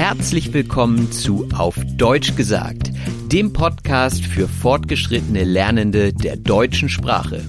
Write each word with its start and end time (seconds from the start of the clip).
Herzlich 0.00 0.54
willkommen 0.54 1.12
zu 1.12 1.46
Auf 1.54 1.76
Deutsch 1.98 2.34
gesagt, 2.34 2.90
dem 3.30 3.52
Podcast 3.52 4.24
für 4.24 4.48
fortgeschrittene 4.48 5.44
Lernende 5.44 6.14
der 6.14 6.36
deutschen 6.38 6.88
Sprache. 6.88 7.42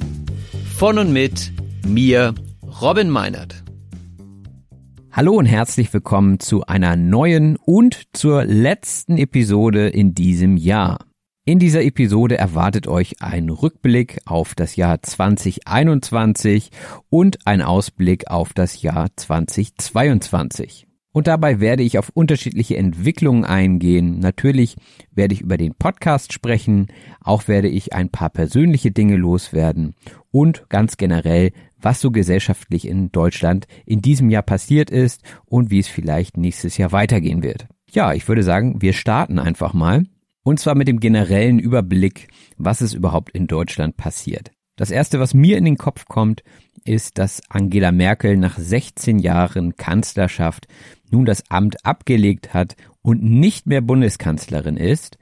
Von 0.75 0.97
und 0.97 1.13
mit 1.13 1.53
mir, 1.87 2.35
Robin 2.81 3.09
Meinert. 3.09 3.63
Hallo 5.13 5.31
und 5.35 5.45
herzlich 5.45 5.93
willkommen 5.93 6.41
zu 6.41 6.65
einer 6.65 6.97
neuen 6.97 7.55
und 7.55 8.01
zur 8.11 8.43
letzten 8.43 9.17
Episode 9.17 9.87
in 9.87 10.13
diesem 10.13 10.57
Jahr. 10.57 11.05
In 11.45 11.57
dieser 11.57 11.85
Episode 11.85 12.37
erwartet 12.37 12.85
euch 12.85 13.21
ein 13.21 13.49
Rückblick 13.49 14.19
auf 14.25 14.55
das 14.55 14.75
Jahr 14.75 15.01
2021 15.01 16.71
und 17.09 17.47
ein 17.47 17.61
Ausblick 17.61 18.29
auf 18.29 18.51
das 18.51 18.81
Jahr 18.81 19.07
2022. 19.15 20.90
Und 21.13 21.27
dabei 21.27 21.59
werde 21.59 21.83
ich 21.83 21.97
auf 21.97 22.09
unterschiedliche 22.13 22.77
Entwicklungen 22.77 23.43
eingehen. 23.43 24.19
Natürlich 24.19 24.77
werde 25.13 25.33
ich 25.33 25.41
über 25.41 25.57
den 25.57 25.75
Podcast 25.75 26.31
sprechen, 26.31 26.87
auch 27.19 27.47
werde 27.47 27.67
ich 27.67 27.93
ein 27.93 28.09
paar 28.09 28.29
persönliche 28.29 28.91
Dinge 28.91 29.17
loswerden 29.17 29.93
und 30.31 30.69
ganz 30.69 30.97
generell, 30.97 31.51
was 31.77 31.99
so 31.99 32.11
gesellschaftlich 32.11 32.87
in 32.87 33.11
Deutschland 33.11 33.67
in 33.85 34.01
diesem 34.01 34.29
Jahr 34.29 34.43
passiert 34.43 34.89
ist 34.89 35.21
und 35.45 35.69
wie 35.69 35.79
es 35.79 35.87
vielleicht 35.87 36.37
nächstes 36.37 36.77
Jahr 36.77 36.91
weitergehen 36.91 37.43
wird. 37.43 37.67
Ja, 37.89 38.13
ich 38.13 38.27
würde 38.27 38.43
sagen, 38.43 38.81
wir 38.81 38.93
starten 38.93 39.39
einfach 39.39 39.73
mal. 39.73 40.05
Und 40.43 40.59
zwar 40.59 40.75
mit 40.75 40.87
dem 40.87 40.99
generellen 40.99 41.59
Überblick, 41.59 42.29
was 42.57 42.81
es 42.81 42.93
überhaupt 42.93 43.31
in 43.31 43.47
Deutschland 43.47 43.97
passiert. 43.97 44.51
Das 44.75 44.89
erste, 44.89 45.19
was 45.19 45.33
mir 45.33 45.57
in 45.57 45.65
den 45.65 45.77
Kopf 45.77 46.05
kommt, 46.05 46.41
ist, 46.85 47.17
dass 47.17 47.41
Angela 47.49 47.91
Merkel 47.91 48.37
nach 48.37 48.57
16 48.57 49.19
Jahren 49.19 49.75
Kanzlerschaft 49.75 50.67
nun 51.09 51.25
das 51.25 51.43
Amt 51.49 51.85
abgelegt 51.85 52.53
hat 52.53 52.75
und 53.01 53.23
nicht 53.23 53.67
mehr 53.67 53.81
Bundeskanzlerin 53.81 54.77
ist. 54.77 55.17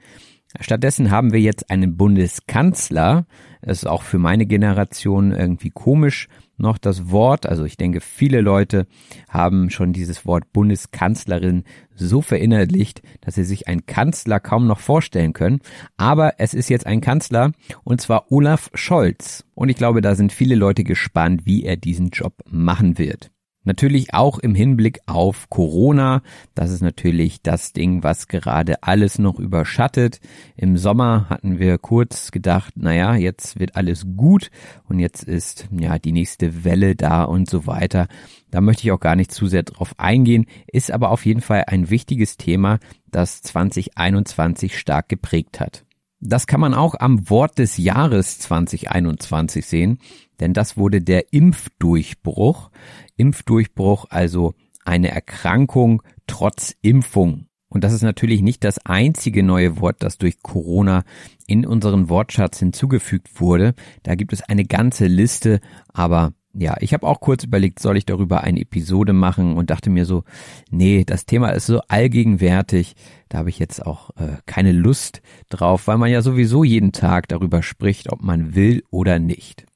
Stattdessen 0.58 1.10
haben 1.10 1.32
wir 1.32 1.40
jetzt 1.40 1.70
einen 1.70 1.96
Bundeskanzler. 1.96 3.26
Das 3.62 3.78
ist 3.78 3.86
auch 3.86 4.02
für 4.02 4.18
meine 4.18 4.46
Generation 4.46 5.32
irgendwie 5.32 5.70
komisch 5.70 6.28
noch 6.60 6.78
das 6.78 7.10
Wort. 7.10 7.46
Also 7.46 7.64
ich 7.64 7.76
denke, 7.76 8.00
viele 8.00 8.40
Leute 8.40 8.86
haben 9.28 9.70
schon 9.70 9.92
dieses 9.92 10.26
Wort 10.26 10.52
Bundeskanzlerin 10.52 11.64
so 11.94 12.22
verinnerlicht, 12.22 13.02
dass 13.20 13.34
sie 13.34 13.44
sich 13.44 13.68
einen 13.68 13.86
Kanzler 13.86 14.40
kaum 14.40 14.66
noch 14.66 14.80
vorstellen 14.80 15.32
können. 15.32 15.60
Aber 15.96 16.34
es 16.38 16.54
ist 16.54 16.70
jetzt 16.70 16.86
ein 16.86 17.00
Kanzler 17.00 17.52
und 17.84 18.00
zwar 18.00 18.30
Olaf 18.30 18.70
Scholz. 18.74 19.44
Und 19.54 19.68
ich 19.68 19.76
glaube, 19.76 20.00
da 20.00 20.14
sind 20.14 20.32
viele 20.32 20.54
Leute 20.54 20.84
gespannt, 20.84 21.42
wie 21.44 21.64
er 21.64 21.76
diesen 21.76 22.10
Job 22.10 22.34
machen 22.48 22.98
wird. 22.98 23.30
Natürlich 23.64 24.14
auch 24.14 24.38
im 24.38 24.54
Hinblick 24.54 25.00
auf 25.06 25.50
Corona. 25.50 26.22
Das 26.54 26.70
ist 26.70 26.80
natürlich 26.80 27.42
das 27.42 27.74
Ding, 27.74 28.02
was 28.02 28.26
gerade 28.26 28.82
alles 28.82 29.18
noch 29.18 29.38
überschattet. 29.38 30.18
Im 30.56 30.78
Sommer 30.78 31.28
hatten 31.28 31.58
wir 31.58 31.76
kurz 31.76 32.30
gedacht, 32.30 32.78
naja, 32.78 33.14
jetzt 33.14 33.60
wird 33.60 33.76
alles 33.76 34.06
gut 34.16 34.50
und 34.88 34.98
jetzt 34.98 35.24
ist 35.24 35.68
ja 35.78 35.98
die 35.98 36.12
nächste 36.12 36.64
Welle 36.64 36.96
da 36.96 37.24
und 37.24 37.50
so 37.50 37.66
weiter. 37.66 38.08
Da 38.50 38.62
möchte 38.62 38.84
ich 38.84 38.92
auch 38.92 39.00
gar 39.00 39.14
nicht 39.14 39.30
zu 39.30 39.46
sehr 39.46 39.62
drauf 39.62 39.94
eingehen, 39.98 40.46
ist 40.66 40.90
aber 40.90 41.10
auf 41.10 41.26
jeden 41.26 41.42
Fall 41.42 41.64
ein 41.66 41.90
wichtiges 41.90 42.38
Thema, 42.38 42.78
das 43.10 43.42
2021 43.42 44.78
stark 44.78 45.10
geprägt 45.10 45.60
hat. 45.60 45.84
Das 46.20 46.46
kann 46.46 46.60
man 46.60 46.74
auch 46.74 46.94
am 46.98 47.30
Wort 47.30 47.58
des 47.58 47.78
Jahres 47.78 48.38
2021 48.40 49.64
sehen, 49.64 49.98
denn 50.38 50.52
das 50.52 50.76
wurde 50.76 51.00
der 51.00 51.32
Impfdurchbruch. 51.32 52.70
Impfdurchbruch, 53.16 54.06
also 54.10 54.54
eine 54.84 55.10
Erkrankung 55.10 56.02
trotz 56.26 56.74
Impfung. 56.82 57.46
Und 57.68 57.84
das 57.84 57.92
ist 57.92 58.02
natürlich 58.02 58.42
nicht 58.42 58.64
das 58.64 58.84
einzige 58.84 59.42
neue 59.42 59.80
Wort, 59.80 59.96
das 60.00 60.18
durch 60.18 60.42
Corona 60.42 61.04
in 61.46 61.64
unseren 61.64 62.08
Wortschatz 62.08 62.58
hinzugefügt 62.58 63.40
wurde. 63.40 63.74
Da 64.02 64.14
gibt 64.14 64.32
es 64.32 64.42
eine 64.42 64.64
ganze 64.64 65.06
Liste, 65.06 65.60
aber 65.88 66.32
ja, 66.52 66.76
ich 66.80 66.92
habe 66.92 67.06
auch 67.06 67.20
kurz 67.20 67.44
überlegt, 67.44 67.78
soll 67.78 67.96
ich 67.96 68.06
darüber 68.06 68.42
eine 68.42 68.60
Episode 68.60 69.12
machen 69.12 69.56
und 69.56 69.70
dachte 69.70 69.88
mir 69.88 70.04
so, 70.04 70.24
nee, 70.70 71.04
das 71.04 71.24
Thema 71.26 71.50
ist 71.50 71.66
so 71.66 71.80
allgegenwärtig, 71.88 72.96
da 73.28 73.38
habe 73.38 73.50
ich 73.50 73.58
jetzt 73.58 73.86
auch 73.86 74.10
äh, 74.16 74.36
keine 74.46 74.72
Lust 74.72 75.22
drauf, 75.48 75.86
weil 75.86 75.98
man 75.98 76.10
ja 76.10 76.22
sowieso 76.22 76.64
jeden 76.64 76.92
Tag 76.92 77.28
darüber 77.28 77.62
spricht, 77.62 78.12
ob 78.12 78.22
man 78.22 78.54
will 78.54 78.82
oder 78.90 79.18
nicht. 79.18 79.66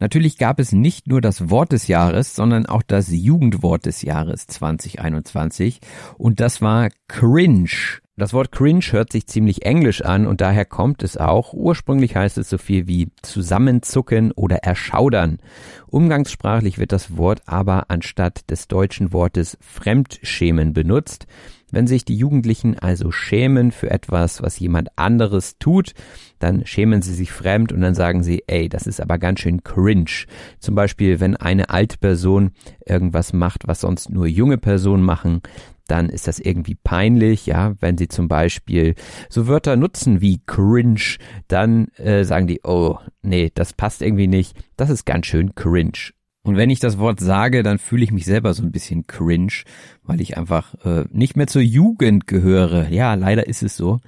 Natürlich 0.00 0.38
gab 0.38 0.58
es 0.58 0.72
nicht 0.72 1.06
nur 1.06 1.20
das 1.20 1.50
Wort 1.50 1.72
des 1.72 1.86
Jahres, 1.86 2.34
sondern 2.34 2.66
auch 2.66 2.82
das 2.82 3.10
Jugendwort 3.10 3.86
des 3.86 4.02
Jahres 4.02 4.46
2021 4.46 5.80
und 6.16 6.40
das 6.40 6.62
war 6.62 6.88
cringe. 7.06 8.00
Das 8.16 8.34
Wort 8.34 8.52
cringe 8.52 8.84
hört 8.90 9.12
sich 9.12 9.26
ziemlich 9.26 9.64
englisch 9.64 10.02
an 10.02 10.26
und 10.26 10.42
daher 10.42 10.66
kommt 10.66 11.02
es 11.02 11.16
auch. 11.16 11.54
Ursprünglich 11.54 12.16
heißt 12.16 12.36
es 12.36 12.50
so 12.50 12.58
viel 12.58 12.86
wie 12.86 13.08
zusammenzucken 13.22 14.32
oder 14.32 14.56
erschaudern. 14.56 15.38
Umgangssprachlich 15.86 16.78
wird 16.78 16.92
das 16.92 17.16
Wort 17.16 17.40
aber 17.46 17.88
anstatt 17.88 18.50
des 18.50 18.68
deutschen 18.68 19.14
Wortes 19.14 19.56
Fremdschämen 19.60 20.74
benutzt. 20.74 21.26
Wenn 21.72 21.86
sich 21.86 22.04
die 22.04 22.16
Jugendlichen 22.16 22.78
also 22.78 23.10
schämen 23.10 23.72
für 23.72 23.90
etwas, 23.90 24.42
was 24.42 24.58
jemand 24.58 24.88
anderes 24.96 25.58
tut, 25.58 25.92
dann 26.38 26.66
schämen 26.66 27.02
sie 27.02 27.14
sich 27.14 27.32
fremd 27.32 27.72
und 27.72 27.80
dann 27.80 27.94
sagen 27.94 28.22
sie, 28.22 28.42
ey, 28.46 28.68
das 28.68 28.86
ist 28.86 29.00
aber 29.00 29.18
ganz 29.18 29.40
schön 29.40 29.62
cringe. 29.62 30.26
Zum 30.58 30.74
Beispiel, 30.74 31.20
wenn 31.20 31.36
eine 31.36 31.70
alte 31.70 31.98
Person 31.98 32.52
irgendwas 32.84 33.32
macht, 33.32 33.68
was 33.68 33.80
sonst 33.80 34.10
nur 34.10 34.26
junge 34.26 34.58
Personen 34.58 35.02
machen, 35.02 35.42
dann 35.90 36.08
ist 36.08 36.28
das 36.28 36.38
irgendwie 36.38 36.76
peinlich, 36.76 37.46
ja, 37.46 37.74
wenn 37.80 37.98
sie 37.98 38.08
zum 38.08 38.28
Beispiel 38.28 38.94
so 39.28 39.48
Wörter 39.48 39.76
nutzen 39.76 40.20
wie 40.20 40.40
cringe, 40.46 41.16
dann 41.48 41.88
äh, 41.96 42.24
sagen 42.24 42.46
die, 42.46 42.60
oh, 42.62 42.98
nee, 43.22 43.50
das 43.52 43.72
passt 43.72 44.00
irgendwie 44.00 44.28
nicht, 44.28 44.56
das 44.76 44.90
ist 44.90 45.04
ganz 45.04 45.26
schön 45.26 45.54
cringe. 45.54 46.12
Und 46.42 46.56
wenn 46.56 46.70
ich 46.70 46.80
das 46.80 46.98
Wort 46.98 47.20
sage, 47.20 47.62
dann 47.62 47.78
fühle 47.78 48.02
ich 48.02 48.12
mich 48.12 48.24
selber 48.24 48.54
so 48.54 48.62
ein 48.62 48.72
bisschen 48.72 49.06
cringe, 49.06 49.64
weil 50.02 50.20
ich 50.20 50.38
einfach 50.38 50.74
äh, 50.84 51.04
nicht 51.12 51.36
mehr 51.36 51.46
zur 51.46 51.62
Jugend 51.62 52.26
gehöre. 52.26 52.88
Ja, 52.88 53.14
leider 53.14 53.46
ist 53.46 53.62
es 53.62 53.76
so. 53.76 54.00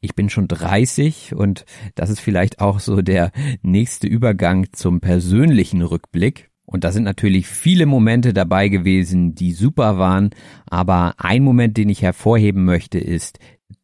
Ich 0.00 0.14
bin 0.14 0.28
schon 0.28 0.48
30 0.48 1.34
und 1.34 1.64
das 1.94 2.10
ist 2.10 2.20
vielleicht 2.20 2.60
auch 2.60 2.78
so 2.78 3.00
der 3.00 3.32
nächste 3.62 4.06
Übergang 4.06 4.66
zum 4.72 5.00
persönlichen 5.00 5.82
Rückblick. 5.82 6.50
Und 6.66 6.84
da 6.84 6.92
sind 6.92 7.04
natürlich 7.04 7.46
viele 7.46 7.86
Momente 7.86 8.34
dabei 8.34 8.68
gewesen, 8.68 9.34
die 9.34 9.52
super 9.52 9.96
waren. 9.96 10.30
Aber 10.66 11.14
ein 11.16 11.42
Moment, 11.42 11.78
den 11.78 11.88
ich 11.88 12.02
hervorheben 12.02 12.66
möchte, 12.66 12.98
ist 12.98 13.38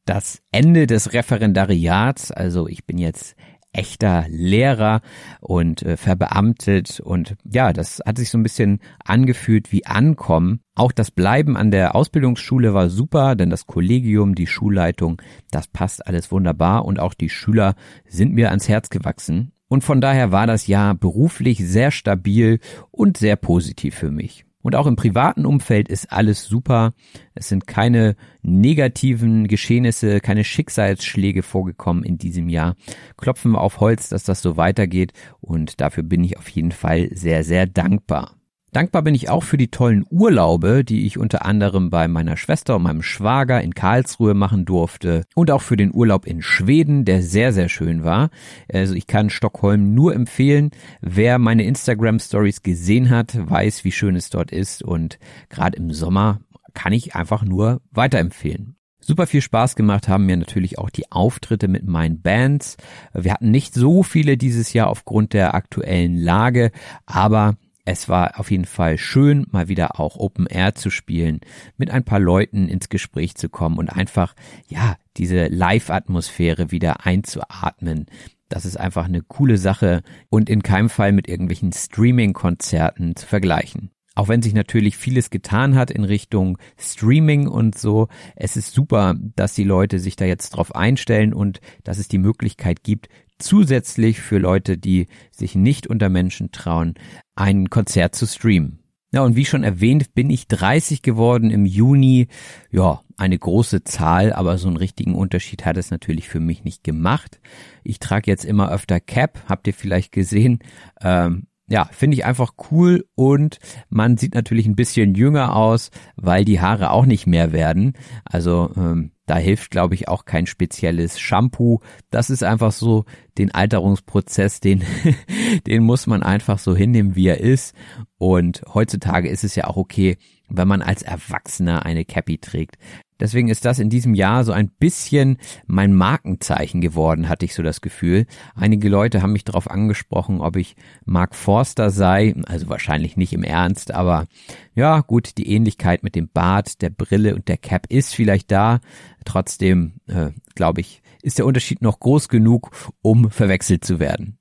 das 0.04 0.43
Ende 0.53 0.87
des 0.87 1.14
Referendariats. 1.14 2.31
Also 2.31 2.69
ich 2.69 2.84
bin 2.84 2.98
jetzt 2.98 3.37
echter 3.74 4.24
Lehrer 4.28 5.00
und 5.40 5.82
äh, 5.82 5.96
verbeamtet 5.96 7.00
und 7.00 7.34
ja, 7.44 7.72
das 7.72 8.00
hat 8.04 8.18
sich 8.18 8.30
so 8.30 8.38
ein 8.38 8.42
bisschen 8.42 8.80
angefühlt 9.04 9.72
wie 9.72 9.86
Ankommen. 9.86 10.60
Auch 10.74 10.92
das 10.92 11.10
Bleiben 11.10 11.56
an 11.56 11.70
der 11.70 11.94
Ausbildungsschule 11.94 12.74
war 12.74 12.88
super, 12.88 13.34
denn 13.34 13.50
das 13.50 13.66
Kollegium, 13.66 14.34
die 14.34 14.46
Schulleitung, 14.46 15.20
das 15.50 15.68
passt 15.68 16.06
alles 16.06 16.30
wunderbar 16.32 16.84
und 16.84 17.00
auch 17.00 17.14
die 17.14 17.28
Schüler 17.28 17.74
sind 18.06 18.32
mir 18.32 18.50
ans 18.50 18.68
Herz 18.68 18.90
gewachsen. 18.90 19.52
Und 19.68 19.82
von 19.82 20.00
daher 20.00 20.30
war 20.30 20.46
das 20.46 20.66
Jahr 20.66 20.94
beruflich 20.94 21.58
sehr 21.58 21.90
stabil 21.90 22.60
und 22.90 23.16
sehr 23.16 23.36
positiv 23.36 23.94
für 23.94 24.10
mich. 24.10 24.44
Und 24.64 24.76
auch 24.76 24.86
im 24.86 24.97
privaten 24.97 25.44
Umfeld 25.44 25.91
ist 25.91 26.10
alles 26.10 26.47
super. 26.47 26.94
Es 27.34 27.50
sind 27.50 27.66
keine 27.66 28.16
negativen 28.41 29.47
Geschehnisse, 29.47 30.20
keine 30.20 30.42
Schicksalsschläge 30.42 31.42
vorgekommen 31.42 32.02
in 32.02 32.16
diesem 32.16 32.48
Jahr. 32.48 32.75
Klopfen 33.19 33.52
wir 33.52 33.60
auf 33.60 33.80
Holz, 33.80 34.08
dass 34.08 34.25
das 34.25 34.41
so 34.41 34.56
weitergeht. 34.56 35.12
Und 35.42 35.82
dafür 35.82 36.02
bin 36.02 36.25
ich 36.25 36.38
auf 36.38 36.48
jeden 36.48 36.72
Fall 36.72 37.10
sehr, 37.12 37.44
sehr 37.44 37.66
dankbar. 37.66 38.36
Dankbar 38.74 39.02
bin 39.02 39.14
ich 39.14 39.30
auch 39.30 39.44
für 39.44 39.56
die 39.56 39.70
tollen 39.70 40.04
Urlaube, 40.10 40.82
die 40.82 41.06
ich 41.06 41.16
unter 41.16 41.46
anderem 41.46 41.90
bei 41.90 42.08
meiner 42.08 42.36
Schwester 42.36 42.74
und 42.74 42.82
meinem 42.82 43.02
Schwager 43.02 43.62
in 43.62 43.72
Karlsruhe 43.72 44.34
machen 44.34 44.64
durfte 44.64 45.22
und 45.37 45.52
auch 45.52 45.62
für 45.62 45.76
den 45.76 45.94
Urlaub 45.94 46.26
in 46.26 46.43
Schweden, 46.43 47.04
der 47.04 47.22
sehr, 47.22 47.52
sehr 47.52 47.69
schön 47.69 48.02
war. 48.02 48.31
Also 48.69 48.94
ich 48.94 49.06
kann 49.06 49.31
Stockholm 49.31 49.94
nur 49.94 50.12
empfehlen. 50.12 50.72
Wer 51.00 51.38
meine 51.38 51.62
Instagram 51.62 52.19
Stories 52.19 52.64
gesehen 52.64 53.10
hat, 53.10 53.37
weiß, 53.49 53.84
wie 53.84 53.93
schön 53.93 54.16
es 54.16 54.28
dort 54.28 54.50
ist 54.50 54.82
und 54.82 55.20
gerade 55.50 55.76
im 55.76 55.93
Sommer 55.93 56.40
kann 56.75 56.93
ich 56.93 57.14
einfach 57.14 57.44
nur 57.44 57.81
weiterempfehlen. 57.93 58.75
Super 58.99 59.28
viel 59.28 59.40
Spaß 59.40 59.76
gemacht 59.76 60.08
haben 60.08 60.26
mir 60.26 60.37
natürlich 60.37 60.78
auch 60.81 60.90
die 60.90 61.12
Auftritte 61.12 61.69
mit 61.69 61.87
meinen 61.87 62.22
Bands. 62.22 62.76
Wir 63.12 63.34
hatten 63.34 63.52
nicht 63.52 63.72
so 63.72 64.02
viele 64.02 64.37
dieses 64.37 64.72
Jahr 64.72 64.88
aufgrund 64.88 65.32
der 65.32 65.54
aktuellen 65.54 66.16
Lage, 66.16 66.72
aber 67.06 67.54
es 67.84 68.08
war 68.08 68.40
auf 68.40 68.50
jeden 68.50 68.64
Fall 68.64 68.96
schön, 68.96 69.46
mal 69.50 69.69
wieder 69.69 70.00
auch 70.00 70.16
Open 70.16 70.46
Air 70.46 70.75
zu 70.75 70.90
spielen, 70.90 71.40
mit 71.76 71.90
ein 71.90 72.04
paar 72.04 72.20
Leuten 72.20 72.69
ins 72.69 72.88
Gespräch 72.88 73.34
zu 73.34 73.48
kommen 73.48 73.78
und 73.78 73.90
einfach, 73.90 74.34
ja, 74.69 74.96
diese 75.16 75.48
Live-Atmosphäre 75.48 76.70
wieder 76.70 77.04
einzuatmen. 77.04 78.06
Das 78.48 78.64
ist 78.64 78.78
einfach 78.78 79.04
eine 79.04 79.22
coole 79.22 79.58
Sache 79.58 80.02
und 80.31 80.48
in 80.48 80.62
keinem 80.62 80.88
Fall 80.88 81.12
mit 81.12 81.28
irgendwelchen 81.28 81.72
Streaming-Konzerten 81.72 83.16
zu 83.16 83.26
vergleichen. 83.26 83.90
auch 84.14 84.28
wenn 84.28 84.42
sich 84.42 84.54
natürlich 84.54 84.96
vieles 84.96 85.30
getan 85.30 85.75
hat 85.75 85.90
in 85.90 86.04
Richtung 86.04 86.58
Streaming 86.78 87.48
und 87.48 87.76
so, 87.76 88.08
es 88.37 88.56
ist 88.56 88.72
super, 88.72 89.16
dass 89.34 89.54
die 89.54 89.64
Leute 89.64 89.98
sich 89.98 90.16
da 90.16 90.25
jetzt 90.25 90.50
drauf 90.50 90.75
einstellen 90.75 91.34
und 91.34 91.60
dass 91.82 91.98
es 91.98 92.08
die 92.08 92.19
Möglichkeit 92.19 92.84
gibt, 92.84 93.08
zusätzlich 93.38 94.20
für 94.20 94.38
Leute, 94.38 94.78
die 94.78 95.08
sich 95.31 95.54
nicht 95.54 95.86
unter 95.86 96.08
Menschen 96.08 96.52
trauen, 96.52 96.94
ein 97.34 97.70
Konzert 97.70 98.14
zu 98.14 98.26
streamen. 98.26 98.81
Ja, 99.12 99.22
und 99.22 99.36
wie 99.36 99.44
schon 99.44 99.62
erwähnt, 99.62 100.14
bin 100.14 100.28
ich 100.28 100.48
30 100.48 101.02
geworden 101.02 101.50
im 101.50 101.66
Juni. 101.66 102.26
Ja, 102.72 103.02
eine 103.16 103.38
große 103.38 103.84
Zahl, 103.84 104.32
aber 104.32 104.58
so 104.58 104.66
einen 104.66 104.76
richtigen 104.76 105.14
Unterschied 105.14 105.64
hat 105.64 105.76
es 105.76 105.92
natürlich 105.92 106.28
für 106.28 106.40
mich 106.40 106.64
nicht 106.64 106.82
gemacht. 106.82 107.40
Ich 107.84 108.00
trage 108.00 108.28
jetzt 108.28 108.44
immer 108.44 108.72
öfter 108.72 108.98
Cap, 108.98 109.44
habt 109.48 109.69
ihr 109.69 109.75
vielleicht 109.75 110.10
gesehen. 110.10 110.58
Ähm, 111.00 111.46
ja, 111.69 111.88
finde 111.92 112.16
ich 112.16 112.25
einfach 112.25 112.54
cool 112.70 113.06
und 113.14 113.58
man 113.88 114.16
sieht 114.16 114.34
natürlich 114.34 114.66
ein 114.66 114.76
bisschen 114.76 115.14
jünger 115.14 115.56
aus, 115.56 115.90
weil 116.16 116.44
die 116.44 116.60
Haare 116.60 116.90
auch 116.90 117.06
nicht 117.06 117.26
mehr 117.26 117.52
werden. 117.52 117.94
Also 118.25 118.70
ähm, 118.76 119.12
da 119.26 119.37
hilft, 119.37 119.70
glaube 119.70 119.94
ich, 119.94 120.08
auch 120.08 120.26
kein 120.26 120.46
spezielles 120.46 121.19
Shampoo. 121.19 121.80
Das 122.10 122.28
ist 122.28 122.42
einfach 122.42 122.72
so 122.72 123.04
den 123.38 123.52
Alterungsprozess, 123.52 124.60
den, 124.60 124.82
den 125.66 125.82
muss 125.82 126.06
man 126.06 126.22
einfach 126.22 126.58
so 126.58 126.76
hinnehmen, 126.76 127.16
wie 127.16 127.28
er 127.28 127.40
ist. 127.40 127.75
Und 128.19 128.62
heutzutage 128.72 129.28
ist 129.28 129.44
es 129.44 129.54
ja 129.54 129.66
auch 129.66 129.76
okay, 129.76 130.16
wenn 130.48 130.69
man 130.69 130.82
als 130.82 131.02
Erwachsener 131.02 131.84
eine 131.84 132.04
Cappy 132.04 132.38
trägt. 132.38 132.76
Deswegen 133.20 133.48
ist 133.48 133.64
das 133.64 133.78
in 133.78 133.90
diesem 133.90 134.14
Jahr 134.14 134.44
so 134.44 134.52
ein 134.52 134.69
bisschen 134.69 135.38
mein 135.66 135.94
Markenzeichen 135.94 136.81
geworden, 136.81 137.28
hatte 137.28 137.44
ich 137.44 137.54
so 137.54 137.62
das 137.62 137.81
Gefühl. 137.81 138.26
Einige 138.56 138.88
Leute 138.88 139.22
haben 139.22 139.32
mich 139.32 139.44
darauf 139.44 139.70
angesprochen, 139.70 140.40
ob 140.40 140.56
ich 140.56 140.75
Mark 141.04 141.37
Forster 141.37 141.90
sei, 141.90 142.34
also 142.46 142.69
wahrscheinlich 142.69 143.16
nicht 143.16 143.32
im 143.32 143.44
Ernst, 143.44 143.92
aber 143.92 144.26
ja, 144.75 145.00
gut, 145.00 145.38
die 145.38 145.48
Ähnlichkeit 145.48 146.02
mit 146.02 146.16
dem 146.16 146.28
Bart, 146.28 146.82
der 146.82 146.90
Brille 146.90 147.37
und 147.37 147.46
der 147.46 147.56
Cap 147.56 147.87
ist 147.88 148.14
vielleicht 148.14 148.50
da. 148.50 148.80
Trotzdem, 149.25 149.94
äh, 150.08 150.30
glaube 150.56 150.80
ich, 150.80 151.00
ist 151.25 151.38
der 151.38 151.47
Unterschied 151.47 151.82
noch 151.82 151.99
groß 152.00 152.29
genug, 152.29 152.71
um 153.03 153.31
verwechselt 153.31 153.85
zu 153.85 153.99
werden. 153.99 154.38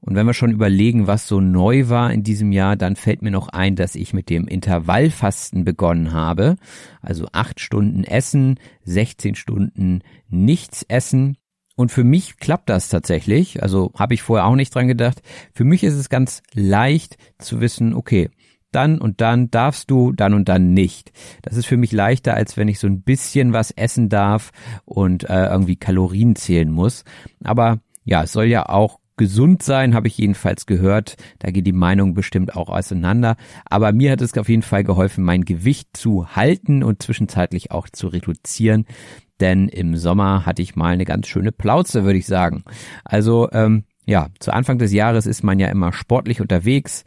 Und 0.00 0.14
wenn 0.14 0.26
wir 0.26 0.34
schon 0.34 0.52
überlegen, 0.52 1.06
was 1.06 1.26
so 1.26 1.40
neu 1.40 1.88
war 1.88 2.12
in 2.12 2.22
diesem 2.22 2.52
Jahr, 2.52 2.76
dann 2.76 2.94
fällt 2.94 3.22
mir 3.22 3.30
noch 3.30 3.48
ein, 3.48 3.74
dass 3.74 3.96
ich 3.96 4.12
mit 4.12 4.30
dem 4.30 4.46
Intervallfasten 4.46 5.64
begonnen 5.64 6.12
habe. 6.12 6.56
Also 7.00 7.26
acht 7.32 7.58
Stunden 7.58 8.04
Essen, 8.04 8.60
16 8.84 9.34
Stunden 9.34 10.02
nichts 10.28 10.84
essen. 10.84 11.38
Und 11.74 11.90
für 11.90 12.04
mich 12.04 12.36
klappt 12.36 12.68
das 12.68 12.88
tatsächlich. 12.88 13.62
Also 13.62 13.90
habe 13.98 14.14
ich 14.14 14.22
vorher 14.22 14.46
auch 14.46 14.54
nicht 14.54 14.74
dran 14.74 14.88
gedacht. 14.88 15.22
Für 15.52 15.64
mich 15.64 15.82
ist 15.82 15.94
es 15.94 16.08
ganz 16.08 16.42
leicht 16.54 17.16
zu 17.38 17.60
wissen, 17.60 17.94
okay, 17.94 18.30
dann 18.72 19.00
und 19.00 19.20
dann 19.20 19.50
darfst 19.50 19.90
du, 19.90 20.12
dann 20.12 20.34
und 20.34 20.48
dann 20.48 20.74
nicht. 20.74 21.12
Das 21.42 21.56
ist 21.56 21.66
für 21.66 21.76
mich 21.76 21.92
leichter, 21.92 22.34
als 22.34 22.56
wenn 22.56 22.68
ich 22.68 22.78
so 22.78 22.86
ein 22.86 23.02
bisschen 23.02 23.52
was 23.52 23.70
essen 23.70 24.08
darf 24.08 24.50
und 24.84 25.28
äh, 25.28 25.46
irgendwie 25.46 25.76
Kalorien 25.76 26.36
zählen 26.36 26.70
muss. 26.70 27.04
Aber 27.44 27.78
ja, 28.04 28.22
es 28.22 28.32
soll 28.32 28.46
ja 28.46 28.68
auch 28.68 28.98
gesund 29.16 29.62
sein, 29.62 29.94
habe 29.94 30.08
ich 30.08 30.18
jedenfalls 30.18 30.66
gehört. 30.66 31.16
Da 31.38 31.50
geht 31.50 31.66
die 31.66 31.72
Meinung 31.72 32.14
bestimmt 32.14 32.54
auch 32.54 32.68
auseinander. 32.68 33.36
Aber 33.64 33.92
mir 33.92 34.12
hat 34.12 34.20
es 34.20 34.36
auf 34.36 34.48
jeden 34.48 34.62
Fall 34.62 34.84
geholfen, 34.84 35.24
mein 35.24 35.44
Gewicht 35.44 35.96
zu 35.96 36.36
halten 36.36 36.82
und 36.82 37.02
zwischenzeitlich 37.02 37.70
auch 37.70 37.88
zu 37.88 38.08
reduzieren. 38.08 38.86
Denn 39.40 39.68
im 39.68 39.96
Sommer 39.96 40.46
hatte 40.46 40.62
ich 40.62 40.76
mal 40.76 40.92
eine 40.92 41.04
ganz 41.04 41.26
schöne 41.26 41.52
Plauze, 41.52 42.04
würde 42.04 42.18
ich 42.18 42.26
sagen. 42.26 42.64
Also 43.04 43.50
ähm, 43.52 43.84
ja, 44.06 44.28
zu 44.38 44.52
Anfang 44.52 44.78
des 44.78 44.92
Jahres 44.92 45.26
ist 45.26 45.42
man 45.42 45.58
ja 45.58 45.68
immer 45.68 45.92
sportlich 45.92 46.40
unterwegs, 46.40 47.04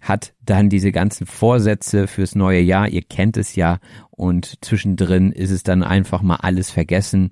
hat 0.00 0.34
dann 0.42 0.68
diese 0.68 0.92
ganzen 0.92 1.26
Vorsätze 1.26 2.06
fürs 2.06 2.34
neue 2.34 2.60
Jahr, 2.60 2.88
ihr 2.88 3.02
kennt 3.02 3.36
es 3.36 3.54
ja, 3.54 3.78
und 4.10 4.64
zwischendrin 4.64 5.30
ist 5.30 5.50
es 5.50 5.62
dann 5.62 5.82
einfach 5.82 6.22
mal 6.22 6.36
alles 6.36 6.70
vergessen 6.70 7.30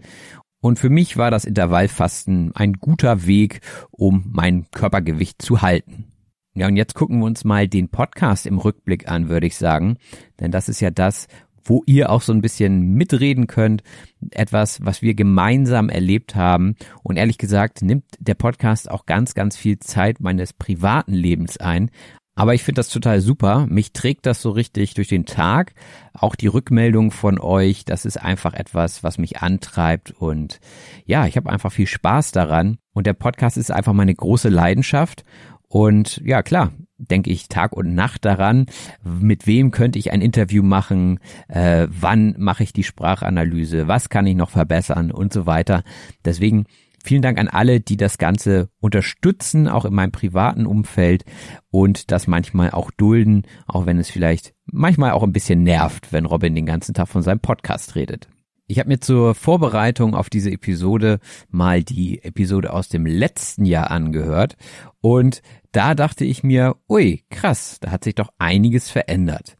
und 0.67 0.79
für 0.79 0.91
mich 0.91 1.17
war 1.17 1.31
das 1.31 1.45
Intervallfasten 1.45 2.51
ein 2.57 2.75
guter 2.75 3.27
Weg, 3.27 3.61
um 3.91 4.25
mein 4.33 4.67
Körpergewicht 4.73 5.41
zu 5.41 5.63
halten. 5.63 6.13
Ja, 6.55 6.67
und 6.67 6.77
jetzt 6.77 6.95
gucken 6.95 7.19
wir 7.19 7.27
uns 7.27 7.45
mal 7.45 7.69
den 7.69 7.91
Podcast 7.91 8.47
im 8.47 8.59
Rückblick 8.59 9.09
an, 9.09 9.29
würde 9.29 9.47
ich 9.47 9.57
sagen. 9.57 9.99
Denn 10.41 10.51
das 10.51 10.69
ist 10.69 10.81
ja 10.81 10.91
das, 10.91 11.29
wo 11.69 11.83
ihr 11.87 12.11
auch 12.11 12.23
so 12.23 12.33
ein 12.33 12.41
bisschen 12.41 12.95
mitreden 12.95 13.47
könnt. 13.47 13.83
Etwas, 14.31 14.85
was 14.85 15.03
wir 15.03 15.15
gemeinsam 15.15 15.89
erlebt 15.89 16.35
haben. 16.35 16.77
Und 17.03 17.17
ehrlich 17.17 17.39
gesagt 17.39 17.83
nimmt 17.83 18.05
der 18.19 18.35
Podcast 18.35 18.91
auch 18.91 19.07
ganz, 19.07 19.35
ganz 19.35 19.57
viel 19.57 19.79
Zeit 19.79 20.21
meines 20.21 20.53
privaten 20.53 21.13
Lebens 21.13 21.59
ein. 21.59 21.91
Aber 22.39 22.53
ich 22.53 22.63
finde 22.63 22.81
das 22.81 22.91
total 22.91 23.23
super. 23.23 23.67
Mich 23.67 23.95
trägt 23.95 24.27
das 24.27 24.43
so 24.43 24.51
richtig 24.51 24.93
durch 24.93 25.09
den 25.09 25.25
Tag. 25.25 25.73
Auch 26.13 26.35
die 26.35 26.49
Rückmeldung 26.49 27.11
von 27.11 27.41
euch, 27.41 27.87
das 27.87 28.05
ist 28.05 28.19
einfach 28.19 28.53
etwas, 28.53 29.03
was 29.03 29.17
mich 29.17 29.39
antreibt. 29.39 30.11
Und 30.11 30.61
ja, 31.07 31.27
ich 31.27 31.39
habe 31.39 31.49
einfach 31.49 31.73
viel 31.73 31.87
Spaß 31.87 32.33
daran. 32.33 32.77
Und 32.93 33.07
der 33.07 33.15
Podcast 33.15 33.57
ist 33.57 33.71
einfach 33.71 33.95
meine 33.95 34.15
große 34.15 34.51
Leidenschaft. 34.51 35.25
Und 35.67 36.21
ja, 36.25 36.43
klar, 36.43 36.73
denke 36.99 37.31
ich 37.31 37.49
Tag 37.49 37.73
und 37.73 37.95
Nacht 37.95 38.25
daran, 38.25 38.67
mit 39.03 39.47
wem 39.47 39.71
könnte 39.71 39.99
ich 39.99 40.13
ein 40.13 40.21
Interview 40.21 40.63
machen, 40.63 41.21
äh, 41.49 41.87
wann 41.91 42.35
mache 42.39 42.63
ich 42.63 42.73
die 42.73 42.85
Sprachanalyse, 42.85 43.89
was 43.89 44.09
kann 44.09 44.27
ich 44.27 44.37
noch 44.37 44.51
verbessern 44.51 45.11
und 45.11 45.33
so 45.33 45.47
weiter. 45.47 45.83
Deswegen 46.25 46.65
Vielen 47.07 47.23
Dank 47.23 47.39
an 47.39 47.47
alle, 47.47 47.79
die 47.79 47.97
das 47.97 48.19
Ganze 48.19 48.69
unterstützen, 48.81 49.69
auch 49.69 49.85
in 49.85 49.95
meinem 49.95 50.11
privaten 50.11 50.67
Umfeld 50.67 51.25
und 51.71 52.11
das 52.11 52.27
manchmal 52.27 52.73
auch 52.73 52.91
dulden, 52.91 53.45
auch 53.69 53.87
wenn 53.87 54.01
es 54.01 54.11
vielleicht 54.11 54.55
manchmal 54.65 55.13
auch 55.13 55.23
ein 55.23 55.33
bisschen 55.33 55.63
nervt, 55.63 56.13
wenn 56.13 56.27
Robin 56.27 56.57
den 56.57 56.67
ganzen 56.67 56.95
Tag 56.95 57.07
von 57.07 57.23
seinem 57.23 57.39
Podcast 57.39 57.95
redet. 57.95 58.27
Ich 58.69 58.81
habe 58.81 58.89
mir 58.89 58.99
zur 58.99 59.37
Vorbereitung 59.37 60.17
auf 60.17 60.29
diese 60.29 60.51
Episode 60.51 61.21
mal 61.51 61.85
die 61.85 62.25
Episode 62.25 62.73
aus 62.73 62.89
dem 62.89 63.07
letzten 63.07 63.65
Jahr 63.65 63.93
angehört 63.93 64.57
und 65.01 65.41
da 65.71 65.95
dachte 65.95 66.25
ich 66.25 66.43
mir, 66.43 66.75
ui, 66.89 67.23
krass, 67.31 67.79
da 67.81 67.93
hat 67.93 68.03
sich 68.03 68.17
doch 68.17 68.31
einiges 68.39 68.91
verändert. 68.91 69.57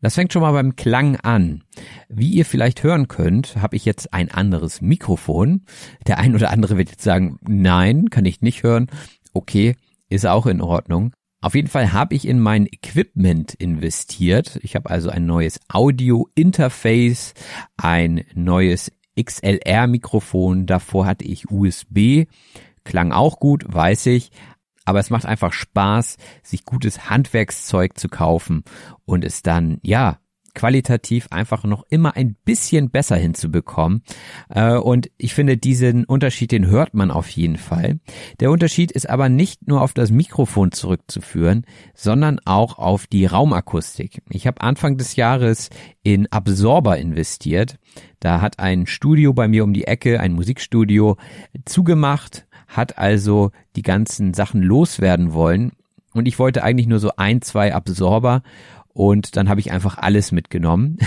Das 0.00 0.16
fängt 0.16 0.32
schon 0.32 0.42
mal 0.42 0.52
beim 0.52 0.74
Klang 0.74 1.16
an. 1.16 1.62
Wie 2.08 2.30
ihr 2.30 2.44
vielleicht 2.44 2.82
hören 2.82 3.06
könnt, 3.06 3.56
habe 3.56 3.76
ich 3.76 3.84
jetzt 3.84 4.12
ein 4.12 4.28
anderes 4.28 4.80
Mikrofon. 4.80 5.64
Der 6.08 6.18
ein 6.18 6.34
oder 6.34 6.50
andere 6.50 6.76
wird 6.78 6.90
jetzt 6.90 7.04
sagen, 7.04 7.38
nein, 7.42 8.10
kann 8.10 8.24
ich 8.24 8.40
nicht 8.40 8.64
hören. 8.64 8.88
Okay, 9.32 9.76
ist 10.08 10.26
auch 10.26 10.46
in 10.46 10.60
Ordnung. 10.60 11.12
Auf 11.40 11.54
jeden 11.54 11.68
Fall 11.68 11.92
habe 11.92 12.14
ich 12.14 12.26
in 12.26 12.40
mein 12.40 12.66
Equipment 12.66 13.54
investiert. 13.54 14.58
Ich 14.62 14.74
habe 14.74 14.90
also 14.90 15.08
ein 15.08 15.26
neues 15.26 15.60
Audio-Interface, 15.68 17.34
ein 17.76 18.24
neues 18.34 18.92
XLR-Mikrofon. 19.20 20.66
Davor 20.66 21.06
hatte 21.06 21.24
ich 21.24 21.50
USB. 21.50 22.26
Klang 22.84 23.12
auch 23.12 23.38
gut, 23.38 23.64
weiß 23.66 24.06
ich 24.06 24.30
aber 24.88 25.00
es 25.00 25.10
macht 25.10 25.26
einfach 25.26 25.52
Spaß, 25.52 26.16
sich 26.42 26.64
gutes 26.64 27.10
Handwerkszeug 27.10 27.98
zu 27.98 28.08
kaufen 28.08 28.64
und 29.04 29.22
es 29.22 29.42
dann, 29.42 29.80
ja, 29.82 30.18
qualitativ 30.54 31.28
einfach 31.30 31.64
noch 31.64 31.84
immer 31.88 32.16
ein 32.16 32.34
bisschen 32.44 32.90
besser 32.90 33.16
hinzubekommen. 33.16 34.02
Äh, 34.48 34.74
und 34.74 35.10
ich 35.16 35.34
finde, 35.34 35.56
diesen 35.56 36.04
Unterschied, 36.04 36.52
den 36.52 36.66
hört 36.66 36.94
man 36.94 37.10
auf 37.10 37.28
jeden 37.30 37.56
Fall. 37.56 38.00
Der 38.40 38.50
Unterschied 38.50 38.90
ist 38.90 39.08
aber 39.08 39.28
nicht 39.28 39.68
nur 39.68 39.82
auf 39.82 39.92
das 39.92 40.10
Mikrofon 40.10 40.72
zurückzuführen, 40.72 41.64
sondern 41.94 42.40
auch 42.44 42.78
auf 42.78 43.06
die 43.06 43.26
Raumakustik. 43.26 44.22
Ich 44.30 44.46
habe 44.46 44.60
Anfang 44.60 44.96
des 44.96 45.16
Jahres 45.16 45.70
in 46.02 46.30
Absorber 46.32 46.98
investiert. 46.98 47.78
Da 48.20 48.40
hat 48.40 48.58
ein 48.58 48.86
Studio 48.86 49.32
bei 49.32 49.48
mir 49.48 49.64
um 49.64 49.72
die 49.72 49.86
Ecke, 49.86 50.20
ein 50.20 50.32
Musikstudio, 50.32 51.16
zugemacht 51.64 52.46
hat 52.68 52.98
also 52.98 53.50
die 53.74 53.82
ganzen 53.82 54.34
Sachen 54.34 54.62
loswerden 54.62 55.32
wollen. 55.32 55.72
Und 56.14 56.26
ich 56.26 56.38
wollte 56.38 56.62
eigentlich 56.62 56.86
nur 56.86 56.98
so 56.98 57.12
ein, 57.16 57.42
zwei 57.42 57.74
Absorber 57.74 58.42
und 58.98 59.36
dann 59.36 59.48
habe 59.48 59.60
ich 59.60 59.70
einfach 59.70 59.96
alles 59.96 60.32
mitgenommen. 60.32 60.98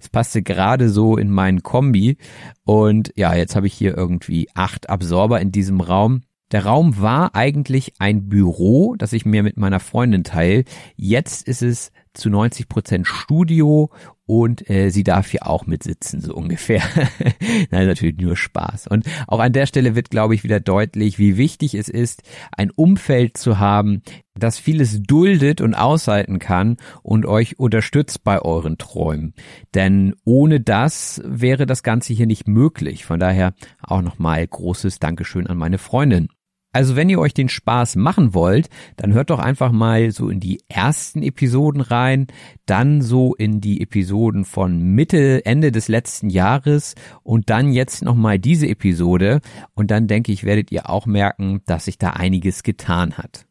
Es 0.00 0.08
passte 0.08 0.42
gerade 0.42 0.88
so 0.88 1.16
in 1.16 1.30
meinen 1.30 1.62
Kombi 1.62 2.16
und 2.64 3.12
ja, 3.16 3.34
jetzt 3.34 3.56
habe 3.56 3.66
ich 3.66 3.74
hier 3.74 3.96
irgendwie 3.96 4.48
acht 4.54 4.88
Absorber 4.88 5.40
in 5.40 5.52
diesem 5.52 5.80
Raum. 5.80 6.22
Der 6.52 6.64
Raum 6.64 7.00
war 7.00 7.34
eigentlich 7.34 7.94
ein 7.98 8.28
Büro, 8.28 8.94
das 8.96 9.12
ich 9.12 9.26
mir 9.26 9.42
mit 9.42 9.56
meiner 9.56 9.80
Freundin 9.80 10.22
teile. 10.24 10.64
Jetzt 10.96 11.46
ist 11.46 11.62
es 11.62 11.92
zu 12.14 12.30
90 12.30 12.68
Prozent 12.68 13.06
Studio 13.06 13.90
und 14.26 14.68
äh, 14.68 14.90
sie 14.90 15.04
darf 15.04 15.30
hier 15.30 15.46
auch 15.46 15.66
mitsitzen, 15.66 16.20
so 16.20 16.34
ungefähr. 16.34 16.82
Nein, 17.70 17.86
natürlich 17.86 18.18
nur 18.18 18.36
Spaß. 18.36 18.88
Und 18.88 19.06
auch 19.28 19.38
an 19.38 19.52
der 19.52 19.66
Stelle 19.66 19.94
wird, 19.94 20.10
glaube 20.10 20.34
ich, 20.34 20.42
wieder 20.42 20.60
deutlich, 20.60 21.18
wie 21.18 21.36
wichtig 21.36 21.74
es 21.74 21.88
ist, 21.88 22.22
ein 22.50 22.70
Umfeld 22.70 23.36
zu 23.36 23.58
haben, 23.58 24.02
das 24.34 24.58
vieles 24.58 25.02
duldet 25.02 25.60
und 25.60 25.74
aushalten 25.74 26.38
kann 26.38 26.76
und 27.02 27.24
euch 27.24 27.58
unterstützt 27.58 28.24
bei 28.24 28.40
euren 28.42 28.78
Träumen. 28.78 29.34
Denn 29.74 30.14
ohne 30.24 30.60
das 30.60 31.22
wäre 31.24 31.64
das 31.64 31.82
Ganze 31.82 32.12
hier 32.12 32.26
nicht 32.26 32.48
möglich. 32.48 33.04
Von 33.04 33.20
daher 33.20 33.54
auch 33.80 34.02
nochmal 34.02 34.46
großes 34.46 34.98
Dankeschön 34.98 35.46
an 35.46 35.56
meine 35.56 35.78
Freundin. 35.78 36.28
Also 36.76 36.94
wenn 36.94 37.08
ihr 37.08 37.18
euch 37.18 37.32
den 37.32 37.48
Spaß 37.48 37.96
machen 37.96 38.34
wollt, 38.34 38.68
dann 38.98 39.14
hört 39.14 39.30
doch 39.30 39.38
einfach 39.38 39.72
mal 39.72 40.10
so 40.10 40.28
in 40.28 40.40
die 40.40 40.60
ersten 40.68 41.22
Episoden 41.22 41.80
rein, 41.80 42.26
dann 42.66 43.00
so 43.00 43.34
in 43.34 43.62
die 43.62 43.80
Episoden 43.80 44.44
von 44.44 44.82
Mitte, 44.82 45.46
Ende 45.46 45.72
des 45.72 45.88
letzten 45.88 46.28
Jahres 46.28 46.94
und 47.22 47.48
dann 47.48 47.72
jetzt 47.72 48.04
nochmal 48.04 48.38
diese 48.38 48.68
Episode. 48.68 49.40
Und 49.72 49.90
dann 49.90 50.06
denke 50.06 50.32
ich, 50.32 50.44
werdet 50.44 50.70
ihr 50.70 50.90
auch 50.90 51.06
merken, 51.06 51.62
dass 51.64 51.86
sich 51.86 51.96
da 51.96 52.10
einiges 52.10 52.62
getan 52.62 53.14
hat. 53.14 53.46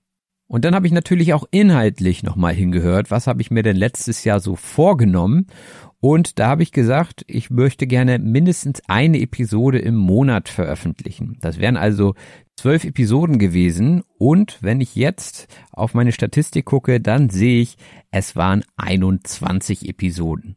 Und 0.46 0.64
dann 0.64 0.76
habe 0.76 0.86
ich 0.86 0.94
natürlich 0.94 1.34
auch 1.34 1.46
inhaltlich 1.50 2.22
nochmal 2.22 2.54
hingehört, 2.54 3.10
was 3.10 3.26
habe 3.26 3.42
ich 3.42 3.50
mir 3.50 3.64
denn 3.64 3.76
letztes 3.76 4.24
Jahr 4.24 4.40
so 4.40 4.56
vorgenommen 4.56 5.48
und 6.06 6.38
da 6.38 6.50
habe 6.50 6.62
ich 6.62 6.72
gesagt, 6.72 7.26
ich 7.26 7.50
möchte 7.50 7.88
gerne 7.88 8.20
mindestens 8.20 8.80
eine 8.88 9.20
Episode 9.20 9.80
im 9.80 9.96
Monat 9.96 10.50
veröffentlichen. 10.50 11.40
Das 11.42 11.58
wären 11.58 11.78
also 11.78 12.14
zwölf 12.56 12.84
Episoden 12.84 13.40
gewesen. 13.40 14.04
Und 14.20 14.60
wenn 14.62 14.82
ich 14.82 14.96
jetzt 14.96 15.48
auf 15.72 15.96
meine 15.96 16.12
Statistik 16.12 16.66
gucke, 16.66 17.02
dann 17.02 17.32
sehe 17.32 17.60
ich, 17.60 17.78
es 18.12 18.36
waren 18.36 18.64
21 18.78 19.90
Episoden. 19.90 20.56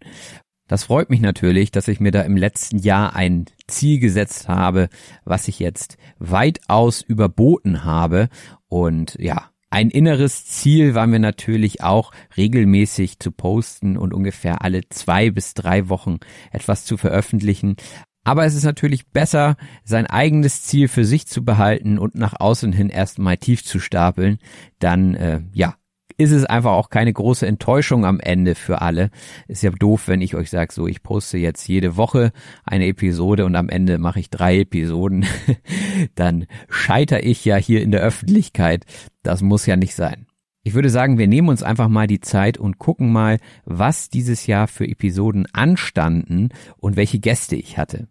Das 0.66 0.84
freut 0.84 1.08
mich 1.08 1.22
natürlich, 1.22 1.70
dass 1.70 1.88
ich 1.88 1.98
mir 1.98 2.10
da 2.10 2.20
im 2.20 2.36
letzten 2.36 2.76
Jahr 2.76 3.16
ein 3.16 3.46
Ziel 3.66 4.00
gesetzt 4.00 4.48
habe, 4.48 4.90
was 5.24 5.48
ich 5.48 5.60
jetzt 5.60 5.96
weitaus 6.18 7.00
überboten 7.00 7.84
habe. 7.84 8.28
Und 8.68 9.16
ja, 9.18 9.48
ein 9.70 9.90
inneres 9.90 10.46
Ziel 10.46 10.94
war 10.94 11.06
mir 11.06 11.18
natürlich 11.18 11.82
auch 11.82 12.12
regelmäßig 12.36 13.18
zu 13.18 13.32
posten 13.32 13.96
und 13.98 14.14
ungefähr 14.14 14.62
alle 14.62 14.88
zwei 14.88 15.30
bis 15.30 15.54
drei 15.54 15.88
Wochen 15.88 16.18
etwas 16.50 16.84
zu 16.84 16.96
veröffentlichen. 16.96 17.76
Aber 18.24 18.44
es 18.44 18.54
ist 18.54 18.64
natürlich 18.64 19.08
besser, 19.08 19.56
sein 19.84 20.06
eigenes 20.06 20.62
Ziel 20.62 20.88
für 20.88 21.04
sich 21.04 21.26
zu 21.26 21.44
behalten 21.44 21.98
und 21.98 22.14
nach 22.14 22.34
außen 22.38 22.72
hin 22.72 22.90
erstmal 22.90 23.38
tief 23.38 23.64
zu 23.64 23.78
stapeln. 23.78 24.38
Dann, 24.78 25.14
äh, 25.14 25.40
ja, 25.52 25.77
ist 26.18 26.32
es 26.32 26.44
einfach 26.44 26.72
auch 26.72 26.90
keine 26.90 27.12
große 27.12 27.46
Enttäuschung 27.46 28.04
am 28.04 28.18
Ende 28.18 28.56
für 28.56 28.82
alle. 28.82 29.10
Ist 29.46 29.62
ja 29.62 29.70
doof, 29.70 30.08
wenn 30.08 30.20
ich 30.20 30.34
euch 30.34 30.50
sage, 30.50 30.72
so 30.72 30.88
ich 30.88 31.04
poste 31.04 31.38
jetzt 31.38 31.66
jede 31.68 31.96
Woche 31.96 32.32
eine 32.64 32.86
Episode 32.86 33.44
und 33.44 33.54
am 33.54 33.68
Ende 33.68 33.98
mache 33.98 34.18
ich 34.18 34.28
drei 34.28 34.58
Episoden. 34.58 35.24
Dann 36.16 36.46
scheiter 36.68 37.24
ich 37.24 37.44
ja 37.44 37.56
hier 37.56 37.82
in 37.82 37.92
der 37.92 38.02
Öffentlichkeit. 38.02 38.84
Das 39.22 39.42
muss 39.42 39.64
ja 39.64 39.76
nicht 39.76 39.94
sein. 39.94 40.26
Ich 40.64 40.74
würde 40.74 40.90
sagen, 40.90 41.18
wir 41.18 41.28
nehmen 41.28 41.48
uns 41.48 41.62
einfach 41.62 41.88
mal 41.88 42.08
die 42.08 42.20
Zeit 42.20 42.58
und 42.58 42.78
gucken 42.78 43.12
mal, 43.12 43.38
was 43.64 44.10
dieses 44.10 44.46
Jahr 44.46 44.66
für 44.66 44.88
Episoden 44.88 45.46
anstanden 45.52 46.48
und 46.78 46.96
welche 46.96 47.20
Gäste 47.20 47.54
ich 47.54 47.78
hatte. 47.78 48.08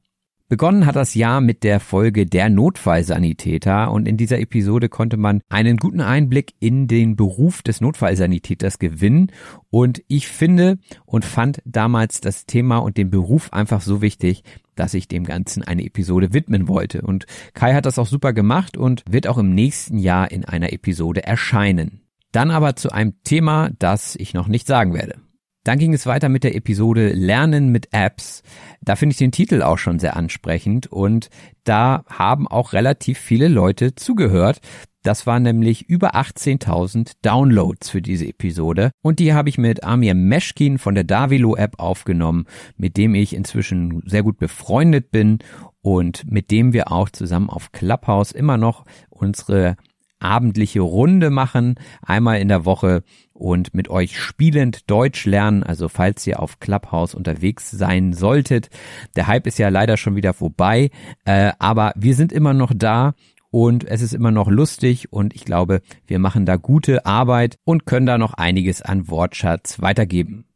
Begonnen 0.50 0.86
hat 0.86 0.96
das 0.96 1.14
Jahr 1.14 1.42
mit 1.42 1.66
der 1.66 1.82
Folge 1.82 2.26
Der 2.26 2.50
Notfallsanitäter 2.50 3.92
und 3.92 4.08
in 4.08 4.16
dieser 4.16 4.40
Episode 4.40 4.88
konnte 4.88 5.18
man 5.18 5.42
einen 5.50 5.76
guten 5.76 6.00
Einblick 6.00 6.54
in 6.62 6.88
den 6.88 7.18
Beruf 7.18 7.62
des 7.64 7.82
Notfallsanitäters 7.82 8.80
gewinnen 8.80 9.30
und 9.70 10.02
ich 10.08 10.30
finde 10.30 10.78
und 11.06 11.26
fand 11.26 11.62
damals 11.66 12.22
das 12.22 12.46
Thema 12.46 12.78
und 12.78 12.96
den 12.96 13.10
Beruf 13.10 13.52
einfach 13.52 13.82
so 13.82 14.02
wichtig, 14.02 14.44
dass 14.76 14.94
ich 14.94 15.10
dem 15.10 15.26
Ganzen 15.26 15.64
eine 15.64 15.84
Episode 15.84 16.32
widmen 16.32 16.70
wollte 16.70 17.02
und 17.02 17.26
Kai 17.54 17.74
hat 17.74 17.86
das 17.86 18.00
auch 18.00 18.08
super 18.08 18.32
gemacht 18.32 18.78
und 18.78 19.04
wird 19.10 19.28
auch 19.28 19.38
im 19.38 19.54
nächsten 19.54 19.98
Jahr 19.98 20.32
in 20.32 20.46
einer 20.46 20.72
Episode 20.72 21.26
erscheinen. 21.26 22.04
Dann 22.32 22.52
aber 22.52 22.78
zu 22.78 22.90
einem 22.90 23.22
Thema, 23.26 23.70
das 23.80 24.16
ich 24.16 24.34
noch 24.34 24.48
nicht 24.48 24.66
sagen 24.66 24.94
werde. 24.94 25.27
Dann 25.68 25.80
ging 25.80 25.94
es 25.94 26.06
weiter 26.06 26.30
mit 26.30 26.46
der 26.46 26.56
Episode 26.56 27.10
Lernen 27.10 27.74
mit 27.74 27.90
Apps. 27.92 28.42
Da 28.80 28.96
finde 28.96 29.12
ich 29.12 29.18
den 29.18 29.34
Titel 29.34 29.62
auch 29.62 29.78
schon 29.78 30.00
sehr 30.00 30.16
ansprechend 30.16 30.88
und 30.88 31.30
da 31.66 32.06
haben 32.08 32.48
auch 32.48 32.72
relativ 32.72 33.18
viele 33.18 33.50
Leute 33.50 33.94
zugehört. 33.94 34.62
Das 35.04 35.28
waren 35.28 35.44
nämlich 35.44 35.90
über 35.90 36.16
18.000 36.16 37.16
Downloads 37.22 37.90
für 37.90 38.02
diese 38.02 38.28
Episode 38.28 38.92
und 39.02 39.20
die 39.20 39.34
habe 39.34 39.50
ich 39.50 39.58
mit 39.58 39.84
Amir 39.84 40.16
Meschkin 40.16 40.78
von 40.78 40.96
der 40.96 41.04
Davilo 41.04 41.58
App 41.58 41.80
aufgenommen, 41.80 42.46
mit 42.78 42.96
dem 42.96 43.14
ich 43.14 43.36
inzwischen 43.36 44.04
sehr 44.06 44.24
gut 44.24 44.38
befreundet 44.38 45.12
bin 45.12 45.40
und 45.82 46.32
mit 46.32 46.50
dem 46.50 46.72
wir 46.72 46.94
auch 46.94 47.10
zusammen 47.10 47.50
auf 47.50 47.74
Clubhouse 47.74 48.32
immer 48.32 48.56
noch 48.56 48.86
unsere 49.10 49.76
abendliche 50.20 50.82
Runde 50.82 51.30
machen, 51.30 51.76
einmal 52.02 52.40
in 52.40 52.48
der 52.48 52.66
Woche 52.66 53.04
und 53.34 53.74
mit 53.74 53.90
euch 53.90 54.20
spielend 54.20 54.90
Deutsch 54.90 55.26
lernen. 55.26 55.64
Also 55.64 55.90
falls 55.90 56.26
ihr 56.26 56.42
auf 56.42 56.60
Clubhouse 56.60 57.14
unterwegs 57.14 57.70
sein 57.72 58.14
solltet. 58.14 58.70
Der 59.16 59.28
Hype 59.28 59.48
ist 59.48 59.60
ja 59.60 59.70
leider 59.70 59.98
schon 59.98 60.16
wieder 60.16 60.34
vorbei, 60.34 60.90
äh, 61.26 61.52
aber 61.60 61.94
wir 61.96 62.16
sind 62.16 62.32
immer 62.32 62.54
noch 62.54 62.72
da 62.76 63.14
und 63.50 63.86
es 63.86 64.02
ist 64.02 64.14
immer 64.14 64.32
noch 64.32 64.50
lustig 64.50 65.12
und 65.14 65.36
ich 65.36 65.46
glaube, 65.46 65.82
wir 66.06 66.20
machen 66.20 66.46
da 66.46 66.58
gute 66.58 67.06
Arbeit 67.06 67.58
und 67.64 67.86
können 67.86 68.06
da 68.06 68.18
noch 68.18 68.34
einiges 68.34 68.82
an 68.82 69.08
Wortschatz 69.10 69.82
weitergeben. 69.82 70.47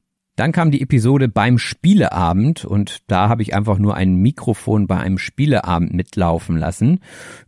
Dann 0.41 0.53
kam 0.53 0.71
die 0.71 0.81
Episode 0.81 1.27
beim 1.27 1.60
Spieleabend 1.60 2.65
und 2.65 3.03
da 3.05 3.29
habe 3.29 3.43
ich 3.43 3.53
einfach 3.53 3.77
nur 3.77 3.95
ein 3.95 4.15
Mikrofon 4.15 4.88
bei 4.88 4.98
einem 4.98 5.19
Spieleabend 5.19 5.93
mitlaufen 5.93 6.57
lassen. 6.57 7.00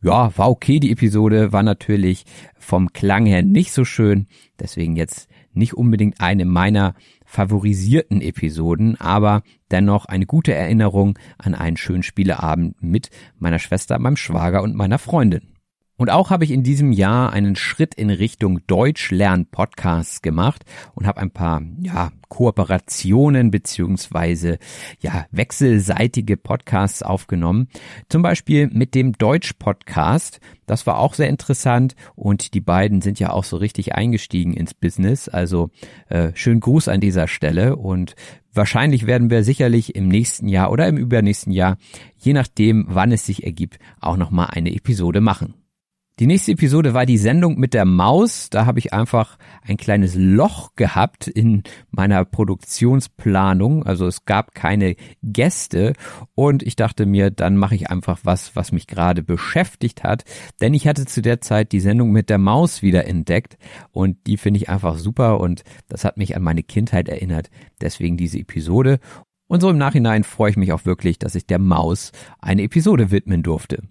Ja, 0.03 0.31
war 0.38 0.51
okay, 0.51 0.79
die 0.79 0.91
Episode 0.91 1.51
war 1.51 1.63
natürlich 1.63 2.23
vom 2.59 2.93
Klang 2.93 3.25
her 3.25 3.41
nicht 3.41 3.73
so 3.73 3.83
schön, 3.83 4.27
deswegen 4.59 4.95
jetzt 4.95 5.27
nicht 5.53 5.73
unbedingt 5.73 6.21
eine 6.21 6.45
meiner 6.45 6.93
favorisierten 7.25 8.21
Episoden, 8.21 9.01
aber 9.01 9.41
dennoch 9.71 10.05
eine 10.05 10.27
gute 10.27 10.53
Erinnerung 10.53 11.17
an 11.39 11.55
einen 11.55 11.77
schönen 11.77 12.03
Spieleabend 12.03 12.75
mit 12.83 13.09
meiner 13.39 13.57
Schwester, 13.57 13.97
meinem 13.97 14.17
Schwager 14.17 14.62
und 14.62 14.75
meiner 14.75 15.00
Freundin. 15.00 15.52
Und 15.95 16.09
auch 16.09 16.31
habe 16.31 16.43
ich 16.43 16.50
in 16.50 16.63
diesem 16.63 16.91
Jahr 16.91 17.31
einen 17.31 17.55
Schritt 17.55 17.93
in 17.93 18.09
Richtung 18.09 18.65
Deutsch 18.65 19.12
lernen 19.12 19.45
Podcasts 19.45 20.23
gemacht 20.23 20.65
und 20.95 21.05
habe 21.05 21.21
ein 21.21 21.29
paar 21.29 21.62
ja 21.79 22.12
Kooperationen 22.29 23.51
beziehungsweise 23.51 24.57
ja 25.00 25.27
wechselseitige 25.29 26.35
Podcasts 26.35 27.03
aufgenommen. 27.03 27.67
Zum 28.09 28.23
Beispiel 28.23 28.69
mit 28.73 28.95
dem 28.95 29.13
Deutsch 29.13 29.53
Podcast. 29.59 30.39
Das 30.65 30.88
war 30.88 30.97
auch 30.97 31.13
sehr 31.13 31.29
interessant 31.29 31.93
und 32.15 32.55
die 32.55 32.62
beiden 32.62 33.01
sind 33.01 33.19
ja 33.19 33.29
auch 33.29 33.43
so 33.43 33.57
richtig 33.57 33.93
eingestiegen 33.93 34.53
ins 34.53 34.73
Business. 34.73 35.29
Also 35.29 35.69
äh, 36.09 36.31
schönen 36.33 36.59
Gruß 36.59 36.88
an 36.88 37.01
dieser 37.01 37.27
Stelle 37.27 37.75
und 37.75 38.15
Wahrscheinlich 38.55 39.07
werden 39.07 39.31
wir 39.31 39.43
sicherlich 39.43 39.95
im 39.95 40.07
nächsten 40.07 40.47
Jahr 40.47 40.71
oder 40.71 40.88
im 40.88 40.95
übernächsten 40.95 41.51
Jahr, 41.51 41.77
je 42.19 42.33
nachdem, 42.33 42.85
wann 42.88 43.12
es 43.12 43.25
sich 43.25 43.43
ergibt, 43.43 43.79
auch 44.00 44.15
nochmal 44.15 44.50
eine 44.51 44.75
Episode 44.75 45.21
machen. 45.21 45.55
Die 46.20 46.27
nächste 46.27 46.51
Episode 46.51 46.93
war 46.93 47.08
die 47.08 47.17
Sendung 47.17 47.58
mit 47.58 47.74
der 47.74 47.86
Maus. 47.86 48.51
Da 48.51 48.67
habe 48.67 48.77
ich 48.77 48.93
einfach 48.93 49.39
ein 49.63 49.77
kleines 49.77 50.13
Loch 50.13 50.75
gehabt 50.75 51.25
in 51.27 51.63
meiner 51.89 52.24
Produktionsplanung. 52.24 53.84
Also 53.84 54.05
es 54.05 54.24
gab 54.25 54.53
keine 54.53 54.96
Gäste 55.24 55.93
und 56.36 56.62
ich 56.62 56.75
dachte 56.75 57.08
mir, 57.08 57.32
dann 57.32 57.58
mache 57.58 57.74
ich 57.74 57.89
einfach 57.89 58.20
was, 58.22 58.55
was 58.55 58.72
mich 58.72 58.86
gerade 58.86 59.24
beschäftigt 59.24 60.03
hat. 60.03 60.24
Denn 60.62 60.75
ich 60.75 60.88
hatte 60.88 61.08
zu 61.08 61.24
der 61.24 61.41
Zeit 61.41 61.72
die 61.72 61.79
Sendung 61.79 62.12
mit 62.12 62.29
der 62.29 62.38
Maus 62.38 62.84
wieder 62.84 63.08
entdeckt 63.08 63.58
und 63.91 64.27
die 64.27 64.38
finde 64.38 64.60
ich 64.60 64.70
einfach 64.70 65.00
super 65.00 65.39
und 65.39 65.63
das 65.88 66.05
hat 66.05 66.17
mich 66.17 66.36
an 66.36 66.43
meine 66.43 66.62
Kindheit 66.62 67.10
erinnert. 67.10 67.50
Deswegen 67.82 68.17
diese 68.17 68.38
Episode. 68.38 69.00
Und 69.48 69.62
so 69.62 69.70
im 69.72 69.79
Nachhinein 69.79 70.24
freue 70.24 70.51
ich 70.51 70.58
mich 70.58 70.74
auch 70.74 70.86
wirklich, 70.86 71.17
dass 71.17 71.34
ich 71.34 71.48
der 71.48 71.60
Maus 71.60 72.12
eine 72.39 72.62
Episode 72.62 73.10
widmen 73.10 73.41
durfte. 73.41 73.82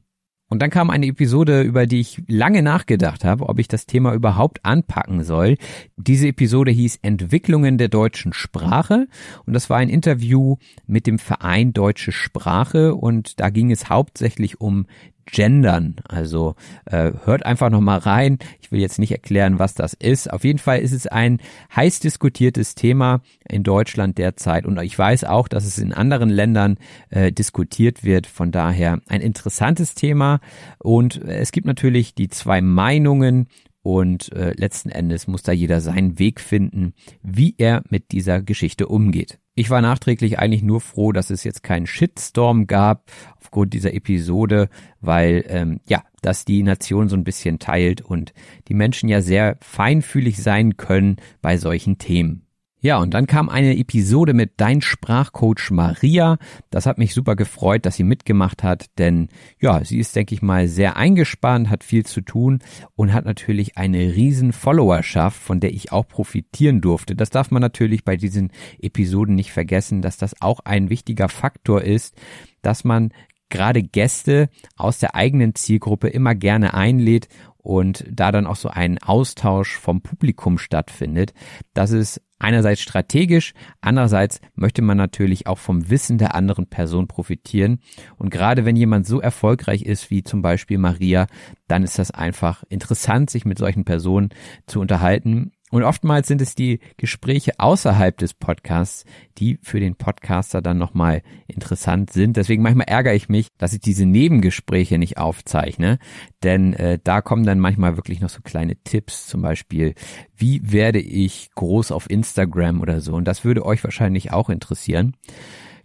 Und 0.52 0.58
dann 0.60 0.68
kam 0.68 0.90
eine 0.90 1.06
Episode, 1.06 1.62
über 1.62 1.86
die 1.86 2.00
ich 2.00 2.20
lange 2.28 2.60
nachgedacht 2.60 3.24
habe, 3.24 3.48
ob 3.48 3.58
ich 3.58 3.68
das 3.68 3.86
Thema 3.86 4.12
überhaupt 4.12 4.62
anpacken 4.66 5.24
soll. 5.24 5.56
Diese 5.96 6.28
Episode 6.28 6.70
hieß 6.70 6.98
Entwicklungen 7.00 7.78
der 7.78 7.88
deutschen 7.88 8.34
Sprache 8.34 9.06
und 9.46 9.54
das 9.54 9.70
war 9.70 9.78
ein 9.78 9.88
Interview 9.88 10.56
mit 10.86 11.06
dem 11.06 11.18
Verein 11.18 11.72
Deutsche 11.72 12.12
Sprache 12.12 12.94
und 12.94 13.40
da 13.40 13.48
ging 13.48 13.70
es 13.70 13.88
hauptsächlich 13.88 14.60
um 14.60 14.84
Gendern. 15.26 15.96
Also 16.08 16.54
äh, 16.86 17.12
hört 17.24 17.44
einfach 17.44 17.70
noch 17.70 17.80
mal 17.80 17.98
rein. 17.98 18.38
Ich 18.60 18.72
will 18.72 18.80
jetzt 18.80 18.98
nicht 18.98 19.12
erklären, 19.12 19.58
was 19.58 19.74
das 19.74 19.94
ist. 19.94 20.32
Auf 20.32 20.44
jeden 20.44 20.58
Fall 20.58 20.80
ist 20.80 20.92
es 20.92 21.06
ein 21.06 21.38
heiß 21.74 22.00
diskutiertes 22.00 22.74
Thema 22.74 23.20
in 23.48 23.62
Deutschland 23.62 24.18
derzeit 24.18 24.66
und 24.66 24.80
ich 24.80 24.98
weiß 24.98 25.24
auch, 25.24 25.48
dass 25.48 25.64
es 25.64 25.78
in 25.78 25.92
anderen 25.92 26.30
Ländern 26.30 26.78
äh, 27.10 27.32
diskutiert 27.32 28.04
wird. 28.04 28.26
Von 28.26 28.52
daher 28.52 29.00
ein 29.08 29.20
interessantes 29.20 29.94
Thema 29.94 30.40
und 30.78 31.22
es 31.22 31.52
gibt 31.52 31.66
natürlich 31.66 32.14
die 32.14 32.28
zwei 32.28 32.60
Meinungen 32.60 33.48
und 33.82 34.32
äh, 34.32 34.52
letzten 34.56 34.90
Endes 34.90 35.26
muss 35.26 35.42
da 35.42 35.52
jeder 35.52 35.80
seinen 35.80 36.18
Weg 36.18 36.40
finden, 36.40 36.94
wie 37.22 37.54
er 37.58 37.82
mit 37.90 38.12
dieser 38.12 38.40
Geschichte 38.40 38.86
umgeht. 38.86 39.38
Ich 39.54 39.68
war 39.68 39.82
nachträglich 39.82 40.38
eigentlich 40.38 40.62
nur 40.62 40.80
froh, 40.80 41.12
dass 41.12 41.28
es 41.28 41.44
jetzt 41.44 41.62
keinen 41.62 41.86
Shitstorm 41.86 42.66
gab 42.66 43.10
aufgrund 43.38 43.74
dieser 43.74 43.92
Episode, 43.92 44.70
weil 45.00 45.44
ähm, 45.48 45.80
ja, 45.86 46.02
dass 46.22 46.46
die 46.46 46.62
Nation 46.62 47.08
so 47.08 47.16
ein 47.16 47.24
bisschen 47.24 47.58
teilt 47.58 48.00
und 48.00 48.32
die 48.68 48.74
Menschen 48.74 49.10
ja 49.10 49.20
sehr 49.20 49.58
feinfühlig 49.60 50.42
sein 50.42 50.78
können 50.78 51.16
bei 51.42 51.58
solchen 51.58 51.98
Themen. 51.98 52.46
Ja, 52.84 52.98
und 52.98 53.14
dann 53.14 53.28
kam 53.28 53.48
eine 53.48 53.78
Episode 53.78 54.34
mit 54.34 54.54
Dein 54.56 54.82
Sprachcoach 54.82 55.70
Maria. 55.70 56.36
Das 56.70 56.84
hat 56.84 56.98
mich 56.98 57.14
super 57.14 57.36
gefreut, 57.36 57.86
dass 57.86 57.94
sie 57.94 58.02
mitgemacht 58.02 58.64
hat, 58.64 58.86
denn 58.98 59.28
ja, 59.60 59.84
sie 59.84 59.98
ist, 59.98 60.16
denke 60.16 60.34
ich 60.34 60.42
mal, 60.42 60.66
sehr 60.66 60.96
eingespannt, 60.96 61.70
hat 61.70 61.84
viel 61.84 62.04
zu 62.04 62.22
tun 62.22 62.58
und 62.96 63.12
hat 63.12 63.24
natürlich 63.24 63.78
eine 63.78 64.16
riesen 64.16 64.52
Followerschaft, 64.52 65.40
von 65.40 65.60
der 65.60 65.72
ich 65.72 65.92
auch 65.92 66.08
profitieren 66.08 66.80
durfte. 66.80 67.14
Das 67.14 67.30
darf 67.30 67.52
man 67.52 67.62
natürlich 67.62 68.04
bei 68.04 68.16
diesen 68.16 68.50
Episoden 68.80 69.36
nicht 69.36 69.52
vergessen, 69.52 70.02
dass 70.02 70.16
das 70.16 70.42
auch 70.42 70.58
ein 70.64 70.90
wichtiger 70.90 71.28
Faktor 71.28 71.82
ist, 71.82 72.16
dass 72.62 72.82
man 72.82 73.12
gerade 73.52 73.82
Gäste 73.82 74.48
aus 74.76 74.98
der 74.98 75.14
eigenen 75.14 75.54
Zielgruppe 75.54 76.08
immer 76.08 76.34
gerne 76.34 76.74
einlädt 76.74 77.28
und 77.62 78.04
da 78.10 78.32
dann 78.32 78.46
auch 78.46 78.56
so 78.56 78.68
ein 78.68 78.98
Austausch 78.98 79.76
vom 79.76 80.02
Publikum 80.02 80.58
stattfindet. 80.58 81.32
Das 81.74 81.92
ist 81.92 82.20
einerseits 82.38 82.80
strategisch, 82.80 83.54
andererseits 83.80 84.40
möchte 84.54 84.82
man 84.82 84.96
natürlich 84.96 85.46
auch 85.46 85.58
vom 85.58 85.88
Wissen 85.88 86.18
der 86.18 86.34
anderen 86.34 86.66
Person 86.66 87.06
profitieren. 87.06 87.78
Und 88.18 88.30
gerade 88.30 88.64
wenn 88.64 88.76
jemand 88.76 89.06
so 89.06 89.20
erfolgreich 89.20 89.82
ist 89.82 90.10
wie 90.10 90.24
zum 90.24 90.42
Beispiel 90.42 90.78
Maria, 90.78 91.26
dann 91.68 91.84
ist 91.84 91.98
das 91.98 92.10
einfach 92.10 92.64
interessant, 92.68 93.30
sich 93.30 93.44
mit 93.44 93.58
solchen 93.58 93.84
Personen 93.84 94.30
zu 94.66 94.80
unterhalten 94.80 95.52
und 95.72 95.84
oftmals 95.84 96.28
sind 96.28 96.42
es 96.42 96.54
die 96.54 96.80
Gespräche 96.98 97.52
außerhalb 97.58 98.16
des 98.18 98.34
Podcasts, 98.34 99.06
die 99.38 99.58
für 99.62 99.80
den 99.80 99.96
Podcaster 99.96 100.60
dann 100.60 100.76
nochmal 100.76 101.22
interessant 101.48 102.12
sind. 102.12 102.36
Deswegen 102.36 102.62
manchmal 102.62 102.88
ärgere 102.88 103.14
ich 103.14 103.30
mich, 103.30 103.48
dass 103.56 103.72
ich 103.72 103.80
diese 103.80 104.04
Nebengespräche 104.04 104.98
nicht 104.98 105.16
aufzeichne, 105.16 105.98
denn 106.42 106.74
äh, 106.74 106.98
da 107.02 107.22
kommen 107.22 107.44
dann 107.44 107.58
manchmal 107.58 107.96
wirklich 107.96 108.20
noch 108.20 108.28
so 108.28 108.42
kleine 108.42 108.76
Tipps, 108.84 109.26
zum 109.26 109.40
Beispiel, 109.40 109.94
wie 110.36 110.60
werde 110.70 111.00
ich 111.00 111.48
groß 111.54 111.90
auf 111.90 112.10
Instagram 112.10 112.82
oder 112.82 113.00
so. 113.00 113.14
Und 113.14 113.24
das 113.24 113.42
würde 113.42 113.64
euch 113.64 113.82
wahrscheinlich 113.82 114.30
auch 114.30 114.50
interessieren. 114.50 115.16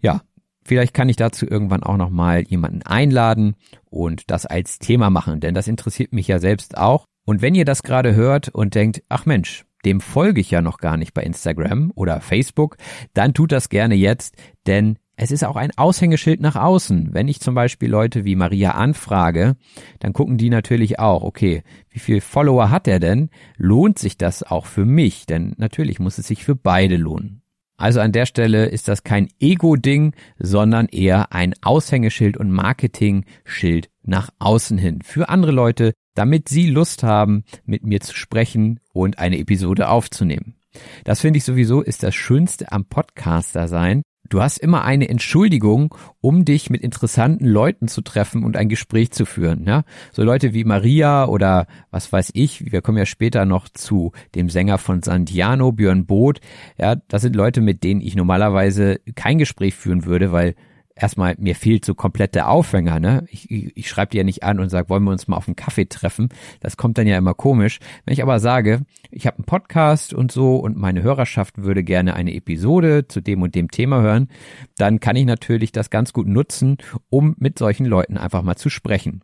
Ja, 0.02 0.22
Vielleicht 0.66 0.94
kann 0.94 1.08
ich 1.08 1.16
dazu 1.16 1.48
irgendwann 1.48 1.82
auch 1.82 1.96
nochmal 1.96 2.42
jemanden 2.42 2.82
einladen 2.82 3.56
und 3.86 4.30
das 4.30 4.46
als 4.46 4.80
Thema 4.80 5.10
machen, 5.10 5.40
denn 5.40 5.54
das 5.54 5.70
interessiert 5.70 6.12
mich 6.12 6.28
ja 6.28 6.40
selbst 6.40 6.78
auch. 6.78 7.06
Und 7.26 7.42
wenn 7.42 7.56
ihr 7.56 7.64
das 7.64 7.84
gerade 7.84 8.16
hört 8.16 8.50
und 8.50 8.76
denkt, 8.76 9.02
ach 9.08 9.26
Mensch, 9.26 9.64
dem 9.88 10.02
folge 10.02 10.42
ich 10.42 10.52
ja 10.52 10.62
noch 10.62 10.80
gar 10.80 10.98
nicht 10.98 11.14
bei 11.14 11.24
Instagram 11.24 11.94
oder 11.96 12.20
Facebook, 12.20 12.76
dann 13.14 13.34
tut 13.34 13.54
das 13.54 13.70
gerne 13.70 13.96
jetzt, 13.96 14.36
denn 14.68 14.98
es 15.16 15.32
ist 15.32 15.46
auch 15.46 15.56
ein 15.56 15.72
Aushängeschild 15.78 16.42
nach 16.42 16.58
außen. 16.58 17.14
Wenn 17.14 17.30
ich 17.30 17.40
zum 17.40 17.56
Beispiel 17.56 17.90
Leute 17.90 18.26
wie 18.26 18.36
Maria 18.36 18.72
anfrage, 18.72 19.56
dann 20.00 20.12
gucken 20.12 20.38
die 20.38 20.50
natürlich 20.50 21.00
auch, 21.00 21.24
okay, 21.24 21.64
wie 21.90 22.00
viel 22.00 22.20
Follower 22.20 22.70
hat 22.70 22.88
er 22.88 23.00
denn? 23.00 23.30
Lohnt 23.56 23.98
sich 23.98 24.18
das 24.18 24.44
auch 24.44 24.66
für 24.66 24.86
mich? 24.86 25.26
Denn 25.26 25.54
natürlich 25.58 26.00
muss 26.00 26.18
es 26.18 26.28
sich 26.28 26.44
für 26.44 26.56
beide 26.56 26.98
lohnen. 26.98 27.42
Also 27.78 28.02
an 28.02 28.12
der 28.12 28.26
Stelle 28.26 28.66
ist 28.66 28.90
das 28.90 29.04
kein 29.04 29.30
Ego-Ding, 29.40 30.14
sondern 30.38 30.88
eher 30.88 31.32
ein 31.32 31.54
Aushängeschild 31.62 32.36
und 32.36 32.52
Marketing-Schild 32.52 33.90
nach 34.04 34.32
außen 34.40 34.78
hin 34.78 35.02
für 35.02 35.30
andere 35.30 35.52
Leute, 35.52 35.94
damit 36.18 36.50
sie 36.50 36.68
Lust 36.68 37.04
haben, 37.04 37.44
mit 37.66 37.86
mir 37.86 38.00
zu 38.02 38.16
sprechen 38.16 38.80
und 38.94 39.20
eine 39.20 39.38
Episode 39.38 39.90
aufzunehmen. 39.90 40.56
Das 41.04 41.22
finde 41.22 41.38
ich 41.38 41.44
sowieso 41.44 41.82
ist 41.82 42.04
das 42.04 42.16
Schönste 42.16 42.72
am 42.72 42.86
Podcaster 42.86 43.68
sein. 43.68 44.02
Du 44.30 44.42
hast 44.42 44.58
immer 44.58 44.84
eine 44.84 45.08
Entschuldigung, 45.08 45.96
um 46.20 46.44
dich 46.44 46.70
mit 46.70 46.82
interessanten 46.82 47.46
Leuten 47.46 47.88
zu 47.88 48.02
treffen 48.02 48.44
und 48.44 48.58
ein 48.58 48.68
Gespräch 48.68 49.12
zu 49.12 49.26
führen. 49.26 49.64
Ja? 49.66 49.84
So 50.12 50.24
Leute 50.24 50.54
wie 50.54 50.66
Maria 50.66 51.26
oder 51.26 51.66
was 51.92 52.12
weiß 52.12 52.32
ich, 52.34 52.72
wir 52.72 52.82
kommen 52.82 52.98
ja 52.98 53.06
später 53.06 53.46
noch 53.46 53.70
zu 53.70 54.12
dem 54.36 54.50
Sänger 54.50 54.80
von 54.80 55.02
Santiano, 55.02 55.72
Björn 55.72 56.06
Both. 56.06 56.42
Ja, 56.78 56.96
das 56.96 57.22
sind 57.22 57.36
Leute, 57.36 57.62
mit 57.62 57.84
denen 57.84 58.02
ich 58.02 58.16
normalerweise 58.16 59.00
kein 59.16 59.38
Gespräch 59.38 59.76
führen 59.76 60.06
würde, 60.06 60.32
weil 60.34 60.56
erstmal, 61.00 61.36
mir 61.38 61.56
fehlt 61.56 61.86
so 61.86 61.96
komplett 61.96 62.36
der 62.36 62.50
Aufhänger, 62.50 63.00
ne? 63.00 63.26
Ich, 63.30 63.50
ich, 63.50 63.76
ich 63.76 63.90
schreibe 63.90 64.12
dir 64.12 64.20
ja 64.20 64.24
nicht 64.24 64.44
an 64.44 64.60
und 64.60 64.70
sage, 64.70 64.90
wollen 64.90 65.04
wir 65.04 65.12
uns 65.12 65.28
mal 65.28 65.38
auf 65.38 65.48
einen 65.48 65.56
Kaffee 65.56 65.86
treffen? 65.86 66.30
Das 66.60 66.78
kommt 66.78 66.98
dann 66.98 67.08
ja 67.08 67.18
immer 67.18 67.34
komisch. 67.34 67.80
Wenn 68.06 68.14
ich 68.14 68.24
aber 68.24 68.40
sage, 68.40 68.82
ich 69.12 69.28
habe 69.28 69.38
einen 69.38 69.46
Podcast 69.46 70.14
und 70.14 70.32
so 70.32 70.58
und 70.58 70.78
meine 70.78 71.04
Hörerschaft 71.04 71.58
würde 71.58 71.84
gerne 71.84 72.16
eine 72.16 72.34
Episode 72.34 73.08
zu 73.08 73.22
dem 73.22 73.42
und 73.42 73.56
dem 73.56 73.72
Thema 73.72 74.02
hören, 74.02 74.30
dann 74.78 75.00
kann 75.00 75.16
ich 75.16 75.26
natürlich 75.26 75.72
das 75.72 75.90
ganz 75.90 76.14
gut 76.14 76.28
nutzen, 76.28 76.78
um 77.10 77.36
mit 77.40 77.60
solchen 77.60 77.86
Leuten 77.86 78.18
einfach 78.18 78.42
mal 78.42 78.56
zu 78.56 78.70
sprechen. 78.70 79.22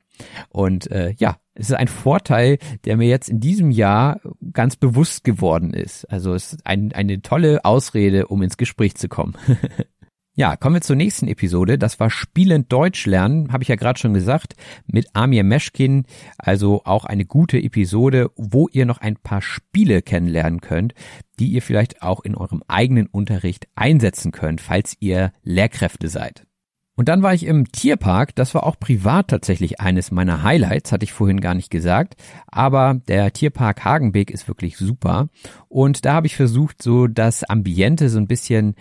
Und 0.50 0.90
äh, 0.92 1.14
ja, 1.18 1.38
es 1.56 1.70
ist 1.70 1.76
ein 1.76 1.88
Vorteil, 1.88 2.58
der 2.86 2.98
mir 2.98 3.08
jetzt 3.08 3.30
in 3.30 3.40
diesem 3.40 3.72
Jahr 3.72 4.20
ganz 4.54 4.76
bewusst 4.76 5.24
geworden 5.24 5.74
ist. 5.74 6.06
Also 6.06 6.34
es 6.34 6.54
ist 6.54 6.66
ein, 6.66 6.92
eine 6.94 7.22
tolle 7.22 7.64
Ausrede, 7.66 8.28
um 8.28 8.42
ins 8.42 8.58
Gespräch 8.58 8.96
zu 8.96 9.08
kommen. 9.08 9.36
Ja, 10.36 10.56
kommen 10.56 10.78
wir 10.78 10.82
zur 10.82 10.96
nächsten 10.96 11.28
Episode. 11.28 11.78
Das 11.78 12.00
war 12.00 12.10
Spielend 12.10 12.72
Deutsch 12.74 13.06
lernen, 13.06 13.54
habe 13.54 13.62
ich 13.62 13.70
ja 13.70 13.76
gerade 13.76 14.00
schon 14.00 14.16
gesagt, 14.16 14.56
mit 14.88 15.06
Amir 15.14 15.44
Meschkin. 15.44 16.06
Also 16.40 16.82
auch 16.86 17.06
eine 17.06 17.26
gute 17.26 17.60
Episode, 17.60 18.32
wo 18.36 18.68
ihr 18.72 18.88
noch 18.88 18.98
ein 18.98 19.16
paar 19.16 19.44
Spiele 19.44 20.02
kennenlernen 20.02 20.60
könnt, 20.60 20.96
die 21.40 21.50
ihr 21.50 21.62
vielleicht 21.62 22.02
auch 22.02 22.22
in 22.22 22.34
eurem 22.34 22.64
eigenen 22.68 23.06
Unterricht 23.06 23.68
einsetzen 23.76 24.32
könnt, 24.32 24.60
falls 24.60 24.98
ihr 25.00 25.34
Lehrkräfte 25.44 26.10
seid. 26.10 26.48
Und 26.96 27.10
dann 27.10 27.24
war 27.24 27.34
ich 27.34 27.46
im 27.46 27.72
Tierpark. 27.72 28.36
Das 28.36 28.54
war 28.54 28.66
auch 28.66 28.80
privat 28.80 29.30
tatsächlich 29.30 29.82
eines 29.82 30.12
meiner 30.12 30.44
Highlights, 30.44 30.92
hatte 30.92 31.06
ich 31.06 31.14
vorhin 31.14 31.42
gar 31.42 31.56
nicht 31.56 31.72
gesagt. 31.72 32.16
Aber 32.48 33.02
der 33.08 33.34
Tierpark 33.34 33.84
Hagenbeek 33.84 34.30
ist 34.30 34.48
wirklich 34.48 34.78
super. 34.78 35.30
Und 35.70 36.06
da 36.06 36.14
habe 36.14 36.28
ich 36.28 36.36
versucht, 36.36 36.84
so 36.84 37.08
das 37.08 37.44
Ambiente 37.44 38.10
so 38.10 38.20
ein 38.20 38.28
bisschen 38.28 38.76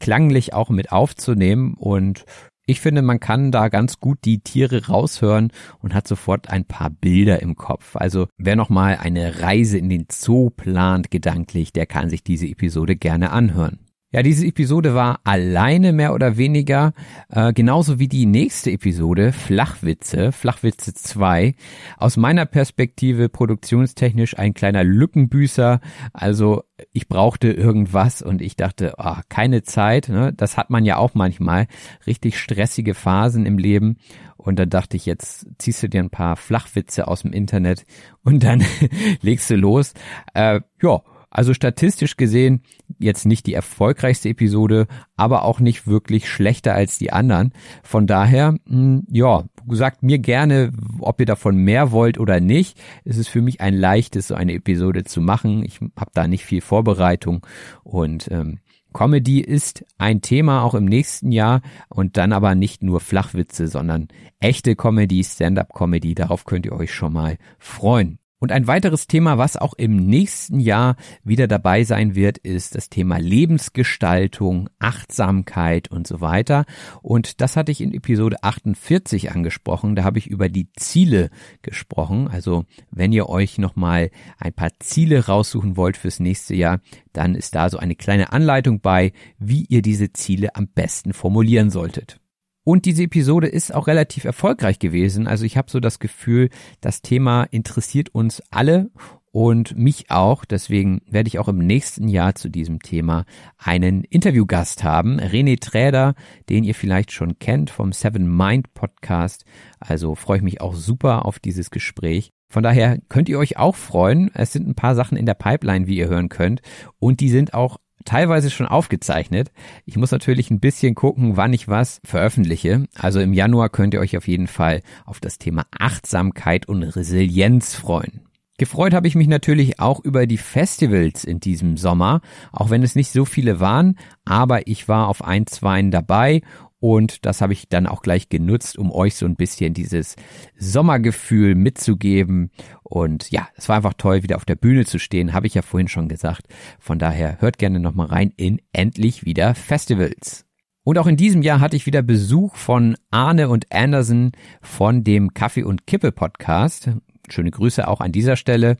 klanglich 0.00 0.54
auch 0.54 0.70
mit 0.70 0.90
aufzunehmen. 0.90 1.74
Und 1.74 2.24
ich 2.66 2.80
finde, 2.80 3.02
man 3.02 3.20
kann 3.20 3.52
da 3.52 3.68
ganz 3.68 4.00
gut 4.00 4.18
die 4.24 4.40
Tiere 4.40 4.86
raushören 4.86 5.52
und 5.80 5.94
hat 5.94 6.08
sofort 6.08 6.50
ein 6.50 6.64
paar 6.64 6.90
Bilder 6.90 7.42
im 7.42 7.54
Kopf. 7.54 7.94
Also 7.94 8.26
wer 8.38 8.56
nochmal 8.56 8.98
eine 9.00 9.40
Reise 9.40 9.78
in 9.78 9.88
den 9.88 10.06
Zoo 10.10 10.50
plant 10.50 11.12
gedanklich, 11.12 11.72
der 11.72 11.86
kann 11.86 12.10
sich 12.10 12.24
diese 12.24 12.46
Episode 12.46 12.96
gerne 12.96 13.30
anhören. 13.30 13.81
Ja, 14.14 14.22
diese 14.22 14.46
Episode 14.46 14.94
war 14.94 15.20
alleine 15.24 15.94
mehr 15.94 16.12
oder 16.12 16.36
weniger, 16.36 16.92
äh, 17.30 17.54
genauso 17.54 17.98
wie 17.98 18.08
die 18.08 18.26
nächste 18.26 18.70
Episode, 18.70 19.32
Flachwitze, 19.32 20.32
Flachwitze 20.32 20.92
2. 20.92 21.54
Aus 21.96 22.18
meiner 22.18 22.44
Perspektive 22.44 23.30
produktionstechnisch 23.30 24.38
ein 24.38 24.52
kleiner 24.52 24.84
Lückenbüßer. 24.84 25.80
Also 26.12 26.64
ich 26.92 27.08
brauchte 27.08 27.52
irgendwas 27.52 28.20
und 28.20 28.42
ich 28.42 28.54
dachte, 28.54 28.96
oh, 28.98 29.16
keine 29.30 29.62
Zeit. 29.62 30.10
Ne? 30.10 30.34
Das 30.36 30.58
hat 30.58 30.68
man 30.68 30.84
ja 30.84 30.98
auch 30.98 31.14
manchmal. 31.14 31.66
Richtig 32.06 32.38
stressige 32.38 32.92
Phasen 32.92 33.46
im 33.46 33.56
Leben. 33.56 33.96
Und 34.36 34.58
dann 34.58 34.68
dachte 34.68 34.98
ich, 34.98 35.06
jetzt 35.06 35.46
ziehst 35.56 35.82
du 35.82 35.88
dir 35.88 36.02
ein 36.02 36.10
paar 36.10 36.36
Flachwitze 36.36 37.08
aus 37.08 37.22
dem 37.22 37.32
Internet 37.32 37.86
und 38.24 38.44
dann 38.44 38.62
legst 39.22 39.48
du 39.48 39.56
los. 39.56 39.94
Äh, 40.34 40.60
ja, 40.82 41.00
also 41.32 41.54
statistisch 41.54 42.16
gesehen 42.16 42.60
jetzt 42.98 43.24
nicht 43.24 43.46
die 43.46 43.54
erfolgreichste 43.54 44.28
Episode, 44.28 44.86
aber 45.16 45.44
auch 45.44 45.60
nicht 45.60 45.86
wirklich 45.86 46.28
schlechter 46.28 46.74
als 46.74 46.98
die 46.98 47.10
anderen. 47.10 47.52
Von 47.82 48.06
daher, 48.06 48.52
mh, 48.52 48.60
hm, 48.68 49.06
ja, 49.10 49.44
sagt 49.70 50.02
mir 50.02 50.18
gerne, 50.18 50.72
ob 51.00 51.20
ihr 51.20 51.26
davon 51.26 51.56
mehr 51.56 51.90
wollt 51.90 52.18
oder 52.18 52.38
nicht. 52.40 52.78
Es 53.04 53.16
ist 53.16 53.28
für 53.28 53.40
mich 53.40 53.62
ein 53.62 53.74
leichtes, 53.74 54.28
so 54.28 54.34
eine 54.34 54.52
Episode 54.52 55.04
zu 55.04 55.22
machen. 55.22 55.64
Ich 55.64 55.80
habe 55.80 56.10
da 56.12 56.28
nicht 56.28 56.44
viel 56.44 56.60
Vorbereitung 56.60 57.46
und 57.82 58.30
ähm, 58.30 58.58
Comedy 58.92 59.40
ist 59.40 59.86
ein 59.96 60.20
Thema 60.20 60.62
auch 60.62 60.74
im 60.74 60.84
nächsten 60.84 61.32
Jahr 61.32 61.62
und 61.88 62.18
dann 62.18 62.34
aber 62.34 62.54
nicht 62.54 62.82
nur 62.82 63.00
Flachwitze, 63.00 63.68
sondern 63.68 64.08
echte 64.38 64.76
Comedy, 64.76 65.24
Stand-up-Comedy. 65.24 66.14
Darauf 66.14 66.44
könnt 66.44 66.66
ihr 66.66 66.72
euch 66.72 66.92
schon 66.92 67.14
mal 67.14 67.38
freuen. 67.58 68.18
Und 68.42 68.50
ein 68.50 68.66
weiteres 68.66 69.06
Thema, 69.06 69.38
was 69.38 69.56
auch 69.56 69.72
im 69.74 69.94
nächsten 69.94 70.58
Jahr 70.58 70.96
wieder 71.22 71.46
dabei 71.46 71.84
sein 71.84 72.16
wird, 72.16 72.38
ist 72.38 72.74
das 72.74 72.90
Thema 72.90 73.18
Lebensgestaltung, 73.18 74.68
Achtsamkeit 74.80 75.92
und 75.92 76.08
so 76.08 76.20
weiter. 76.20 76.64
Und 77.02 77.40
das 77.40 77.56
hatte 77.56 77.70
ich 77.70 77.80
in 77.80 77.94
Episode 77.94 78.42
48 78.42 79.30
angesprochen. 79.30 79.94
Da 79.94 80.02
habe 80.02 80.18
ich 80.18 80.26
über 80.26 80.48
die 80.48 80.66
Ziele 80.72 81.30
gesprochen. 81.62 82.26
Also 82.26 82.64
wenn 82.90 83.12
ihr 83.12 83.28
euch 83.28 83.58
nochmal 83.58 84.10
ein 84.38 84.52
paar 84.52 84.70
Ziele 84.80 85.26
raussuchen 85.26 85.76
wollt 85.76 85.96
fürs 85.96 86.18
nächste 86.18 86.56
Jahr, 86.56 86.80
dann 87.12 87.36
ist 87.36 87.54
da 87.54 87.70
so 87.70 87.78
eine 87.78 87.94
kleine 87.94 88.32
Anleitung 88.32 88.80
bei, 88.80 89.12
wie 89.38 89.66
ihr 89.68 89.82
diese 89.82 90.12
Ziele 90.12 90.56
am 90.56 90.66
besten 90.66 91.12
formulieren 91.12 91.70
solltet. 91.70 92.18
Und 92.64 92.84
diese 92.84 93.02
Episode 93.02 93.48
ist 93.48 93.74
auch 93.74 93.88
relativ 93.88 94.24
erfolgreich 94.24 94.78
gewesen. 94.78 95.26
Also 95.26 95.44
ich 95.44 95.56
habe 95.56 95.70
so 95.70 95.80
das 95.80 95.98
Gefühl, 95.98 96.48
das 96.80 97.02
Thema 97.02 97.44
interessiert 97.44 98.14
uns 98.14 98.42
alle 98.50 98.90
und 99.32 99.76
mich 99.76 100.10
auch. 100.10 100.44
Deswegen 100.44 101.00
werde 101.06 101.26
ich 101.26 101.38
auch 101.38 101.48
im 101.48 101.58
nächsten 101.58 102.06
Jahr 102.06 102.36
zu 102.36 102.48
diesem 102.48 102.80
Thema 102.80 103.24
einen 103.58 104.04
Interviewgast 104.04 104.84
haben. 104.84 105.18
René 105.18 105.58
Träder, 105.60 106.14
den 106.48 106.62
ihr 106.62 106.74
vielleicht 106.74 107.10
schon 107.10 107.38
kennt 107.40 107.70
vom 107.70 107.92
Seven 107.92 108.28
Mind 108.36 108.74
Podcast. 108.74 109.44
Also 109.80 110.14
freue 110.14 110.36
ich 110.36 110.44
mich 110.44 110.60
auch 110.60 110.74
super 110.74 111.24
auf 111.24 111.40
dieses 111.40 111.70
Gespräch. 111.70 112.30
Von 112.48 112.62
daher 112.62 112.98
könnt 113.08 113.30
ihr 113.30 113.38
euch 113.38 113.56
auch 113.56 113.74
freuen. 113.74 114.30
Es 114.34 114.52
sind 114.52 114.68
ein 114.68 114.74
paar 114.74 114.94
Sachen 114.94 115.16
in 115.16 115.24
der 115.24 115.34
Pipeline, 115.34 115.86
wie 115.86 115.96
ihr 115.96 116.08
hören 116.08 116.28
könnt. 116.28 116.60
Und 116.98 117.20
die 117.20 117.30
sind 117.30 117.54
auch 117.54 117.78
teilweise 118.04 118.50
schon 118.50 118.66
aufgezeichnet. 118.66 119.50
Ich 119.84 119.96
muss 119.96 120.10
natürlich 120.10 120.50
ein 120.50 120.60
bisschen 120.60 120.94
gucken, 120.94 121.36
wann 121.36 121.52
ich 121.52 121.68
was 121.68 122.00
veröffentliche. 122.04 122.86
Also 122.94 123.20
im 123.20 123.32
Januar 123.32 123.68
könnt 123.68 123.94
ihr 123.94 124.00
euch 124.00 124.16
auf 124.16 124.28
jeden 124.28 124.46
Fall 124.46 124.82
auf 125.04 125.20
das 125.20 125.38
Thema 125.38 125.64
Achtsamkeit 125.78 126.66
und 126.66 126.82
Resilienz 126.82 127.74
freuen. 127.74 128.22
Gefreut 128.58 128.94
habe 128.94 129.08
ich 129.08 129.14
mich 129.14 129.28
natürlich 129.28 129.80
auch 129.80 129.98
über 130.04 130.26
die 130.26 130.38
Festivals 130.38 131.24
in 131.24 131.40
diesem 131.40 131.76
Sommer, 131.76 132.20
auch 132.52 132.70
wenn 132.70 132.82
es 132.82 132.94
nicht 132.94 133.10
so 133.10 133.24
viele 133.24 133.60
waren, 133.60 133.96
aber 134.24 134.68
ich 134.68 134.88
war 134.88 135.08
auf 135.08 135.24
ein, 135.24 135.46
zwei 135.46 135.82
dabei 135.82 136.42
und 136.82 137.24
das 137.26 137.40
habe 137.40 137.52
ich 137.52 137.68
dann 137.68 137.86
auch 137.86 138.02
gleich 138.02 138.28
genutzt, 138.28 138.76
um 138.76 138.90
euch 138.90 139.14
so 139.14 139.24
ein 139.24 139.36
bisschen 139.36 139.72
dieses 139.72 140.16
Sommergefühl 140.58 141.54
mitzugeben. 141.54 142.50
Und 142.82 143.30
ja, 143.30 143.46
es 143.54 143.68
war 143.68 143.76
einfach 143.76 143.94
toll, 143.94 144.24
wieder 144.24 144.34
auf 144.34 144.44
der 144.44 144.56
Bühne 144.56 144.84
zu 144.84 144.98
stehen, 144.98 145.32
habe 145.32 145.46
ich 145.46 145.54
ja 145.54 145.62
vorhin 145.62 145.86
schon 145.86 146.08
gesagt. 146.08 146.48
Von 146.80 146.98
daher 146.98 147.40
hört 147.40 147.58
gerne 147.58 147.78
nochmal 147.78 148.08
rein 148.08 148.32
in 148.36 148.60
Endlich 148.72 149.24
wieder 149.24 149.54
Festivals. 149.54 150.44
Und 150.82 150.98
auch 150.98 151.06
in 151.06 151.16
diesem 151.16 151.42
Jahr 151.42 151.60
hatte 151.60 151.76
ich 151.76 151.86
wieder 151.86 152.02
Besuch 152.02 152.56
von 152.56 152.96
Arne 153.12 153.48
und 153.48 153.72
Anderson 153.72 154.32
von 154.60 155.04
dem 155.04 155.34
Kaffee 155.34 155.62
und 155.62 155.86
Kippe 155.86 156.10
Podcast. 156.10 156.90
Schöne 157.28 157.50
Grüße 157.50 157.86
auch 157.86 158.00
an 158.00 158.12
dieser 158.12 158.36
Stelle. 158.36 158.78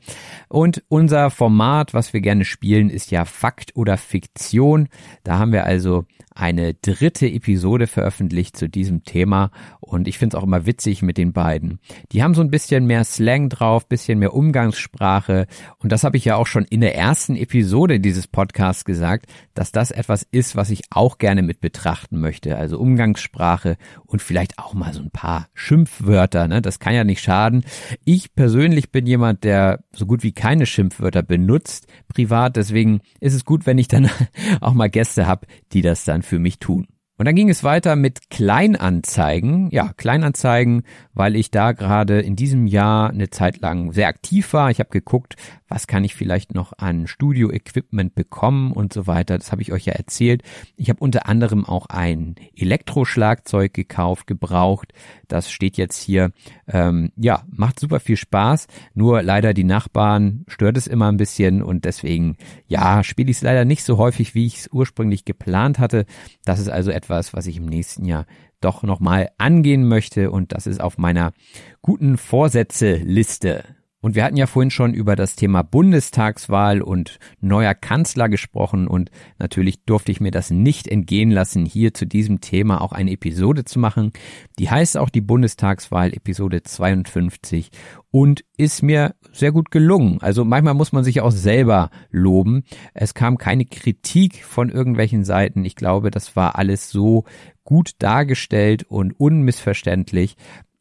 Und 0.49 0.83
unser 0.89 1.29
Format, 1.29 1.93
was 1.93 2.13
wir 2.13 2.21
gerne 2.21 2.45
spielen, 2.45 2.89
ist 2.89 3.11
ja 3.11 3.25
Fakt 3.25 3.75
oder 3.75 3.97
Fiktion. 3.97 4.89
Da 5.23 5.39
haben 5.39 5.53
wir 5.53 5.65
also 5.65 6.05
eine 6.35 6.73
dritte 6.73 7.27
Episode 7.27 7.87
veröffentlicht 7.87 8.57
zu 8.57 8.67
diesem 8.67 9.03
Thema 9.03 9.51
und 9.79 10.07
ich 10.07 10.17
finde 10.17 10.35
es 10.35 10.41
auch 10.41 10.45
immer 10.45 10.65
witzig 10.65 11.01
mit 11.01 11.17
den 11.17 11.31
beiden. 11.31 11.79
Die 12.11 12.23
haben 12.23 12.33
so 12.33 12.41
ein 12.41 12.49
bisschen 12.49 12.85
mehr 12.85 13.03
Slang 13.03 13.49
drauf, 13.49 13.87
bisschen 13.87 14.19
mehr 14.19 14.33
Umgangssprache 14.33 15.47
und 15.77 15.91
das 15.91 16.03
habe 16.03 16.17
ich 16.17 16.25
ja 16.25 16.35
auch 16.35 16.47
schon 16.47 16.65
in 16.65 16.81
der 16.81 16.95
ersten 16.95 17.35
Episode 17.35 17.99
dieses 17.99 18.27
Podcasts 18.27 18.85
gesagt, 18.85 19.27
dass 19.53 19.71
das 19.71 19.91
etwas 19.91 20.25
ist, 20.31 20.55
was 20.55 20.69
ich 20.69 20.81
auch 20.89 21.17
gerne 21.17 21.43
mit 21.43 21.61
betrachten 21.61 22.19
möchte. 22.19 22.57
Also 22.57 22.79
Umgangssprache 22.79 23.77
und 24.05 24.21
vielleicht 24.21 24.57
auch 24.57 24.73
mal 24.73 24.93
so 24.93 25.01
ein 25.01 25.11
paar 25.11 25.49
Schimpfwörter, 25.53 26.47
ne? 26.47 26.61
Das 26.61 26.79
kann 26.79 26.95
ja 26.95 27.03
nicht 27.03 27.21
schaden. 27.21 27.63
Ich 28.05 28.32
persönlich 28.35 28.91
bin 28.91 29.05
jemand, 29.05 29.43
der 29.43 29.83
so 29.91 30.05
gut 30.05 30.23
wie 30.23 30.31
keine 30.31 30.65
Schimpfwörter 30.65 31.23
benutzt 31.23 31.87
privat, 32.07 32.55
deswegen 32.55 33.01
ist 33.19 33.33
es 33.33 33.45
gut, 33.45 33.65
wenn 33.65 33.77
ich 33.77 33.87
dann 33.87 34.09
auch 34.61 34.73
mal 34.73 34.89
Gäste 34.89 35.27
habe, 35.27 35.47
die 35.71 35.81
das 35.81 36.05
dann 36.05 36.21
für 36.21 36.39
mich 36.39 36.59
tun. 36.59 36.87
Und 37.17 37.25
dann 37.25 37.35
ging 37.35 37.49
es 37.49 37.63
weiter 37.63 37.95
mit 37.95 38.31
Kleinanzeigen. 38.31 39.69
Ja, 39.71 39.93
Kleinanzeigen, 39.95 40.83
weil 41.13 41.35
ich 41.35 41.51
da 41.51 41.71
gerade 41.71 42.21
in 42.21 42.35
diesem 42.35 42.67
Jahr 42.67 43.09
eine 43.09 43.29
Zeit 43.29 43.61
lang 43.61 43.91
sehr 43.91 44.07
aktiv 44.07 44.53
war. 44.53 44.71
Ich 44.71 44.79
habe 44.79 44.89
geguckt, 44.89 45.35
was 45.67 45.87
kann 45.87 46.03
ich 46.03 46.15
vielleicht 46.15 46.53
noch 46.53 46.73
an 46.77 47.07
Studio-Equipment 47.07 48.13
bekommen 48.13 48.71
und 48.71 48.93
so 48.93 49.07
weiter. 49.07 49.37
Das 49.37 49.51
habe 49.51 49.61
ich 49.61 49.71
euch 49.71 49.85
ja 49.85 49.93
erzählt. 49.93 50.43
Ich 50.75 50.89
habe 50.89 50.99
unter 50.99 51.27
anderem 51.27 51.65
auch 51.65 51.87
ein 51.87 52.35
Elektroschlagzeug 52.55 53.73
gekauft, 53.73 54.27
gebraucht. 54.27 54.93
Das 55.27 55.51
steht 55.51 55.77
jetzt 55.77 56.01
hier. 56.01 56.31
Ähm, 56.67 57.11
ja, 57.15 57.43
macht 57.49 57.79
super 57.79 57.99
viel 57.99 58.17
Spaß. 58.17 58.67
Nur 58.93 59.23
leider 59.23 59.53
die 59.53 59.63
Nachbarn 59.63 60.45
stört 60.47 60.77
es 60.77 60.87
immer 60.87 61.11
ein 61.11 61.17
bisschen 61.17 61.63
und 61.63 61.85
deswegen, 61.85 62.37
ja, 62.67 63.03
spiele 63.03 63.31
ich 63.31 63.37
es 63.37 63.43
leider 63.43 63.65
nicht 63.65 63.83
so 63.83 63.97
häufig, 63.97 64.35
wie 64.35 64.45
ich 64.45 64.57
es 64.57 64.69
ursprünglich 64.71 65.25
geplant 65.25 65.79
hatte. 65.79 66.05
Das 66.45 66.59
ist 66.59 66.69
also 66.69 66.91
etwas, 66.91 67.33
was 67.33 67.47
ich 67.47 67.57
im 67.57 67.65
nächsten 67.65 68.05
Jahr 68.05 68.25
doch 68.63 68.83
nochmal 68.83 69.29
angehen 69.37 69.87
möchte 69.87 70.31
und 70.31 70.51
das 70.53 70.67
ist 70.67 70.81
auf 70.81 70.97
meiner 70.97 71.33
guten 71.81 72.17
Vorsätze-Liste. 72.17 73.63
Und 74.03 74.15
wir 74.15 74.25
hatten 74.25 74.35
ja 74.35 74.47
vorhin 74.47 74.69
schon 74.69 74.93
über 74.93 75.15
das 75.15 75.37
Thema 75.37 75.61
Bundestagswahl 75.61 76.81
und 76.81 77.19
neuer 77.39 77.73
Kanzler 77.73 78.27
gesprochen 78.27 78.85
und 78.85 79.11
natürlich 79.39 79.85
durfte 79.85 80.11
ich 80.11 80.19
mir 80.19 80.31
das 80.31 80.51
nicht 80.51 80.89
entgehen 80.89 81.31
lassen, 81.31 81.65
hier 81.65 81.93
zu 81.93 82.05
diesem 82.05 82.41
Thema 82.41 82.81
auch 82.81 82.91
eine 82.91 83.11
Episode 83.11 83.63
zu 83.63 83.79
machen. 83.79 84.11
Die 84.59 84.69
heißt 84.69 84.97
auch 84.97 85.09
die 85.09 85.21
Bundestagswahl 85.21 86.13
Episode 86.13 86.63
52 86.63 87.69
und 88.11 88.43
ist 88.57 88.83
mir 88.83 89.15
sehr 89.31 89.53
gut 89.53 89.71
gelungen. 89.71 90.17
Also 90.19 90.43
manchmal 90.43 90.73
muss 90.73 90.91
man 90.91 91.05
sich 91.05 91.21
auch 91.21 91.31
selber 91.31 91.89
loben. 92.11 92.65
Es 92.93 93.13
kam 93.13 93.37
keine 93.37 93.63
Kritik 93.63 94.43
von 94.43 94.69
irgendwelchen 94.69 95.23
Seiten. 95.23 95.63
Ich 95.63 95.77
glaube, 95.77 96.11
das 96.11 96.35
war 96.35 96.57
alles 96.57 96.89
so 96.89 97.23
gut 97.63 97.91
dargestellt 97.99 98.83
und 98.83 99.17
unmissverständlich. 99.17 100.35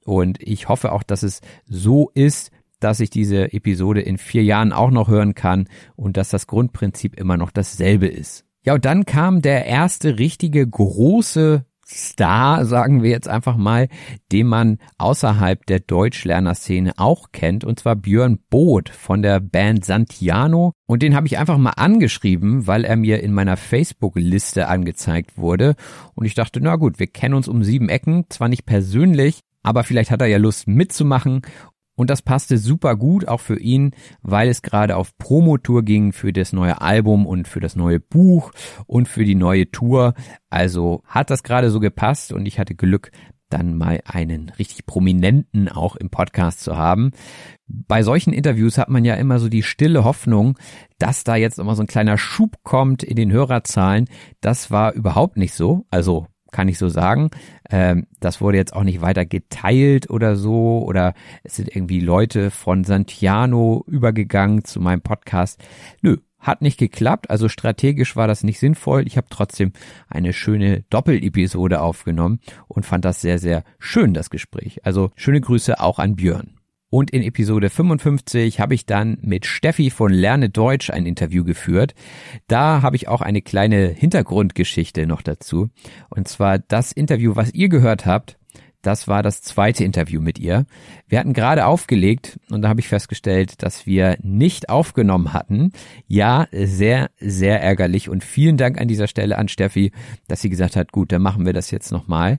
Und 0.04 0.42
ich 0.42 0.68
hoffe 0.68 0.90
auch, 0.90 1.04
dass 1.04 1.22
es 1.22 1.40
so 1.66 2.10
ist, 2.14 2.50
dass 2.82 3.00
ich 3.00 3.10
diese 3.10 3.52
Episode 3.52 4.00
in 4.00 4.18
vier 4.18 4.42
Jahren 4.42 4.72
auch 4.72 4.90
noch 4.90 5.08
hören 5.08 5.34
kann 5.34 5.68
und 5.96 6.16
dass 6.16 6.30
das 6.30 6.46
Grundprinzip 6.46 7.18
immer 7.18 7.36
noch 7.36 7.50
dasselbe 7.50 8.06
ist. 8.06 8.44
Ja, 8.64 8.74
und 8.74 8.84
dann 8.84 9.06
kam 9.06 9.42
der 9.42 9.66
erste 9.66 10.18
richtige 10.18 10.66
große 10.66 11.64
Star, 11.86 12.64
sagen 12.64 13.02
wir 13.02 13.10
jetzt 13.10 13.28
einfach 13.28 13.56
mal, 13.56 13.88
den 14.30 14.46
man 14.46 14.78
außerhalb 14.98 15.66
der 15.66 15.80
Deutschlernerszene 15.80 16.92
auch 16.96 17.32
kennt, 17.32 17.64
und 17.64 17.80
zwar 17.80 17.96
Björn 17.96 18.38
Boot 18.50 18.88
von 18.88 19.22
der 19.22 19.40
Band 19.40 19.84
Santiano. 19.84 20.72
Und 20.86 21.02
den 21.02 21.14
habe 21.14 21.26
ich 21.26 21.38
einfach 21.38 21.58
mal 21.58 21.74
angeschrieben, 21.76 22.66
weil 22.66 22.84
er 22.84 22.96
mir 22.96 23.22
in 23.22 23.32
meiner 23.32 23.56
Facebook-Liste 23.56 24.68
angezeigt 24.68 25.36
wurde. 25.36 25.74
Und 26.14 26.24
ich 26.24 26.34
dachte, 26.34 26.60
na 26.62 26.76
gut, 26.76 26.98
wir 26.98 27.08
kennen 27.08 27.34
uns 27.34 27.48
um 27.48 27.62
sieben 27.62 27.88
Ecken, 27.88 28.24
zwar 28.28 28.48
nicht 28.48 28.64
persönlich, 28.64 29.40
aber 29.62 29.84
vielleicht 29.84 30.10
hat 30.10 30.20
er 30.20 30.26
ja 30.26 30.38
Lust 30.38 30.66
mitzumachen 30.66 31.42
und 31.94 32.10
das 32.10 32.22
passte 32.22 32.58
super 32.58 32.96
gut 32.96 33.28
auch 33.28 33.40
für 33.40 33.58
ihn, 33.58 33.92
weil 34.22 34.48
es 34.48 34.62
gerade 34.62 34.96
auf 34.96 35.16
Promotour 35.18 35.82
ging 35.82 36.12
für 36.12 36.32
das 36.32 36.52
neue 36.52 36.80
Album 36.80 37.26
und 37.26 37.48
für 37.48 37.60
das 37.60 37.76
neue 37.76 38.00
Buch 38.00 38.52
und 38.86 39.08
für 39.08 39.24
die 39.24 39.34
neue 39.34 39.70
Tour. 39.70 40.14
Also 40.50 41.02
hat 41.04 41.30
das 41.30 41.42
gerade 41.42 41.70
so 41.70 41.80
gepasst 41.80 42.32
und 42.32 42.46
ich 42.46 42.58
hatte 42.58 42.74
Glück, 42.74 43.10
dann 43.52 43.76
mal 43.76 44.00
einen 44.04 44.48
richtig 44.58 44.86
prominenten 44.86 45.68
auch 45.68 45.96
im 45.96 46.08
Podcast 46.10 46.60
zu 46.60 46.76
haben. 46.76 47.10
Bei 47.66 48.02
solchen 48.02 48.32
Interviews 48.32 48.78
hat 48.78 48.88
man 48.88 49.04
ja 49.04 49.14
immer 49.14 49.38
so 49.38 49.48
die 49.48 49.62
stille 49.62 50.04
Hoffnung, 50.04 50.58
dass 50.98 51.24
da 51.24 51.36
jetzt 51.36 51.58
immer 51.58 51.74
so 51.74 51.82
ein 51.82 51.86
kleiner 51.86 52.16
Schub 52.16 52.56
kommt 52.62 53.02
in 53.02 53.16
den 53.16 53.30
Hörerzahlen. 53.30 54.08
Das 54.40 54.70
war 54.70 54.94
überhaupt 54.94 55.36
nicht 55.36 55.54
so. 55.54 55.84
Also 55.90 56.26
kann 56.52 56.68
ich 56.68 56.78
so 56.78 56.88
sagen. 56.88 57.30
Ähm, 57.70 58.06
das 58.20 58.40
wurde 58.40 58.58
jetzt 58.58 58.74
auch 58.74 58.84
nicht 58.84 59.00
weiter 59.00 59.26
geteilt 59.26 60.10
oder 60.10 60.36
so 60.36 60.84
oder 60.86 61.14
es 61.42 61.56
sind 61.56 61.74
irgendwie 61.74 62.00
Leute 62.00 62.50
von 62.50 62.84
Santiano 62.84 63.84
übergegangen 63.88 64.64
zu 64.64 64.80
meinem 64.80 65.00
Podcast. 65.00 65.60
Nö, 66.02 66.18
hat 66.38 66.60
nicht 66.60 66.78
geklappt, 66.78 67.30
also 67.30 67.48
strategisch 67.48 68.16
war 68.16 68.26
das 68.26 68.42
nicht 68.42 68.58
sinnvoll. 68.58 69.06
Ich 69.06 69.16
habe 69.16 69.28
trotzdem 69.30 69.72
eine 70.08 70.32
schöne 70.32 70.82
Doppelepisode 70.90 71.80
aufgenommen 71.80 72.40
und 72.68 72.84
fand 72.84 73.04
das 73.04 73.20
sehr, 73.20 73.38
sehr 73.38 73.64
schön, 73.78 74.12
das 74.12 74.28
Gespräch. 74.28 74.84
Also 74.84 75.10
schöne 75.16 75.40
Grüße 75.40 75.80
auch 75.80 75.98
an 75.98 76.16
Björn. 76.16 76.61
Und 76.92 77.10
in 77.10 77.22
Episode 77.22 77.70
55 77.70 78.60
habe 78.60 78.74
ich 78.74 78.84
dann 78.84 79.16
mit 79.22 79.46
Steffi 79.46 79.88
von 79.88 80.12
Lerne 80.12 80.50
Deutsch 80.50 80.90
ein 80.90 81.06
Interview 81.06 81.42
geführt. 81.42 81.94
Da 82.48 82.82
habe 82.82 82.96
ich 82.96 83.08
auch 83.08 83.22
eine 83.22 83.40
kleine 83.40 83.88
Hintergrundgeschichte 83.88 85.06
noch 85.06 85.22
dazu. 85.22 85.70
Und 86.10 86.28
zwar 86.28 86.58
das 86.58 86.92
Interview, 86.92 87.34
was 87.34 87.54
ihr 87.54 87.70
gehört 87.70 88.04
habt, 88.04 88.36
das 88.82 89.08
war 89.08 89.22
das 89.22 89.40
zweite 89.40 89.84
Interview 89.84 90.20
mit 90.20 90.38
ihr. 90.38 90.66
Wir 91.08 91.18
hatten 91.18 91.32
gerade 91.32 91.64
aufgelegt 91.64 92.38
und 92.50 92.60
da 92.60 92.68
habe 92.68 92.80
ich 92.80 92.88
festgestellt, 92.88 93.62
dass 93.62 93.86
wir 93.86 94.18
nicht 94.20 94.68
aufgenommen 94.68 95.32
hatten. 95.32 95.72
Ja, 96.08 96.46
sehr, 96.52 97.10
sehr 97.18 97.62
ärgerlich 97.62 98.10
und 98.10 98.22
vielen 98.22 98.58
Dank 98.58 98.78
an 98.78 98.88
dieser 98.88 99.06
Stelle 99.06 99.38
an 99.38 99.48
Steffi, 99.48 99.92
dass 100.28 100.42
sie 100.42 100.50
gesagt 100.50 100.76
hat, 100.76 100.92
gut, 100.92 101.10
dann 101.10 101.22
machen 101.22 101.46
wir 101.46 101.54
das 101.54 101.70
jetzt 101.70 101.90
nochmal. 101.90 102.38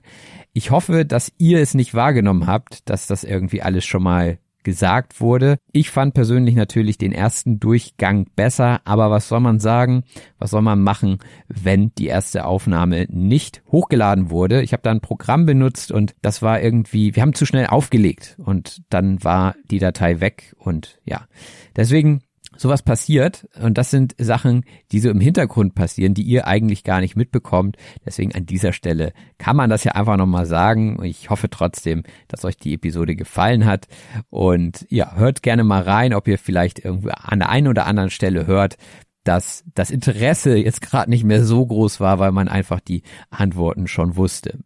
Ich 0.52 0.70
hoffe, 0.70 1.04
dass 1.04 1.32
ihr 1.38 1.58
es 1.58 1.74
nicht 1.74 1.94
wahrgenommen 1.94 2.46
habt, 2.46 2.88
dass 2.88 3.08
das 3.08 3.24
irgendwie 3.24 3.62
alles 3.62 3.84
schon 3.84 4.04
mal 4.04 4.38
gesagt 4.64 5.20
wurde. 5.20 5.58
Ich 5.70 5.90
fand 5.90 6.14
persönlich 6.14 6.56
natürlich 6.56 6.98
den 6.98 7.12
ersten 7.12 7.60
Durchgang 7.60 8.26
besser, 8.34 8.80
aber 8.84 9.10
was 9.10 9.28
soll 9.28 9.40
man 9.40 9.60
sagen? 9.60 10.02
Was 10.38 10.50
soll 10.50 10.62
man 10.62 10.82
machen, 10.82 11.18
wenn 11.46 11.92
die 11.96 12.06
erste 12.06 12.46
Aufnahme 12.46 13.06
nicht 13.08 13.62
hochgeladen 13.70 14.30
wurde? 14.30 14.62
Ich 14.62 14.72
habe 14.72 14.82
da 14.82 14.90
ein 14.90 15.00
Programm 15.00 15.46
benutzt 15.46 15.92
und 15.92 16.16
das 16.22 16.42
war 16.42 16.60
irgendwie, 16.60 17.14
wir 17.14 17.22
haben 17.22 17.34
zu 17.34 17.46
schnell 17.46 17.66
aufgelegt 17.66 18.36
und 18.44 18.82
dann 18.90 19.22
war 19.22 19.54
die 19.70 19.78
Datei 19.78 20.20
weg 20.20 20.56
und 20.58 20.98
ja. 21.04 21.28
Deswegen 21.76 22.22
sowas 22.56 22.82
passiert 22.82 23.46
und 23.60 23.78
das 23.78 23.90
sind 23.90 24.14
Sachen, 24.18 24.64
die 24.92 25.00
so 25.00 25.10
im 25.10 25.20
Hintergrund 25.20 25.74
passieren, 25.74 26.14
die 26.14 26.22
ihr 26.22 26.46
eigentlich 26.46 26.84
gar 26.84 27.00
nicht 27.00 27.16
mitbekommt. 27.16 27.76
Deswegen 28.04 28.34
an 28.34 28.46
dieser 28.46 28.72
Stelle 28.72 29.12
kann 29.38 29.56
man 29.56 29.70
das 29.70 29.84
ja 29.84 29.92
einfach 29.92 30.16
nochmal 30.16 30.46
sagen. 30.46 31.02
Ich 31.04 31.30
hoffe 31.30 31.50
trotzdem, 31.50 32.02
dass 32.28 32.44
euch 32.44 32.56
die 32.56 32.74
Episode 32.74 33.16
gefallen 33.16 33.64
hat 33.64 33.88
und 34.30 34.86
ja, 34.88 35.14
hört 35.14 35.42
gerne 35.42 35.64
mal 35.64 35.82
rein, 35.82 36.14
ob 36.14 36.28
ihr 36.28 36.38
vielleicht 36.38 36.84
irgendwie 36.84 37.12
an 37.12 37.38
der 37.38 37.48
einen 37.48 37.68
oder 37.68 37.86
anderen 37.86 38.10
Stelle 38.10 38.46
hört, 38.46 38.76
dass 39.24 39.64
das 39.74 39.90
Interesse 39.90 40.56
jetzt 40.56 40.82
gerade 40.82 41.10
nicht 41.10 41.24
mehr 41.24 41.44
so 41.44 41.64
groß 41.66 41.98
war, 42.00 42.18
weil 42.18 42.32
man 42.32 42.48
einfach 42.48 42.80
die 42.80 43.02
Antworten 43.30 43.86
schon 43.86 44.16
wusste. 44.16 44.60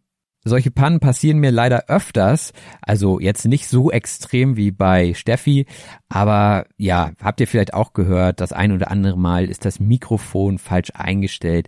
Solche 0.45 0.71
Pannen 0.71 1.01
passieren 1.01 1.39
mir 1.39 1.51
leider 1.51 1.89
öfters, 1.89 2.53
also 2.81 3.19
jetzt 3.19 3.45
nicht 3.45 3.67
so 3.67 3.91
extrem 3.91 4.55
wie 4.55 4.71
bei 4.71 5.13
Steffi, 5.13 5.65
aber 6.07 6.65
ja, 6.77 7.11
habt 7.21 7.41
ihr 7.41 7.47
vielleicht 7.47 7.73
auch 7.73 7.91
gehört, 7.91 8.39
das 8.39 8.53
ein 8.53 8.71
oder 8.71 8.89
andere 8.89 9.17
Mal 9.17 9.49
ist 9.49 9.65
das 9.65 9.81
Mikrofon 9.81 10.57
falsch 10.57 10.91
eingestellt. 10.93 11.67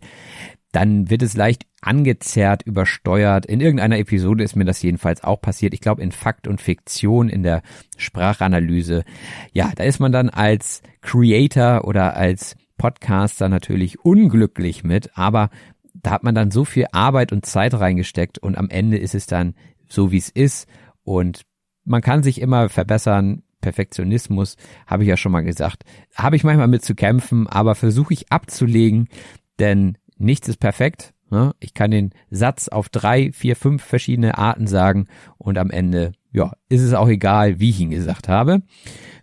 Dann 0.71 1.09
wird 1.09 1.21
es 1.21 1.35
leicht 1.35 1.65
angezerrt, 1.81 2.63
übersteuert. 2.63 3.45
In 3.45 3.59
irgendeiner 3.59 3.97
Episode 3.97 4.43
ist 4.43 4.55
mir 4.55 4.63
das 4.63 4.81
jedenfalls 4.81 5.21
auch 5.21 5.41
passiert. 5.41 5.73
Ich 5.73 5.81
glaube 5.81 6.01
in 6.01 6.13
Fakt 6.13 6.47
und 6.47 6.61
Fiktion 6.61 7.27
in 7.27 7.43
der 7.43 7.61
Sprachanalyse. 7.97 9.03
Ja, 9.51 9.73
da 9.75 9.83
ist 9.83 9.99
man 9.99 10.13
dann 10.13 10.29
als 10.29 10.81
Creator 11.01 11.85
oder 11.85 12.15
als 12.15 12.55
Podcaster 12.77 13.49
natürlich 13.49 13.99
unglücklich 13.99 14.83
mit, 14.85 15.11
aber 15.17 15.49
da 16.03 16.11
hat 16.11 16.23
man 16.23 16.35
dann 16.35 16.51
so 16.51 16.65
viel 16.65 16.87
Arbeit 16.91 17.31
und 17.31 17.45
Zeit 17.45 17.73
reingesteckt 17.73 18.39
und 18.39 18.57
am 18.57 18.69
Ende 18.69 18.97
ist 18.97 19.15
es 19.15 19.27
dann 19.27 19.55
so, 19.87 20.11
wie 20.11 20.17
es 20.17 20.29
ist 20.29 20.67
und 21.03 21.41
man 21.83 22.01
kann 22.01 22.23
sich 22.23 22.41
immer 22.41 22.69
verbessern. 22.69 23.43
Perfektionismus, 23.61 24.57
habe 24.87 25.03
ich 25.03 25.09
ja 25.09 25.17
schon 25.17 25.31
mal 25.31 25.43
gesagt, 25.43 25.83
habe 26.15 26.35
ich 26.35 26.43
manchmal 26.43 26.67
mit 26.67 26.83
zu 26.83 26.95
kämpfen, 26.95 27.45
aber 27.45 27.75
versuche 27.75 28.11
ich 28.11 28.31
abzulegen, 28.31 29.07
denn 29.59 29.99
nichts 30.17 30.47
ist 30.47 30.57
perfekt. 30.57 31.13
Ne? 31.29 31.53
Ich 31.59 31.73
kann 31.73 31.91
den 31.91 32.11
Satz 32.31 32.67
auf 32.67 32.89
drei, 32.89 33.31
vier, 33.31 33.55
fünf 33.55 33.83
verschiedene 33.83 34.37
Arten 34.37 34.65
sagen 34.65 35.07
und 35.37 35.57
am 35.57 35.69
Ende, 35.69 36.13
ja, 36.31 36.53
ist 36.69 36.81
es 36.81 36.93
auch 36.93 37.07
egal, 37.07 37.59
wie 37.59 37.69
ich 37.69 37.79
ihn 37.79 37.91
gesagt 37.91 38.27
habe. 38.27 38.63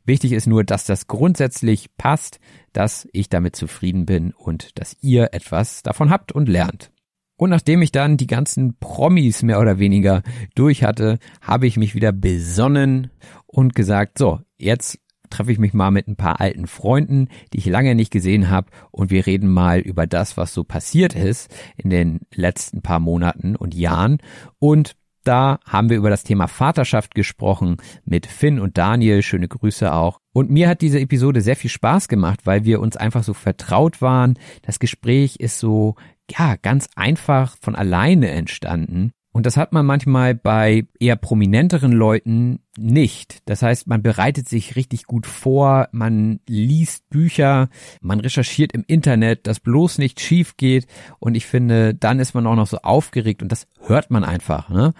Wichtig 0.04 0.32
ist 0.32 0.46
nur, 0.46 0.64
dass 0.64 0.84
das 0.84 1.06
grundsätzlich 1.06 1.94
passt, 1.96 2.40
dass 2.72 3.08
ich 3.12 3.28
damit 3.28 3.56
zufrieden 3.56 4.06
bin 4.06 4.32
und 4.32 4.78
dass 4.78 4.96
ihr 5.00 5.32
etwas 5.32 5.82
davon 5.82 6.10
habt 6.10 6.32
und 6.32 6.48
lernt. 6.48 6.90
Und 7.36 7.50
nachdem 7.50 7.82
ich 7.82 7.92
dann 7.92 8.16
die 8.16 8.26
ganzen 8.26 8.76
Promis 8.78 9.42
mehr 9.42 9.60
oder 9.60 9.78
weniger 9.78 10.22
durch 10.56 10.82
hatte, 10.82 11.18
habe 11.40 11.68
ich 11.68 11.76
mich 11.76 11.94
wieder 11.94 12.10
besonnen 12.10 13.10
und 13.46 13.76
gesagt, 13.76 14.18
so, 14.18 14.40
jetzt 14.56 14.98
treffe 15.30 15.52
ich 15.52 15.58
mich 15.58 15.72
mal 15.72 15.90
mit 15.90 16.08
ein 16.08 16.16
paar 16.16 16.40
alten 16.40 16.66
Freunden, 16.66 17.28
die 17.52 17.58
ich 17.58 17.66
lange 17.66 17.94
nicht 17.94 18.10
gesehen 18.10 18.50
habe 18.50 18.70
und 18.90 19.10
wir 19.10 19.26
reden 19.26 19.48
mal 19.48 19.78
über 19.78 20.06
das, 20.06 20.36
was 20.36 20.52
so 20.52 20.64
passiert 20.64 21.14
ist 21.14 21.54
in 21.76 21.90
den 21.90 22.20
letzten 22.34 22.82
paar 22.82 22.98
Monaten 22.98 23.54
und 23.54 23.74
Jahren 23.74 24.18
und 24.58 24.96
da 25.24 25.58
haben 25.66 25.90
wir 25.90 25.98
über 25.98 26.08
das 26.08 26.24
Thema 26.24 26.46
Vaterschaft 26.46 27.14
gesprochen 27.14 27.76
mit 28.04 28.24
Finn 28.24 28.58
und 28.58 28.78
Daniel. 28.78 29.20
Schöne 29.20 29.46
Grüße 29.46 29.92
auch. 29.92 30.20
Und 30.38 30.50
mir 30.50 30.68
hat 30.68 30.82
diese 30.82 31.00
Episode 31.00 31.40
sehr 31.40 31.56
viel 31.56 31.68
Spaß 31.68 32.06
gemacht, 32.06 32.42
weil 32.44 32.64
wir 32.64 32.78
uns 32.78 32.96
einfach 32.96 33.24
so 33.24 33.34
vertraut 33.34 34.00
waren. 34.00 34.38
Das 34.62 34.78
Gespräch 34.78 35.34
ist 35.40 35.58
so, 35.58 35.96
ja, 36.30 36.54
ganz 36.54 36.86
einfach 36.94 37.56
von 37.60 37.74
alleine 37.74 38.28
entstanden. 38.30 39.10
Und 39.32 39.46
das 39.46 39.56
hat 39.56 39.72
man 39.72 39.84
manchmal 39.84 40.36
bei 40.36 40.86
eher 41.00 41.16
prominenteren 41.16 41.90
Leuten 41.90 42.60
nicht. 42.76 43.40
Das 43.46 43.62
heißt, 43.62 43.88
man 43.88 44.00
bereitet 44.00 44.48
sich 44.48 44.76
richtig 44.76 45.06
gut 45.06 45.26
vor, 45.26 45.88
man 45.90 46.38
liest 46.46 47.10
Bücher, 47.10 47.68
man 48.00 48.20
recherchiert 48.20 48.70
im 48.74 48.84
Internet, 48.86 49.48
dass 49.48 49.58
bloß 49.58 49.98
nicht 49.98 50.20
schief 50.20 50.56
geht. 50.56 50.86
Und 51.18 51.34
ich 51.34 51.46
finde, 51.46 51.96
dann 51.96 52.20
ist 52.20 52.34
man 52.34 52.46
auch 52.46 52.54
noch 52.54 52.68
so 52.68 52.78
aufgeregt 52.78 53.42
und 53.42 53.50
das 53.50 53.66
hört 53.80 54.12
man 54.12 54.22
einfach. 54.22 54.68
Ne? 54.68 54.94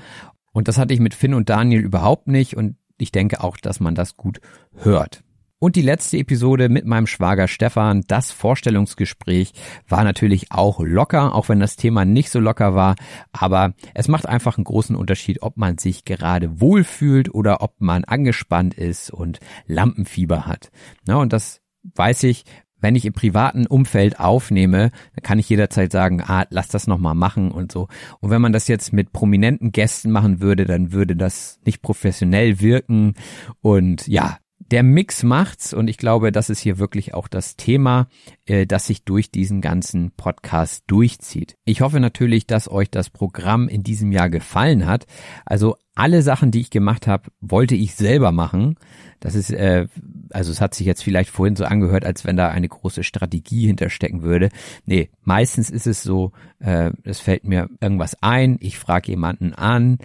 Und 0.50 0.66
das 0.66 0.78
hatte 0.78 0.94
ich 0.94 0.98
mit 0.98 1.14
Finn 1.14 1.34
und 1.34 1.48
Daniel 1.48 1.80
überhaupt 1.80 2.26
nicht. 2.26 2.56
Und 2.56 2.74
ich 2.96 3.12
denke 3.12 3.44
auch, 3.44 3.56
dass 3.56 3.78
man 3.78 3.94
das 3.94 4.16
gut 4.16 4.40
hört. 4.74 5.22
Und 5.60 5.74
die 5.74 5.82
letzte 5.82 6.18
Episode 6.18 6.68
mit 6.68 6.86
meinem 6.86 7.08
Schwager 7.08 7.48
Stefan, 7.48 8.04
das 8.06 8.30
Vorstellungsgespräch, 8.30 9.52
war 9.88 10.04
natürlich 10.04 10.52
auch 10.52 10.78
locker, 10.78 11.34
auch 11.34 11.48
wenn 11.48 11.58
das 11.58 11.74
Thema 11.74 12.04
nicht 12.04 12.30
so 12.30 12.38
locker 12.38 12.76
war. 12.76 12.94
Aber 13.32 13.74
es 13.92 14.06
macht 14.06 14.26
einfach 14.26 14.56
einen 14.56 14.64
großen 14.64 14.94
Unterschied, 14.94 15.42
ob 15.42 15.56
man 15.56 15.76
sich 15.76 16.04
gerade 16.04 16.60
wohlfühlt 16.60 17.34
oder 17.34 17.60
ob 17.60 17.80
man 17.80 18.04
angespannt 18.04 18.74
ist 18.74 19.10
und 19.10 19.40
Lampenfieber 19.66 20.46
hat. 20.46 20.70
Na, 21.06 21.16
und 21.16 21.32
das 21.32 21.60
weiß 21.96 22.22
ich, 22.22 22.44
wenn 22.80 22.94
ich 22.94 23.04
im 23.04 23.12
privaten 23.12 23.66
Umfeld 23.66 24.20
aufnehme, 24.20 24.92
dann 25.16 25.22
kann 25.24 25.40
ich 25.40 25.48
jederzeit 25.48 25.90
sagen, 25.90 26.22
ah, 26.24 26.46
lass 26.50 26.68
das 26.68 26.86
nochmal 26.86 27.16
machen 27.16 27.50
und 27.50 27.72
so. 27.72 27.88
Und 28.20 28.30
wenn 28.30 28.40
man 28.40 28.52
das 28.52 28.68
jetzt 28.68 28.92
mit 28.92 29.12
prominenten 29.12 29.72
Gästen 29.72 30.12
machen 30.12 30.40
würde, 30.40 30.66
dann 30.66 30.92
würde 30.92 31.16
das 31.16 31.58
nicht 31.64 31.82
professionell 31.82 32.60
wirken. 32.60 33.14
Und 33.60 34.06
ja, 34.06 34.38
der 34.70 34.82
Mix 34.82 35.22
macht's 35.22 35.72
und 35.72 35.88
ich 35.88 35.96
glaube, 35.96 36.32
das 36.32 36.50
ist 36.50 36.60
hier 36.60 36.78
wirklich 36.78 37.14
auch 37.14 37.28
das 37.28 37.56
Thema, 37.56 38.08
äh, 38.46 38.66
das 38.66 38.86
sich 38.86 39.04
durch 39.04 39.30
diesen 39.30 39.60
ganzen 39.60 40.10
Podcast 40.12 40.84
durchzieht. 40.86 41.56
Ich 41.64 41.80
hoffe 41.80 42.00
natürlich, 42.00 42.46
dass 42.46 42.70
euch 42.70 42.90
das 42.90 43.10
Programm 43.10 43.68
in 43.68 43.82
diesem 43.82 44.12
Jahr 44.12 44.28
gefallen 44.28 44.86
hat. 44.86 45.06
Also 45.46 45.76
alle 45.94 46.22
Sachen, 46.22 46.50
die 46.50 46.60
ich 46.60 46.70
gemacht 46.70 47.06
habe, 47.06 47.30
wollte 47.40 47.74
ich 47.74 47.94
selber 47.94 48.30
machen. 48.30 48.76
Das 49.20 49.34
ist, 49.34 49.50
äh, 49.50 49.88
also 50.30 50.52
es 50.52 50.60
hat 50.60 50.74
sich 50.74 50.86
jetzt 50.86 51.02
vielleicht 51.02 51.30
vorhin 51.30 51.56
so 51.56 51.64
angehört, 51.64 52.04
als 52.04 52.24
wenn 52.24 52.36
da 52.36 52.48
eine 52.48 52.68
große 52.68 53.02
Strategie 53.02 53.66
hinterstecken 53.66 54.22
würde. 54.22 54.50
Nee, 54.86 55.10
meistens 55.22 55.70
ist 55.70 55.86
es 55.86 56.02
so, 56.02 56.32
äh, 56.60 56.92
es 57.02 57.18
fällt 57.20 57.44
mir 57.44 57.68
irgendwas 57.80 58.16
ein, 58.22 58.58
ich 58.60 58.78
frage 58.78 59.10
jemanden 59.10 59.54
an, 59.54 59.98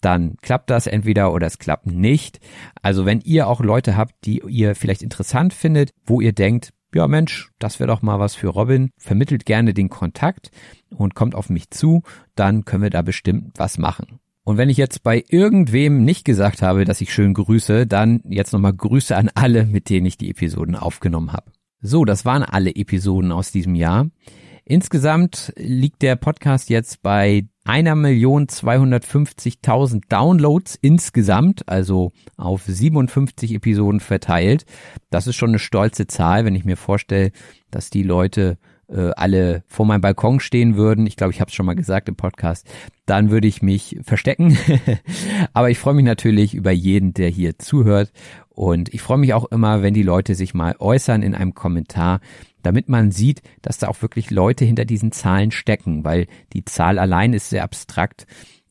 dann 0.00 0.36
klappt 0.42 0.70
das 0.70 0.86
entweder 0.86 1.32
oder 1.32 1.46
es 1.46 1.58
klappt 1.58 1.86
nicht. 1.86 2.40
Also 2.82 3.06
wenn 3.06 3.20
ihr 3.20 3.48
auch 3.48 3.60
Leute 3.60 3.96
habt, 3.96 4.14
die 4.24 4.42
ihr 4.46 4.74
vielleicht 4.74 5.02
interessant 5.02 5.52
findet, 5.52 5.92
wo 6.04 6.20
ihr 6.20 6.32
denkt, 6.32 6.72
ja 6.94 7.06
Mensch, 7.08 7.50
das 7.58 7.80
wäre 7.80 7.88
doch 7.88 8.02
mal 8.02 8.18
was 8.18 8.34
für 8.34 8.48
Robin, 8.48 8.90
vermittelt 8.96 9.44
gerne 9.44 9.74
den 9.74 9.88
Kontakt 9.88 10.50
und 10.90 11.14
kommt 11.14 11.34
auf 11.34 11.50
mich 11.50 11.70
zu, 11.70 12.02
dann 12.34 12.64
können 12.64 12.82
wir 12.82 12.90
da 12.90 13.02
bestimmt 13.02 13.52
was 13.56 13.78
machen. 13.78 14.20
Und 14.44 14.56
wenn 14.56 14.70
ich 14.70 14.78
jetzt 14.78 15.02
bei 15.02 15.22
irgendwem 15.28 16.04
nicht 16.04 16.24
gesagt 16.24 16.62
habe, 16.62 16.86
dass 16.86 17.02
ich 17.02 17.12
schön 17.12 17.34
grüße, 17.34 17.86
dann 17.86 18.22
jetzt 18.30 18.52
nochmal 18.52 18.72
Grüße 18.72 19.14
an 19.14 19.30
alle, 19.34 19.66
mit 19.66 19.90
denen 19.90 20.06
ich 20.06 20.16
die 20.16 20.30
Episoden 20.30 20.74
aufgenommen 20.74 21.34
habe. 21.34 21.52
So, 21.82 22.06
das 22.06 22.24
waren 22.24 22.42
alle 22.42 22.74
Episoden 22.74 23.30
aus 23.30 23.52
diesem 23.52 23.74
Jahr. 23.74 24.08
Insgesamt 24.64 25.52
liegt 25.56 26.02
der 26.02 26.16
Podcast 26.16 26.70
jetzt 26.70 27.02
bei 27.02 27.46
einer 27.68 27.94
Million 27.94 28.46
250.000 28.46 30.04
Downloads 30.08 30.78
insgesamt, 30.80 31.68
also 31.68 32.12
auf 32.38 32.62
57 32.62 33.54
Episoden 33.54 34.00
verteilt. 34.00 34.64
Das 35.10 35.26
ist 35.26 35.36
schon 35.36 35.50
eine 35.50 35.58
stolze 35.58 36.06
Zahl, 36.06 36.46
wenn 36.46 36.54
ich 36.54 36.64
mir 36.64 36.78
vorstelle, 36.78 37.30
dass 37.70 37.90
die 37.90 38.02
Leute 38.02 38.56
äh, 38.88 39.10
alle 39.16 39.64
vor 39.66 39.84
meinem 39.84 40.00
Balkon 40.00 40.40
stehen 40.40 40.76
würden. 40.76 41.06
Ich 41.06 41.16
glaube, 41.16 41.34
ich 41.34 41.42
habe 41.42 41.50
es 41.50 41.54
schon 41.54 41.66
mal 41.66 41.74
gesagt 41.74 42.08
im 42.08 42.16
Podcast. 42.16 42.66
Dann 43.04 43.30
würde 43.30 43.46
ich 43.48 43.60
mich 43.60 43.98
verstecken. 44.02 44.56
Aber 45.52 45.68
ich 45.68 45.78
freue 45.78 45.94
mich 45.94 46.06
natürlich 46.06 46.54
über 46.54 46.70
jeden, 46.70 47.12
der 47.12 47.28
hier 47.28 47.58
zuhört. 47.58 48.12
Und 48.48 48.94
ich 48.94 49.02
freue 49.02 49.18
mich 49.18 49.34
auch 49.34 49.44
immer, 49.44 49.82
wenn 49.82 49.92
die 49.92 50.02
Leute 50.02 50.34
sich 50.34 50.54
mal 50.54 50.74
äußern 50.78 51.22
in 51.22 51.34
einem 51.34 51.52
Kommentar, 51.52 52.20
damit 52.68 52.90
man 52.90 53.12
sieht, 53.12 53.40
dass 53.62 53.78
da 53.78 53.88
auch 53.88 54.02
wirklich 54.02 54.30
Leute 54.30 54.66
hinter 54.66 54.84
diesen 54.84 55.10
Zahlen 55.10 55.52
stecken, 55.52 56.04
weil 56.04 56.26
die 56.52 56.66
Zahl 56.66 56.98
allein 56.98 57.32
ist 57.32 57.48
sehr 57.48 57.64
abstrakt. 57.64 58.26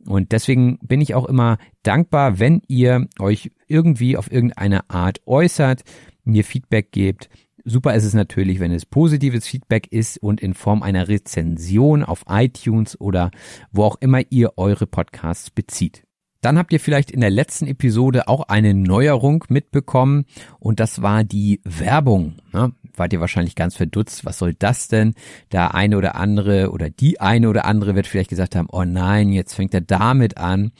Und 0.06 0.34
deswegen 0.34 0.78
bin 0.84 1.02
ich 1.02 1.16
auch 1.16 1.26
immer 1.26 1.58
dankbar, 1.82 2.38
wenn 2.38 2.62
ihr 2.68 3.08
euch 3.18 3.52
irgendwie 3.68 4.16
auf 4.16 4.32
irgendeine 4.32 4.88
Art 4.92 5.22
äußert, 5.26 5.82
mir 6.24 6.44
Feedback 6.44 6.92
gebt. 6.92 7.28
Super 7.66 7.96
ist 7.96 8.04
es 8.04 8.14
natürlich, 8.14 8.60
wenn 8.60 8.72
es 8.72 8.86
positives 8.86 9.48
Feedback 9.48 9.88
ist 9.92 10.20
und 10.20 10.40
in 10.40 10.54
Form 10.54 10.84
einer 10.84 11.08
Rezension 11.08 12.04
auf 12.04 12.24
iTunes 12.30 13.02
oder 13.02 13.32
wo 13.72 13.84
auch 13.84 13.98
immer 14.00 14.22
ihr 14.30 14.54
eure 14.58 14.86
Podcasts 14.86 15.50
bezieht. 15.50 16.07
Dann 16.42 16.58
habt 16.58 16.74
ihr 16.74 16.80
vielleicht 16.80 17.12
in 17.12 17.22
der 17.22 17.30
letzten 17.30 17.68
Episode 17.68 18.28
auch 18.28 18.48
eine 18.48 18.74
Neuerung 18.74 19.44
mitbekommen 19.50 20.26
und 20.60 20.80
das 20.80 21.02
war 21.02 21.24
die 21.24 21.62
Werbung. 21.64 22.36
Ne? 22.54 22.74
Wart 22.96 23.14
ihr 23.14 23.20
wahrscheinlich 23.20 23.56
ganz 23.56 23.76
verdutzt, 23.76 24.26
was 24.26 24.40
soll 24.40 24.54
das 24.54 24.88
denn? 24.88 25.14
Der 25.52 25.76
eine 25.76 25.98
oder 25.98 26.16
andere 26.16 26.72
oder 26.72 26.90
die 26.90 27.20
eine 27.20 27.50
oder 27.50 27.66
andere 27.66 27.96
wird 27.96 28.08
vielleicht 28.08 28.30
gesagt 28.30 28.56
haben, 28.56 28.68
oh 28.72 28.84
nein, 28.84 29.32
jetzt 29.32 29.54
fängt 29.54 29.74
er 29.74 29.82
damit 29.82 30.38
an. 30.38 30.72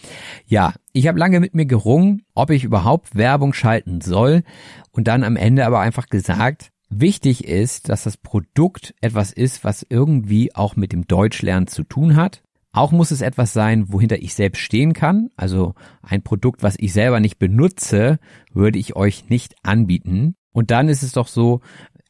Ja, 0.48 0.74
ich 0.94 1.08
habe 1.08 1.20
lange 1.20 1.40
mit 1.40 1.54
mir 1.54 1.66
gerungen, 1.66 2.24
ob 2.34 2.50
ich 2.50 2.64
überhaupt 2.64 3.16
Werbung 3.16 3.54
schalten 3.54 4.02
soll 4.02 4.44
und 4.92 5.08
dann 5.08 5.24
am 5.24 5.36
Ende 5.36 5.66
aber 5.66 5.80
einfach 5.80 6.08
gesagt, 6.08 6.72
Wichtig 6.90 7.44
ist, 7.46 7.90
dass 7.90 8.04
das 8.04 8.16
Produkt 8.16 8.96
etwas 9.02 9.34
ist, 9.34 9.66
was 9.66 9.86
irgendwie 9.90 10.56
auch 10.56 10.78
mit 10.78 10.94
dem 10.94 11.06
Deutschlernen 11.06 11.68
zu 11.68 11.84
tun 11.84 12.16
hat. 12.16 12.44
Auch 12.78 12.92
muss 12.92 13.10
es 13.10 13.22
etwas 13.22 13.54
sein, 13.54 13.92
wohinter 13.92 14.22
ich 14.22 14.36
selbst 14.36 14.60
stehen 14.60 14.94
kann. 14.94 15.32
Also 15.36 15.74
ein 16.04 16.22
Produkt, 16.22 16.62
was 16.62 16.76
ich 16.78 16.94
selber 16.94 17.20
nicht 17.20 17.40
benutze, 17.40 18.20
würde 18.54 18.78
ich 18.78 18.96
euch 18.96 19.30
nicht 19.30 19.56
anbieten. 19.64 20.36
Und 20.52 20.70
dann 20.70 20.88
ist 20.88 21.02
es 21.02 21.12
doch 21.12 21.28
so, 21.28 21.62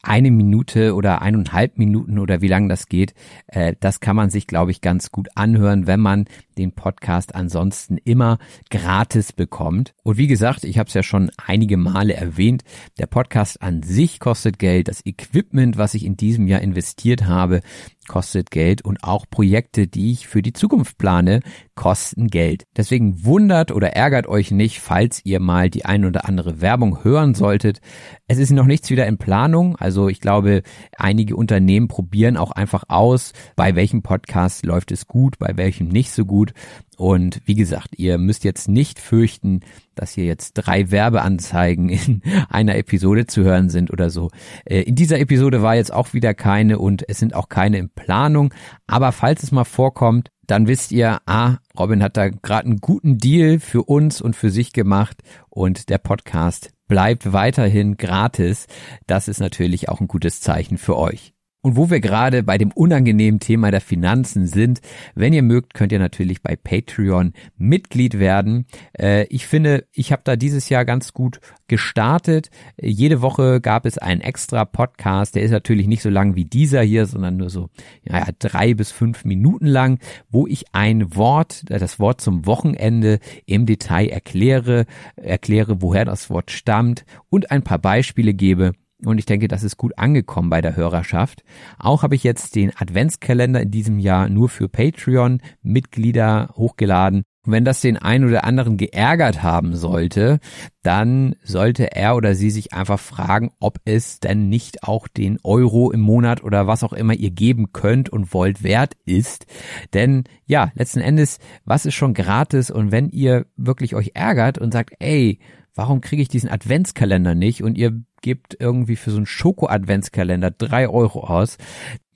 eine 0.02 0.30
Minute 0.30 0.94
oder 0.94 1.22
eineinhalb 1.22 1.78
Minuten 1.78 2.18
oder 2.18 2.40
wie 2.40 2.48
lange 2.48 2.68
das 2.68 2.86
geht, 2.86 3.14
äh, 3.48 3.74
das 3.80 4.00
kann 4.00 4.16
man 4.16 4.30
sich, 4.30 4.46
glaube 4.46 4.70
ich, 4.70 4.80
ganz 4.80 5.10
gut 5.10 5.28
anhören, 5.34 5.86
wenn 5.86 6.00
man 6.00 6.26
den 6.56 6.72
Podcast 6.72 7.34
ansonsten 7.34 7.98
immer 7.98 8.38
gratis 8.70 9.32
bekommt. 9.32 9.94
Und 10.02 10.16
wie 10.16 10.26
gesagt, 10.26 10.64
ich 10.64 10.78
habe 10.78 10.88
es 10.88 10.94
ja 10.94 11.02
schon 11.02 11.30
einige 11.36 11.76
Male 11.76 12.14
erwähnt, 12.14 12.62
der 12.98 13.06
Podcast 13.06 13.62
an 13.62 13.82
sich 13.82 14.20
kostet 14.20 14.58
Geld, 14.58 14.88
das 14.88 15.04
Equipment, 15.04 15.78
was 15.78 15.94
ich 15.94 16.04
in 16.04 16.16
diesem 16.16 16.46
Jahr 16.46 16.60
investiert 16.60 17.26
habe, 17.26 17.60
kostet 18.08 18.50
Geld 18.50 18.82
und 18.82 19.04
auch 19.04 19.26
Projekte, 19.30 19.86
die 19.86 20.10
ich 20.10 20.26
für 20.26 20.42
die 20.42 20.52
Zukunft 20.52 20.98
plane, 20.98 21.40
kosten 21.76 22.26
Geld. 22.26 22.64
Deswegen 22.76 23.24
wundert 23.24 23.70
oder 23.70 23.90
ärgert 23.90 24.26
euch 24.26 24.50
nicht, 24.50 24.80
falls 24.80 25.24
ihr 25.24 25.38
mal 25.38 25.70
die 25.70 25.84
ein 25.84 26.04
oder 26.04 26.26
andere 26.26 26.60
Werbung 26.60 27.04
hören 27.04 27.34
solltet. 27.34 27.80
Es 28.26 28.38
ist 28.38 28.50
noch 28.50 28.66
nichts 28.66 28.90
wieder 28.90 29.06
in 29.06 29.18
Planung. 29.18 29.76
Also 29.76 30.08
ich 30.08 30.20
glaube, 30.20 30.62
einige 30.96 31.36
Unternehmen 31.36 31.86
probieren 31.86 32.36
auch 32.36 32.50
einfach 32.50 32.84
aus, 32.88 33.32
bei 33.54 33.76
welchem 33.76 34.02
Podcast 34.02 34.66
läuft 34.66 34.90
es 34.90 35.06
gut, 35.06 35.38
bei 35.38 35.56
welchem 35.56 35.86
nicht 35.86 36.10
so 36.10 36.24
gut. 36.24 36.52
Und 36.98 37.40
wie 37.44 37.54
gesagt, 37.54 37.96
ihr 37.96 38.18
müsst 38.18 38.42
jetzt 38.42 38.68
nicht 38.68 38.98
fürchten, 38.98 39.60
dass 39.94 40.14
hier 40.14 40.24
jetzt 40.24 40.54
drei 40.54 40.90
Werbeanzeigen 40.90 41.90
in 41.90 42.22
einer 42.48 42.74
Episode 42.74 43.26
zu 43.26 43.44
hören 43.44 43.70
sind 43.70 43.92
oder 43.92 44.10
so. 44.10 44.30
Äh, 44.64 44.82
in 44.82 44.96
dieser 44.96 45.20
Episode 45.20 45.62
war 45.62 45.76
jetzt 45.76 45.92
auch 45.92 46.12
wieder 46.12 46.34
keine 46.34 46.80
und 46.80 47.08
es 47.08 47.20
sind 47.20 47.34
auch 47.34 47.48
keine 47.48 47.78
in 47.78 47.88
Planung. 47.88 48.52
Aber 48.88 49.12
falls 49.12 49.44
es 49.44 49.52
mal 49.52 49.62
vorkommt, 49.62 50.32
dann 50.48 50.66
wisst 50.66 50.90
ihr, 50.90 51.20
ah, 51.26 51.58
Robin 51.78 52.02
hat 52.02 52.16
da 52.16 52.30
gerade 52.30 52.66
einen 52.66 52.78
guten 52.78 53.18
Deal 53.18 53.60
für 53.60 53.84
uns 53.84 54.20
und 54.20 54.34
für 54.34 54.50
sich 54.50 54.72
gemacht 54.72 55.22
und 55.50 55.90
der 55.90 55.98
Podcast 55.98 56.70
bleibt 56.88 57.32
weiterhin 57.32 57.96
gratis. 57.96 58.66
Das 59.06 59.28
ist 59.28 59.38
natürlich 59.38 59.88
auch 59.88 60.00
ein 60.00 60.08
gutes 60.08 60.40
Zeichen 60.40 60.78
für 60.78 60.96
euch. 60.96 61.32
Und 61.60 61.76
wo 61.76 61.90
wir 61.90 61.98
gerade 61.98 62.44
bei 62.44 62.56
dem 62.56 62.70
unangenehmen 62.70 63.40
Thema 63.40 63.72
der 63.72 63.80
Finanzen 63.80 64.46
sind, 64.46 64.80
wenn 65.16 65.32
ihr 65.32 65.42
mögt, 65.42 65.74
könnt 65.74 65.90
ihr 65.90 65.98
natürlich 65.98 66.40
bei 66.40 66.54
Patreon 66.54 67.32
Mitglied 67.56 68.20
werden. 68.20 68.66
Äh, 68.96 69.24
ich 69.24 69.48
finde, 69.48 69.84
ich 69.90 70.12
habe 70.12 70.22
da 70.24 70.36
dieses 70.36 70.68
Jahr 70.68 70.84
ganz 70.84 71.12
gut 71.12 71.40
gestartet. 71.66 72.50
Jede 72.80 73.22
Woche 73.22 73.60
gab 73.60 73.86
es 73.86 73.98
einen 73.98 74.20
extra 74.20 74.64
Podcast. 74.64 75.34
Der 75.34 75.42
ist 75.42 75.50
natürlich 75.50 75.88
nicht 75.88 76.02
so 76.02 76.10
lang 76.10 76.36
wie 76.36 76.44
dieser 76.44 76.82
hier, 76.82 77.06
sondern 77.06 77.36
nur 77.36 77.50
so 77.50 77.70
ja, 78.04 78.24
drei 78.38 78.74
bis 78.74 78.92
fünf 78.92 79.24
Minuten 79.24 79.66
lang, 79.66 79.98
wo 80.30 80.46
ich 80.46 80.66
ein 80.72 81.16
Wort, 81.16 81.64
das 81.66 81.98
Wort 81.98 82.20
zum 82.20 82.46
Wochenende 82.46 83.18
im 83.46 83.66
Detail 83.66 84.06
erkläre, 84.06 84.86
erkläre, 85.16 85.82
woher 85.82 86.04
das 86.04 86.30
Wort 86.30 86.52
stammt 86.52 87.04
und 87.30 87.50
ein 87.50 87.64
paar 87.64 87.78
Beispiele 87.78 88.32
gebe 88.32 88.74
und 89.04 89.18
ich 89.18 89.26
denke, 89.26 89.46
das 89.48 89.62
ist 89.62 89.76
gut 89.76 89.96
angekommen 89.96 90.50
bei 90.50 90.60
der 90.60 90.74
Hörerschaft. 90.74 91.44
Auch 91.78 92.02
habe 92.02 92.16
ich 92.16 92.24
jetzt 92.24 92.56
den 92.56 92.72
Adventskalender 92.76 93.62
in 93.62 93.70
diesem 93.70 93.98
Jahr 93.98 94.28
nur 94.28 94.48
für 94.48 94.68
Patreon-Mitglieder 94.68 96.50
hochgeladen. 96.56 97.22
Und 97.46 97.52
wenn 97.52 97.64
das 97.64 97.80
den 97.80 97.96
einen 97.96 98.26
oder 98.26 98.44
anderen 98.44 98.76
geärgert 98.76 99.42
haben 99.42 99.76
sollte, 99.76 100.40
dann 100.82 101.36
sollte 101.44 101.94
er 101.94 102.16
oder 102.16 102.34
sie 102.34 102.50
sich 102.50 102.74
einfach 102.74 102.98
fragen, 102.98 103.52
ob 103.60 103.78
es 103.84 104.18
denn 104.18 104.48
nicht 104.48 104.82
auch 104.82 105.06
den 105.06 105.38
Euro 105.44 105.92
im 105.92 106.00
Monat 106.00 106.42
oder 106.42 106.66
was 106.66 106.82
auch 106.82 106.92
immer 106.92 107.14
ihr 107.14 107.30
geben 107.30 107.72
könnt 107.72 108.10
und 108.10 108.34
wollt 108.34 108.64
wert 108.64 108.94
ist. 109.06 109.46
Denn 109.94 110.24
ja, 110.44 110.72
letzten 110.74 111.00
Endes, 111.00 111.38
was 111.64 111.86
ist 111.86 111.94
schon 111.94 112.14
gratis? 112.14 112.70
Und 112.70 112.90
wenn 112.90 113.08
ihr 113.10 113.46
wirklich 113.56 113.94
euch 113.94 114.10
ärgert 114.14 114.58
und 114.58 114.72
sagt, 114.72 114.94
ey, 114.98 115.38
warum 115.74 116.00
kriege 116.00 116.20
ich 116.20 116.28
diesen 116.28 116.50
Adventskalender 116.50 117.36
nicht? 117.36 117.62
Und 117.62 117.78
ihr 117.78 118.02
gebt 118.22 118.56
irgendwie 118.58 118.96
für 118.96 119.10
so 119.10 119.16
einen 119.16 119.26
Schoko-Adventskalender 119.26 120.50
drei 120.50 120.88
Euro 120.88 121.24
aus, 121.24 121.58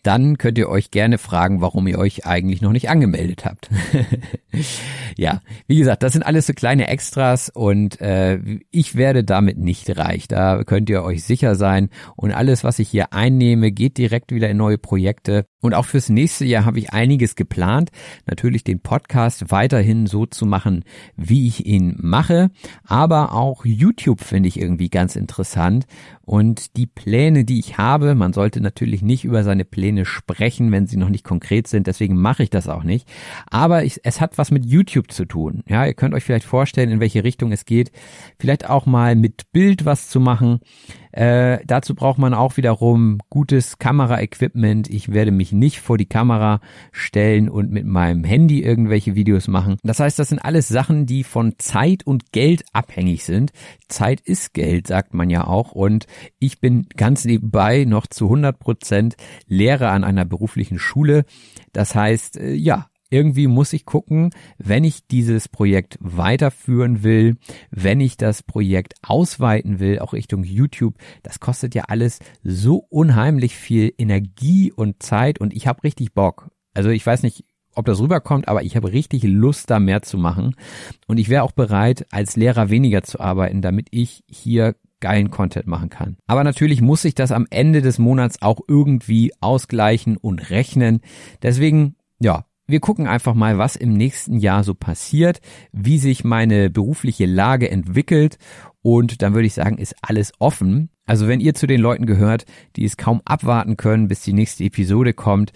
dann 0.02 0.36
könnt 0.36 0.58
ihr 0.58 0.68
euch 0.68 0.90
gerne 0.90 1.16
fragen, 1.16 1.60
warum 1.60 1.86
ihr 1.86 1.98
euch 1.98 2.26
eigentlich 2.26 2.60
noch 2.60 2.72
nicht 2.72 2.90
angemeldet 2.90 3.44
habt. 3.44 3.70
ja, 5.16 5.40
wie 5.68 5.78
gesagt, 5.78 6.02
das 6.02 6.12
sind 6.12 6.24
alles 6.24 6.48
so 6.48 6.54
kleine 6.54 6.88
Extras 6.88 7.50
und 7.50 8.00
äh, 8.00 8.40
ich 8.70 8.96
werde 8.96 9.22
damit 9.22 9.58
nicht 9.58 9.96
reich. 9.96 10.26
Da 10.26 10.64
könnt 10.64 10.90
ihr 10.90 11.04
euch 11.04 11.22
sicher 11.22 11.54
sein. 11.54 11.88
Und 12.16 12.32
alles, 12.32 12.64
was 12.64 12.80
ich 12.80 12.88
hier 12.88 13.12
einnehme, 13.12 13.70
geht 13.70 13.96
direkt 13.96 14.32
wieder 14.32 14.48
in 14.48 14.56
neue 14.56 14.78
Projekte. 14.78 15.46
Und 15.62 15.74
auch 15.74 15.86
fürs 15.86 16.08
nächste 16.08 16.44
Jahr 16.44 16.64
habe 16.64 16.80
ich 16.80 16.92
einiges 16.92 17.36
geplant. 17.36 17.90
Natürlich 18.26 18.64
den 18.64 18.80
Podcast 18.80 19.52
weiterhin 19.52 20.06
so 20.06 20.26
zu 20.26 20.44
machen, 20.44 20.84
wie 21.16 21.46
ich 21.46 21.64
ihn 21.64 21.94
mache. 22.00 22.50
Aber 22.84 23.32
auch 23.32 23.64
YouTube 23.64 24.20
finde 24.20 24.48
ich 24.48 24.58
irgendwie 24.58 24.90
ganz 24.90 25.14
interessant. 25.14 25.86
Und 26.24 26.76
die 26.76 26.86
Pläne, 26.86 27.44
die 27.44 27.60
ich 27.60 27.78
habe, 27.78 28.16
man 28.16 28.32
sollte 28.32 28.60
natürlich 28.60 29.02
nicht 29.02 29.24
über 29.24 29.44
seine 29.44 29.64
Pläne 29.64 30.04
sprechen, 30.04 30.72
wenn 30.72 30.88
sie 30.88 30.96
noch 30.96 31.08
nicht 31.08 31.24
konkret 31.24 31.68
sind. 31.68 31.86
Deswegen 31.86 32.20
mache 32.20 32.42
ich 32.42 32.50
das 32.50 32.68
auch 32.68 32.82
nicht. 32.82 33.08
Aber 33.48 33.84
ich, 33.84 34.00
es 34.02 34.20
hat 34.20 34.38
was 34.38 34.50
mit 34.50 34.66
YouTube 34.66 35.12
zu 35.12 35.26
tun. 35.26 35.62
Ja, 35.68 35.86
ihr 35.86 35.94
könnt 35.94 36.14
euch 36.14 36.24
vielleicht 36.24 36.46
vorstellen, 36.46 36.90
in 36.90 37.00
welche 37.00 37.22
Richtung 37.22 37.52
es 37.52 37.64
geht. 37.64 37.92
Vielleicht 38.38 38.68
auch 38.68 38.86
mal 38.86 39.14
mit 39.14 39.52
Bild 39.52 39.84
was 39.84 40.08
zu 40.08 40.18
machen. 40.18 40.58
Äh, 41.12 41.58
dazu 41.66 41.94
braucht 41.94 42.18
man 42.18 42.34
auch 42.34 42.56
wiederum 42.56 43.18
gutes 43.28 43.78
Kameraequipment. 43.78 44.88
Ich 44.88 45.12
werde 45.12 45.30
mich 45.30 45.52
nicht 45.52 45.80
vor 45.80 45.98
die 45.98 46.06
Kamera 46.06 46.60
stellen 46.90 47.48
und 47.48 47.70
mit 47.70 47.86
meinem 47.86 48.24
Handy 48.24 48.62
irgendwelche 48.62 49.14
Videos 49.14 49.46
machen. 49.46 49.76
Das 49.82 50.00
heißt, 50.00 50.18
das 50.18 50.30
sind 50.30 50.38
alles 50.38 50.68
Sachen, 50.68 51.06
die 51.06 51.22
von 51.22 51.54
Zeit 51.58 52.06
und 52.06 52.32
Geld 52.32 52.64
abhängig 52.72 53.24
sind. 53.24 53.52
Zeit 53.88 54.20
ist 54.20 54.54
Geld, 54.54 54.86
sagt 54.86 55.12
man 55.12 55.28
ja 55.28 55.46
auch. 55.46 55.72
Und 55.72 56.06
ich 56.38 56.60
bin 56.60 56.86
ganz 56.96 57.24
nebenbei 57.24 57.84
noch 57.84 58.06
zu 58.06 58.24
100 58.24 58.58
Prozent 58.58 59.16
Lehrer 59.46 59.90
an 59.90 60.04
einer 60.04 60.24
beruflichen 60.24 60.78
Schule. 60.78 61.24
Das 61.72 61.94
heißt, 61.94 62.38
äh, 62.38 62.52
ja, 62.52 62.86
irgendwie 63.12 63.46
muss 63.46 63.72
ich 63.72 63.84
gucken, 63.84 64.30
wenn 64.58 64.84
ich 64.84 65.06
dieses 65.06 65.48
Projekt 65.48 65.98
weiterführen 66.00 67.02
will, 67.02 67.36
wenn 67.70 68.00
ich 68.00 68.16
das 68.16 68.42
Projekt 68.42 68.94
ausweiten 69.02 69.78
will, 69.78 69.98
auch 69.98 70.14
Richtung 70.14 70.44
YouTube, 70.44 70.94
das 71.22 71.38
kostet 71.38 71.74
ja 71.74 71.84
alles 71.88 72.18
so 72.42 72.76
unheimlich 72.88 73.54
viel 73.54 73.92
Energie 73.98 74.72
und 74.72 75.02
Zeit 75.02 75.40
und 75.40 75.52
ich 75.54 75.66
habe 75.66 75.84
richtig 75.84 76.14
Bock. 76.14 76.50
Also 76.74 76.88
ich 76.88 77.04
weiß 77.04 77.22
nicht, 77.22 77.44
ob 77.74 77.86
das 77.86 78.00
rüberkommt, 78.00 78.48
aber 78.48 78.62
ich 78.62 78.76
habe 78.76 78.92
richtig 78.92 79.22
Lust, 79.24 79.70
da 79.70 79.78
mehr 79.78 80.02
zu 80.02 80.18
machen. 80.18 80.56
Und 81.06 81.18
ich 81.18 81.28
wäre 81.28 81.42
auch 81.42 81.52
bereit, 81.52 82.06
als 82.10 82.36
Lehrer 82.36 82.70
weniger 82.70 83.02
zu 83.02 83.20
arbeiten, 83.20 83.62
damit 83.62 83.88
ich 83.90 84.24
hier 84.26 84.74
geilen 85.00 85.30
Content 85.30 85.66
machen 85.66 85.90
kann. 85.90 86.16
Aber 86.26 86.44
natürlich 86.44 86.80
muss 86.80 87.04
ich 87.04 87.14
das 87.14 87.32
am 87.32 87.46
Ende 87.50 87.82
des 87.82 87.98
Monats 87.98 88.40
auch 88.40 88.60
irgendwie 88.68 89.32
ausgleichen 89.40 90.16
und 90.16 90.50
rechnen. 90.50 91.00
Deswegen, 91.42 91.96
ja, 92.20 92.44
wir 92.66 92.80
gucken 92.80 93.06
einfach 93.06 93.34
mal, 93.34 93.58
was 93.58 93.76
im 93.76 93.92
nächsten 93.94 94.38
Jahr 94.38 94.64
so 94.64 94.74
passiert, 94.74 95.40
wie 95.72 95.98
sich 95.98 96.24
meine 96.24 96.70
berufliche 96.70 97.26
Lage 97.26 97.70
entwickelt 97.70 98.38
und 98.82 99.22
dann 99.22 99.34
würde 99.34 99.46
ich 99.46 99.54
sagen, 99.54 99.78
ist 99.78 99.96
alles 100.02 100.32
offen. 100.38 100.90
Also 101.04 101.28
wenn 101.28 101.40
ihr 101.40 101.54
zu 101.54 101.66
den 101.66 101.80
Leuten 101.80 102.06
gehört, 102.06 102.44
die 102.76 102.84
es 102.84 102.96
kaum 102.96 103.20
abwarten 103.24 103.76
können, 103.76 104.08
bis 104.08 104.22
die 104.22 104.32
nächste 104.32 104.64
Episode 104.64 105.12
kommt, 105.12 105.52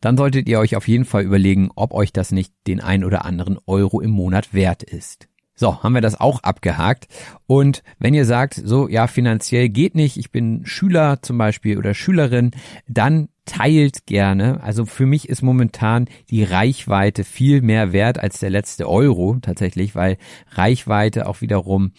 dann 0.00 0.16
solltet 0.16 0.48
ihr 0.48 0.60
euch 0.60 0.76
auf 0.76 0.86
jeden 0.86 1.04
Fall 1.04 1.24
überlegen, 1.24 1.70
ob 1.74 1.92
euch 1.92 2.12
das 2.12 2.30
nicht 2.30 2.52
den 2.66 2.80
ein 2.80 3.04
oder 3.04 3.24
anderen 3.24 3.58
Euro 3.66 4.00
im 4.00 4.10
Monat 4.10 4.54
wert 4.54 4.82
ist. 4.82 5.28
So, 5.60 5.82
haben 5.82 5.94
wir 5.94 6.00
das 6.00 6.20
auch 6.20 6.44
abgehakt. 6.44 7.08
Und 7.48 7.82
wenn 7.98 8.14
ihr 8.14 8.24
sagt, 8.24 8.54
so, 8.54 8.86
ja, 8.86 9.08
finanziell 9.08 9.68
geht 9.68 9.96
nicht, 9.96 10.16
ich 10.16 10.30
bin 10.30 10.64
Schüler 10.64 11.20
zum 11.20 11.36
Beispiel 11.36 11.78
oder 11.78 11.94
Schülerin, 11.94 12.52
dann 12.86 13.28
teilt 13.44 14.06
gerne. 14.06 14.62
Also 14.62 14.86
für 14.86 15.04
mich 15.04 15.28
ist 15.28 15.42
momentan 15.42 16.06
die 16.30 16.44
Reichweite 16.44 17.24
viel 17.24 17.60
mehr 17.60 17.92
wert 17.92 18.20
als 18.20 18.38
der 18.38 18.50
letzte 18.50 18.88
Euro 18.88 19.38
tatsächlich, 19.42 19.96
weil 19.96 20.16
Reichweite 20.52 21.26
auch 21.26 21.40
wiederum 21.40 21.90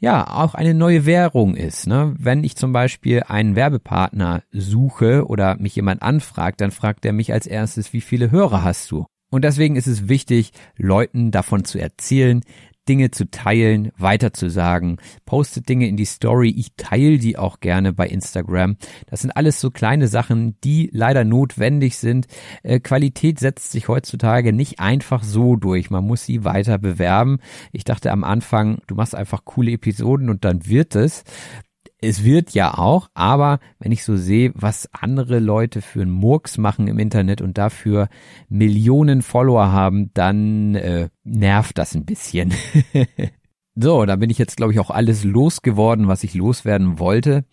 ja 0.00 0.26
auch 0.36 0.56
eine 0.56 0.74
neue 0.74 1.06
Währung 1.06 1.54
ist. 1.54 1.86
Ne? 1.86 2.16
Wenn 2.18 2.42
ich 2.42 2.56
zum 2.56 2.72
Beispiel 2.72 3.22
einen 3.28 3.54
Werbepartner 3.54 4.42
suche 4.50 5.28
oder 5.28 5.56
mich 5.56 5.76
jemand 5.76 6.02
anfragt, 6.02 6.60
dann 6.60 6.72
fragt 6.72 7.04
er 7.06 7.12
mich 7.12 7.32
als 7.32 7.46
erstes, 7.46 7.92
wie 7.92 8.00
viele 8.00 8.32
Hörer 8.32 8.64
hast 8.64 8.90
du? 8.90 9.06
Und 9.30 9.42
deswegen 9.42 9.76
ist 9.76 9.88
es 9.88 10.08
wichtig, 10.08 10.52
Leuten 10.76 11.30
davon 11.30 11.64
zu 11.64 11.78
erzählen, 11.78 12.42
Dinge 12.88 13.10
zu 13.10 13.30
teilen, 13.30 13.90
weiterzusagen. 13.96 14.98
Postet 15.24 15.68
Dinge 15.68 15.88
in 15.88 15.96
die 15.96 16.04
Story. 16.04 16.50
Ich 16.56 16.74
teile 16.76 17.18
die 17.18 17.38
auch 17.38 17.60
gerne 17.60 17.92
bei 17.92 18.06
Instagram. 18.06 18.76
Das 19.06 19.22
sind 19.22 19.30
alles 19.32 19.60
so 19.60 19.70
kleine 19.70 20.08
Sachen, 20.08 20.58
die 20.62 20.90
leider 20.92 21.24
notwendig 21.24 21.96
sind. 21.96 22.26
Äh, 22.62 22.80
Qualität 22.80 23.38
setzt 23.38 23.72
sich 23.72 23.88
heutzutage 23.88 24.52
nicht 24.52 24.80
einfach 24.80 25.22
so 25.22 25.56
durch. 25.56 25.90
Man 25.90 26.04
muss 26.04 26.24
sie 26.24 26.44
weiter 26.44 26.78
bewerben. 26.78 27.38
Ich 27.72 27.84
dachte 27.84 28.10
am 28.12 28.24
Anfang, 28.24 28.78
du 28.86 28.94
machst 28.94 29.14
einfach 29.14 29.44
coole 29.44 29.72
Episoden 29.72 30.28
und 30.30 30.44
dann 30.44 30.66
wird 30.66 30.94
es 30.94 31.24
es 32.04 32.24
wird 32.24 32.50
ja 32.50 32.76
auch, 32.78 33.08
aber 33.14 33.60
wenn 33.78 33.92
ich 33.92 34.04
so 34.04 34.16
sehe, 34.16 34.52
was 34.54 34.88
andere 34.92 35.38
Leute 35.38 35.82
für 35.82 36.02
einen 36.02 36.10
Murks 36.10 36.58
machen 36.58 36.86
im 36.86 36.98
Internet 36.98 37.40
und 37.40 37.58
dafür 37.58 38.08
Millionen 38.48 39.22
Follower 39.22 39.72
haben, 39.72 40.10
dann 40.14 40.74
äh, 40.74 41.08
nervt 41.24 41.78
das 41.78 41.94
ein 41.94 42.04
bisschen. 42.04 42.52
So, 43.76 44.04
da 44.04 44.14
bin 44.14 44.30
ich 44.30 44.38
jetzt, 44.38 44.56
glaube 44.56 44.72
ich, 44.72 44.78
auch 44.78 44.90
alles 44.90 45.24
losgeworden, 45.24 46.06
was 46.06 46.22
ich 46.22 46.34
loswerden 46.34 47.00
wollte. 47.00 47.44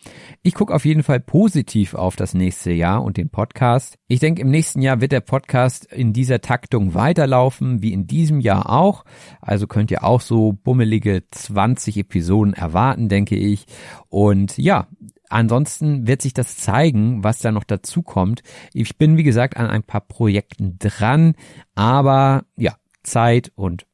Ich 0.44 0.54
gucke 0.54 0.72
auf 0.72 0.86
jeden 0.86 1.02
Fall 1.02 1.20
positiv 1.20 1.96
auf 1.96 2.16
das 2.16 2.36
nächste 2.36 2.72
Jahr 2.72 3.04
und 3.04 3.18
den 3.18 3.32
Podcast. 3.32 3.98
Ich 4.08 4.19
denke, 4.19 4.44
im 4.44 4.52
nächsten 4.52 4.84
Jahr 4.84 5.02
wird 5.02 5.13
der 5.13 5.22
Podcast 5.22 5.92
in 5.92 6.13
dieser 6.13 6.40
Taktung 6.40 6.94
weiterlaufen, 6.94 7.82
wie 7.82 7.92
in 7.92 8.06
diesem 8.06 8.40
Jahr 8.40 8.69
auch. 8.69 9.04
Also 9.42 9.65
könnt 9.65 9.90
ihr 9.90 10.04
auch 10.04 10.22
so 10.22 10.54
bummelige 10.54 11.24
20 11.32 11.98
Episoden 11.98 12.54
erwarten, 12.54 13.10
denke 13.10 13.36
ich. 13.36 13.65
Und 14.08 14.60
ja, 14.60 14.90
ansonsten 15.28 16.06
wird 16.06 16.22
sich 16.22 16.34
das 16.34 16.56
zeigen, 16.56 17.24
was 17.24 17.40
da 17.40 17.52
noch 17.52 17.63
dazu 17.63 18.04
kommt. 18.04 18.44
Ich 18.74 19.00
bin, 19.00 19.17
wie 19.17 19.24
gesagt, 19.24 19.58
an 19.58 19.65
ein 19.65 19.82
paar 19.82 20.02
Projekten 20.02 20.78
dran, 20.78 21.34
aber 21.74 22.46
ja, 22.58 22.76
Zeit 23.02 23.52
und 23.56 23.88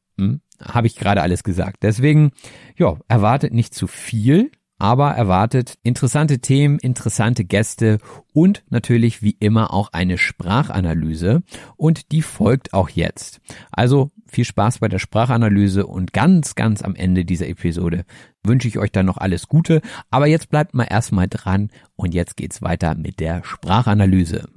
habe 0.60 0.86
ich 0.86 0.96
gerade 0.96 1.22
alles 1.22 1.44
gesagt. 1.44 1.82
Deswegen, 1.82 2.32
ja, 2.76 2.96
erwartet 3.08 3.52
nicht 3.52 3.74
zu 3.74 3.86
viel, 3.86 4.50
aber 4.78 5.10
erwartet 5.10 5.76
interessante 5.82 6.38
Themen, 6.38 6.78
interessante 6.78 7.44
Gäste 7.44 7.98
und 8.32 8.62
natürlich 8.70 9.22
wie 9.22 9.36
immer 9.40 9.72
auch 9.72 9.92
eine 9.92 10.18
Sprachanalyse 10.18 11.42
und 11.76 12.12
die 12.12 12.22
folgt 12.22 12.72
auch 12.72 12.88
jetzt. 12.88 13.40
Also 13.72 14.12
viel 14.26 14.44
Spaß 14.44 14.78
bei 14.78 14.88
der 14.88 15.00
Sprachanalyse 15.00 15.86
und 15.86 16.12
ganz, 16.12 16.54
ganz 16.54 16.82
am 16.82 16.94
Ende 16.94 17.24
dieser 17.24 17.48
Episode 17.48 18.04
wünsche 18.44 18.68
ich 18.68 18.78
euch 18.78 18.92
dann 18.92 19.06
noch 19.06 19.18
alles 19.18 19.48
Gute, 19.48 19.82
aber 20.10 20.28
jetzt 20.28 20.48
bleibt 20.48 20.74
mal 20.74 20.84
erstmal 20.84 21.28
dran 21.28 21.70
und 21.96 22.14
jetzt 22.14 22.36
geht's 22.36 22.62
weiter 22.62 22.94
mit 22.94 23.20
der 23.20 23.42
Sprachanalyse. 23.44 24.48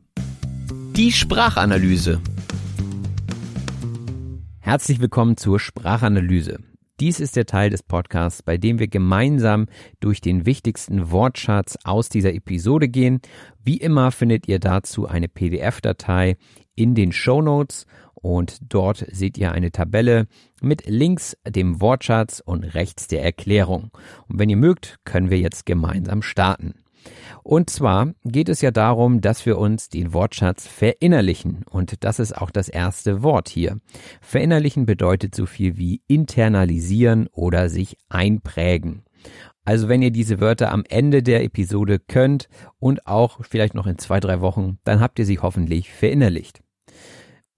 Die 0.96 1.12
Sprachanalyse. 1.12 2.22
Herzlich 4.72 5.02
willkommen 5.02 5.36
zur 5.36 5.60
Sprachanalyse. 5.60 6.60
Dies 7.02 7.20
ist 7.20 7.36
der 7.36 7.46
Teil 7.46 7.70
des 7.70 7.84
Podcasts, 7.84 8.42
bei 8.42 8.58
dem 8.58 8.80
wir 8.80 8.88
gemeinsam 8.88 9.66
durch 10.00 10.22
den 10.22 10.46
wichtigsten 10.46 11.12
Wortschatz 11.12 11.78
aus 11.84 12.08
dieser 12.08 12.34
Episode 12.34 12.88
gehen. 12.88 13.20
Wie 13.62 13.76
immer 13.76 14.14
findet 14.14 14.48
ihr 14.48 14.60
dazu 14.60 15.10
eine 15.10 15.28
PDF-Datei 15.28 16.38
in 16.74 16.96
den 16.96 17.12
Show 17.12 17.42
Notes 17.42 17.86
und 18.14 18.60
dort 18.62 19.06
seht 19.12 19.38
ihr 19.38 19.52
eine 19.52 19.74
Tabelle 19.74 20.28
mit 20.62 20.88
links 20.88 21.36
dem 21.46 21.82
Wortschatz 21.82 22.40
und 22.40 22.64
rechts 22.64 23.08
der 23.08 23.26
Erklärung. 23.26 23.92
Und 24.30 24.40
wenn 24.40 24.50
ihr 24.50 24.56
mögt, 24.56 25.00
können 25.04 25.30
wir 25.30 25.40
jetzt 25.40 25.66
gemeinsam 25.66 26.22
starten. 26.22 26.81
Und 27.44 27.70
zwar 27.70 28.14
geht 28.24 28.50
es 28.50 28.62
ja 28.62 28.72
darum, 28.72 29.22
dass 29.22 29.46
wir 29.46 29.58
uns 29.58 29.90
den 29.90 30.14
Wortschatz 30.14 30.68
verinnerlichen. 30.68 31.64
Und 31.70 32.04
das 32.04 32.20
ist 32.20 32.38
auch 32.38 32.52
das 32.52 32.70
erste 32.70 33.24
Wort 33.24 33.50
hier. 33.50 33.80
Verinnerlichen 34.22 34.86
bedeutet 34.86 35.36
so 35.36 35.46
viel 35.46 35.78
wie 35.78 36.02
internalisieren 36.08 37.28
oder 37.32 37.70
sich 37.70 37.98
einprägen. 38.10 39.04
Also 39.64 39.88
wenn 39.90 40.02
ihr 40.02 40.12
diese 40.12 40.40
Wörter 40.40 40.72
am 40.72 40.84
Ende 40.90 41.22
der 41.22 41.44
Episode 41.44 42.00
könnt 42.00 42.50
und 42.80 43.06
auch 43.06 43.40
vielleicht 43.44 43.76
noch 43.76 43.86
in 43.88 43.98
zwei, 43.98 44.20
drei 44.20 44.42
Wochen, 44.42 44.80
dann 44.84 45.00
habt 45.00 45.20
ihr 45.20 45.26
sie 45.26 45.40
hoffentlich 45.40 45.92
verinnerlicht. 45.92 46.62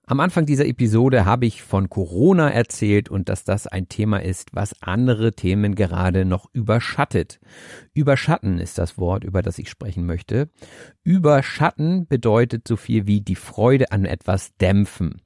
Am 0.06 0.20
Anfang 0.20 0.45
dieser 0.45 0.66
Episode 0.66 1.24
habe 1.24 1.45
ich 1.45 1.64
von 1.64 1.89
Corona 1.89 2.49
erzählt 2.49 3.08
und 3.08 3.30
dass 3.30 3.45
das 3.45 3.68
ein 3.68 3.88
Thema 3.88 4.22
ist, 4.22 4.49
was 4.54 4.76
andere 4.82 5.32
Themen 5.32 5.76
gerade 5.76 6.26
noch 6.26 6.49
überschattet. 6.51 7.39
Überschatten 7.93 8.60
ist 8.60 8.78
das 8.78 8.97
Wort, 8.97 9.24
über 9.24 9.41
das 9.41 9.60
ich 9.60 9.70
sprechen 9.70 10.06
möchte. 10.06 10.49
Überschatten 11.06 12.06
bedeutet 12.06 12.68
so 12.68 12.76
viel 12.76 13.08
wie 13.08 13.22
die 13.22 13.36
Freude 13.36 13.93
an 13.93 14.04
etwas 14.04 14.58
dämpfen. 14.58 15.22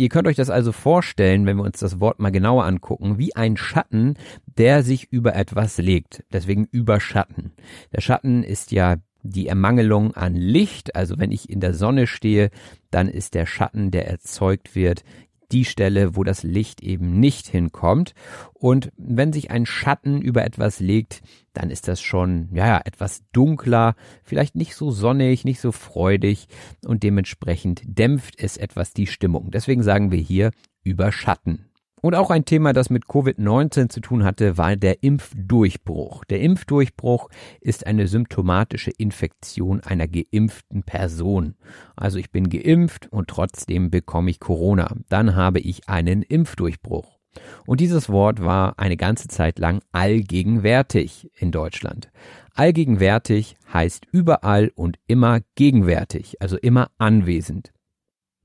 Ihr 0.00 0.08
könnt 0.08 0.26
euch 0.26 0.36
das 0.36 0.50
also 0.50 0.72
vorstellen, 0.72 1.46
wenn 1.46 1.56
wir 1.56 1.64
uns 1.64 1.78
das 1.78 2.00
Wort 2.00 2.18
mal 2.18 2.30
genauer 2.30 2.64
angucken, 2.64 3.18
wie 3.18 3.36
ein 3.36 3.56
Schatten, 3.56 4.14
der 4.46 4.82
sich 4.82 5.12
über 5.12 5.36
etwas 5.36 5.78
legt. 5.78 6.24
Deswegen 6.32 6.66
überschatten. 6.66 7.52
Der 7.92 8.00
Schatten 8.00 8.42
ist 8.42 8.72
ja 8.72 8.96
die 9.28 9.46
Ermangelung 9.46 10.14
an 10.14 10.34
Licht, 10.34 10.96
also 10.96 11.18
wenn 11.18 11.30
ich 11.30 11.50
in 11.50 11.60
der 11.60 11.74
Sonne 11.74 12.06
stehe, 12.06 12.50
dann 12.90 13.08
ist 13.08 13.34
der 13.34 13.46
Schatten, 13.46 13.90
der 13.90 14.08
erzeugt 14.08 14.74
wird, 14.74 15.04
die 15.52 15.64
Stelle, 15.64 16.14
wo 16.14 16.24
das 16.24 16.42
Licht 16.42 16.82
eben 16.82 17.20
nicht 17.20 17.46
hinkommt. 17.46 18.14
Und 18.52 18.90
wenn 18.96 19.32
sich 19.32 19.50
ein 19.50 19.66
Schatten 19.66 20.20
über 20.20 20.44
etwas 20.44 20.80
legt, 20.80 21.22
dann 21.52 21.70
ist 21.70 21.88
das 21.88 22.00
schon, 22.00 22.48
ja, 22.52 22.80
etwas 22.84 23.22
dunkler, 23.32 23.94
vielleicht 24.22 24.56
nicht 24.56 24.74
so 24.74 24.90
sonnig, 24.90 25.44
nicht 25.44 25.60
so 25.60 25.72
freudig 25.72 26.48
und 26.84 27.02
dementsprechend 27.02 27.82
dämpft 27.84 28.34
es 28.38 28.56
etwas 28.56 28.92
die 28.92 29.06
Stimmung. 29.06 29.50
Deswegen 29.50 29.82
sagen 29.82 30.10
wir 30.10 30.18
hier 30.18 30.50
überschatten. 30.82 31.67
Und 32.00 32.14
auch 32.14 32.30
ein 32.30 32.44
Thema, 32.44 32.72
das 32.72 32.90
mit 32.90 33.06
Covid-19 33.06 33.88
zu 33.88 34.00
tun 34.00 34.24
hatte, 34.24 34.56
war 34.56 34.76
der 34.76 35.02
Impfdurchbruch. 35.02 36.24
Der 36.24 36.40
Impfdurchbruch 36.40 37.28
ist 37.60 37.86
eine 37.86 38.06
symptomatische 38.06 38.90
Infektion 38.90 39.80
einer 39.80 40.06
geimpften 40.06 40.82
Person. 40.82 41.54
Also 41.96 42.18
ich 42.18 42.30
bin 42.30 42.48
geimpft 42.48 43.08
und 43.10 43.28
trotzdem 43.28 43.90
bekomme 43.90 44.30
ich 44.30 44.40
Corona. 44.40 44.94
Dann 45.08 45.34
habe 45.34 45.60
ich 45.60 45.88
einen 45.88 46.22
Impfdurchbruch. 46.22 47.18
Und 47.66 47.80
dieses 47.80 48.08
Wort 48.08 48.42
war 48.42 48.78
eine 48.78 48.96
ganze 48.96 49.28
Zeit 49.28 49.58
lang 49.58 49.80
allgegenwärtig 49.92 51.30
in 51.36 51.52
Deutschland. 51.52 52.10
Allgegenwärtig 52.54 53.56
heißt 53.72 54.06
überall 54.10 54.72
und 54.74 54.98
immer 55.06 55.40
gegenwärtig, 55.54 56.40
also 56.40 56.56
immer 56.56 56.90
anwesend 56.98 57.72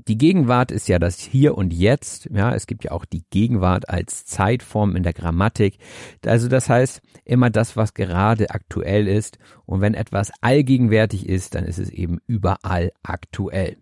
die 0.08 0.18
Gegenwart 0.18 0.72
ist 0.72 0.88
ja 0.90 1.00
das 1.00 1.20
Hier 1.20 1.58
und 1.58 1.74
Jetzt. 1.74 2.30
Ja, 2.34 2.54
es 2.54 2.68
gibt 2.68 2.84
ja 2.84 2.92
auch 2.92 3.06
die 3.06 3.24
Gegenwart 3.30 3.90
als 3.90 4.26
Zeitform 4.26 4.96
in 4.96 5.04
der 5.04 5.14
Grammatik. 5.14 5.78
Also 6.26 6.50
das 6.50 6.70
heißt 6.70 7.02
immer 7.24 7.50
das, 7.50 7.78
was 7.78 7.94
gerade 7.94 8.50
aktuell 8.50 9.08
ist. 9.08 9.38
Und 9.66 9.82
wenn 9.82 9.94
etwas 9.94 10.32
allgegenwärtig 10.42 11.28
ist, 11.28 11.56
dann 11.56 11.64
ist 11.64 11.80
es 11.80 11.90
eben 11.90 12.20
überall 12.28 12.92
aktuell. 13.02 13.78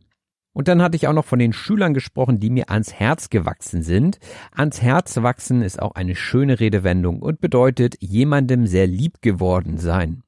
Und 0.54 0.68
dann 0.68 0.82
hatte 0.82 0.98
ich 0.98 1.08
auch 1.08 1.14
noch 1.14 1.26
von 1.26 1.40
den 1.40 1.54
Schülern 1.54 1.94
gesprochen, 1.94 2.40
die 2.40 2.50
mir 2.50 2.70
ans 2.70 2.94
Herz 2.94 3.30
gewachsen 3.30 3.84
sind. 3.84 4.20
Ans 4.52 4.82
Herz 4.82 5.16
wachsen 5.18 5.62
ist 5.62 5.82
auch 5.82 5.96
eine 5.96 6.16
schöne 6.16 6.60
Redewendung 6.60 7.22
und 7.22 7.40
bedeutet 7.40 7.96
jemandem 8.02 8.68
sehr 8.68 8.86
lieb 8.86 9.22
geworden 9.22 9.78
sein. 9.78 10.24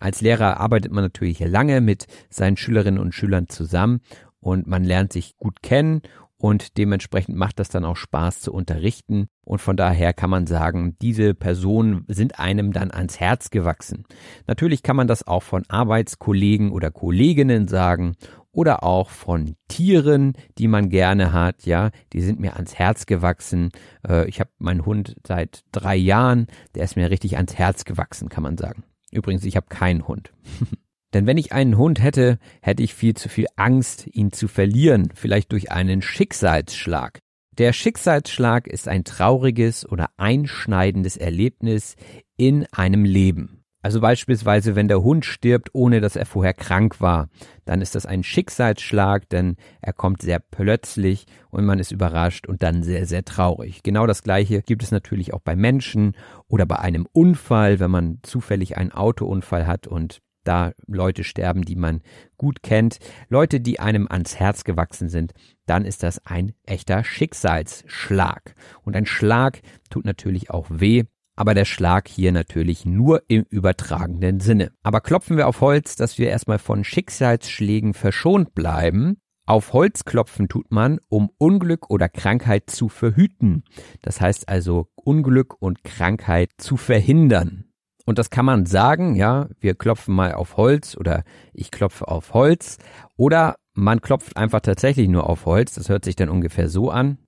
Als 0.00 0.20
Lehrer 0.20 0.60
arbeitet 0.60 0.92
man 0.92 1.04
natürlich 1.04 1.40
lange 1.40 1.80
mit 1.80 2.06
seinen 2.28 2.56
Schülerinnen 2.56 3.00
und 3.00 3.14
Schülern 3.14 3.48
zusammen 3.48 4.00
und 4.40 4.66
man 4.66 4.84
lernt 4.84 5.12
sich 5.12 5.36
gut 5.36 5.62
kennen 5.62 6.02
und 6.36 6.78
dementsprechend 6.78 7.36
macht 7.36 7.58
das 7.58 7.68
dann 7.68 7.84
auch 7.84 7.96
Spaß 7.96 8.40
zu 8.40 8.52
unterrichten 8.52 9.28
und 9.44 9.60
von 9.60 9.76
daher 9.76 10.12
kann 10.12 10.30
man 10.30 10.46
sagen, 10.46 10.96
diese 11.02 11.34
Personen 11.34 12.04
sind 12.08 12.38
einem 12.38 12.72
dann 12.72 12.90
ans 12.90 13.18
Herz 13.18 13.50
gewachsen. 13.50 14.04
Natürlich 14.46 14.82
kann 14.82 14.96
man 14.96 15.08
das 15.08 15.26
auch 15.26 15.42
von 15.42 15.64
Arbeitskollegen 15.68 16.70
oder 16.70 16.90
Kolleginnen 16.90 17.66
sagen 17.66 18.14
oder 18.52 18.82
auch 18.82 19.10
von 19.10 19.56
Tieren, 19.68 20.32
die 20.58 20.68
man 20.68 20.88
gerne 20.88 21.32
hat, 21.32 21.66
ja, 21.66 21.90
die 22.12 22.20
sind 22.20 22.40
mir 22.40 22.54
ans 22.54 22.74
Herz 22.74 23.06
gewachsen. 23.06 23.70
Äh, 24.06 24.28
ich 24.28 24.40
habe 24.40 24.50
meinen 24.58 24.86
Hund 24.86 25.16
seit 25.26 25.64
drei 25.72 25.96
Jahren, 25.96 26.46
der 26.74 26.84
ist 26.84 26.96
mir 26.96 27.10
richtig 27.10 27.36
ans 27.36 27.56
Herz 27.56 27.84
gewachsen, 27.84 28.28
kann 28.28 28.42
man 28.42 28.56
sagen. 28.56 28.84
Übrigens, 29.10 29.44
ich 29.44 29.56
habe 29.56 29.66
keinen 29.68 30.06
Hund. 30.06 30.32
Denn 31.14 31.26
wenn 31.26 31.38
ich 31.38 31.52
einen 31.52 31.78
Hund 31.78 32.02
hätte, 32.02 32.38
hätte 32.60 32.82
ich 32.82 32.94
viel 32.94 33.14
zu 33.14 33.28
viel 33.28 33.46
Angst, 33.56 34.06
ihn 34.12 34.32
zu 34.32 34.46
verlieren, 34.46 35.10
vielleicht 35.14 35.52
durch 35.52 35.72
einen 35.72 36.02
Schicksalsschlag. 36.02 37.20
Der 37.56 37.72
Schicksalsschlag 37.72 38.66
ist 38.68 38.88
ein 38.88 39.04
trauriges 39.04 39.88
oder 39.88 40.10
einschneidendes 40.16 41.16
Erlebnis 41.16 41.96
in 42.36 42.66
einem 42.72 43.04
Leben. 43.04 43.64
Also 43.80 44.00
beispielsweise, 44.00 44.76
wenn 44.76 44.88
der 44.88 45.02
Hund 45.02 45.24
stirbt, 45.24 45.70
ohne 45.72 46.00
dass 46.00 46.16
er 46.16 46.26
vorher 46.26 46.52
krank 46.52 47.00
war, 47.00 47.28
dann 47.64 47.80
ist 47.80 47.94
das 47.94 48.06
ein 48.06 48.24
Schicksalsschlag, 48.24 49.28
denn 49.28 49.56
er 49.80 49.92
kommt 49.92 50.20
sehr 50.20 50.40
plötzlich 50.40 51.26
und 51.50 51.64
man 51.64 51.78
ist 51.78 51.92
überrascht 51.92 52.48
und 52.48 52.62
dann 52.62 52.82
sehr, 52.82 53.06
sehr 53.06 53.24
traurig. 53.24 53.82
Genau 53.84 54.06
das 54.06 54.22
gleiche 54.22 54.62
gibt 54.62 54.82
es 54.82 54.90
natürlich 54.90 55.32
auch 55.32 55.40
bei 55.40 55.56
Menschen 55.56 56.16
oder 56.48 56.66
bei 56.66 56.80
einem 56.80 57.06
Unfall, 57.12 57.78
wenn 57.78 57.90
man 57.90 58.18
zufällig 58.22 58.76
einen 58.76 58.92
Autounfall 58.92 59.66
hat 59.66 59.86
und 59.86 60.20
da 60.48 60.72
Leute 60.86 61.22
sterben, 61.24 61.62
die 61.62 61.76
man 61.76 62.00
gut 62.36 62.62
kennt, 62.62 62.98
Leute, 63.28 63.60
die 63.60 63.78
einem 63.78 64.08
ans 64.08 64.36
Herz 64.36 64.64
gewachsen 64.64 65.08
sind, 65.08 65.34
dann 65.66 65.84
ist 65.84 66.02
das 66.02 66.24
ein 66.24 66.54
echter 66.64 67.04
Schicksalsschlag. 67.04 68.54
Und 68.82 68.96
ein 68.96 69.06
Schlag 69.06 69.60
tut 69.90 70.06
natürlich 70.06 70.50
auch 70.50 70.66
weh, 70.70 71.04
aber 71.36 71.54
der 71.54 71.66
Schlag 71.66 72.08
hier 72.08 72.32
natürlich 72.32 72.86
nur 72.86 73.22
im 73.28 73.44
übertragenen 73.48 74.40
Sinne. 74.40 74.72
Aber 74.82 75.00
klopfen 75.00 75.36
wir 75.36 75.46
auf 75.46 75.60
Holz, 75.60 75.94
dass 75.94 76.18
wir 76.18 76.30
erstmal 76.30 76.58
von 76.58 76.82
Schicksalsschlägen 76.82 77.94
verschont 77.94 78.54
bleiben. 78.54 79.20
Auf 79.46 79.72
Holz 79.72 80.04
klopfen 80.04 80.48
tut 80.48 80.72
man, 80.72 80.98
um 81.08 81.30
Unglück 81.38 81.90
oder 81.90 82.08
Krankheit 82.08 82.70
zu 82.70 82.88
verhüten. 82.88 83.64
Das 84.02 84.20
heißt 84.20 84.48
also 84.48 84.88
Unglück 84.96 85.54
und 85.60 85.84
Krankheit 85.84 86.50
zu 86.58 86.76
verhindern. 86.76 87.67
Und 88.08 88.18
das 88.18 88.30
kann 88.30 88.46
man 88.46 88.64
sagen, 88.64 89.16
ja, 89.16 89.50
wir 89.60 89.74
klopfen 89.74 90.14
mal 90.14 90.32
auf 90.32 90.56
Holz 90.56 90.96
oder 90.96 91.24
ich 91.52 91.70
klopfe 91.70 92.08
auf 92.08 92.32
Holz. 92.32 92.78
Oder 93.18 93.56
man 93.74 94.00
klopft 94.00 94.34
einfach 94.38 94.60
tatsächlich 94.60 95.10
nur 95.10 95.28
auf 95.28 95.44
Holz. 95.44 95.74
Das 95.74 95.90
hört 95.90 96.06
sich 96.06 96.16
dann 96.16 96.30
ungefähr 96.30 96.70
so 96.70 96.88
an. 96.88 97.18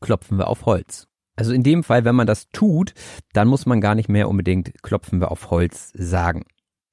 Klopfen 0.00 0.38
wir 0.38 0.46
auf 0.46 0.66
Holz. 0.66 1.08
Also 1.34 1.52
in 1.52 1.64
dem 1.64 1.82
Fall, 1.82 2.04
wenn 2.04 2.14
man 2.14 2.28
das 2.28 2.48
tut, 2.50 2.94
dann 3.32 3.48
muss 3.48 3.66
man 3.66 3.80
gar 3.80 3.96
nicht 3.96 4.08
mehr 4.08 4.28
unbedingt 4.28 4.80
klopfen 4.84 5.20
wir 5.20 5.32
auf 5.32 5.50
Holz 5.50 5.90
sagen. 5.94 6.44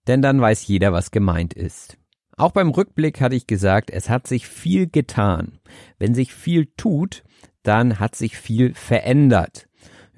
Denn 0.07 0.23
dann 0.23 0.41
weiß 0.41 0.65
jeder, 0.65 0.91
was 0.91 1.11
gemeint 1.11 1.53
ist. 1.53 1.99
Auch 2.37 2.53
beim 2.53 2.71
Rückblick 2.71 3.21
hatte 3.21 3.35
ich 3.35 3.45
gesagt, 3.45 3.91
es 3.91 4.09
hat 4.09 4.25
sich 4.25 4.47
viel 4.47 4.89
getan. 4.89 5.59
Wenn 5.99 6.15
sich 6.15 6.33
viel 6.33 6.71
tut, 6.75 7.23
dann 7.61 7.99
hat 7.99 8.15
sich 8.15 8.35
viel 8.35 8.73
verändert. 8.73 9.68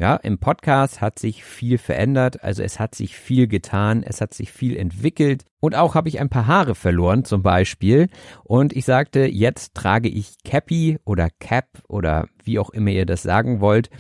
Ja, 0.02 0.16
im 0.16 0.39
Podcast 0.39 0.99
hat 0.99 1.20
sich 1.20 1.43
viel 1.43 1.78
verändert, 1.78 2.43
also 2.43 2.64
es 2.64 2.80
hat 2.80 2.95
sich 2.95 3.16
viel 3.16 3.45
getan, 3.45 4.02
es 4.02 4.20
hat 4.20 4.34
sich 4.34 4.52
viel 4.52 4.76
entwickelt 4.76 5.45
und 5.60 5.76
auch 5.76 5.93
habe 5.93 6.10
ich 6.10 6.20
ein 6.20 6.30
paar 6.30 6.47
Haare 6.47 6.74
verloren 6.74 7.24
zum 7.24 7.43
Beispiel 7.43 8.08
und 8.43 8.76
ich 8.76 8.84
sagte, 8.84 9.28
jetzt 9.28 9.76
trage 9.76 10.10
ich 10.10 10.38
Cappy 10.43 10.97
oder 11.06 11.30
Cap 11.39 11.84
oder 11.88 12.26
wie 12.43 12.58
auch 12.58 12.72
immer 12.72 12.89
ihr 12.89 13.06
das 13.06 13.22
sagen 13.22 13.62
wollt 13.62 13.91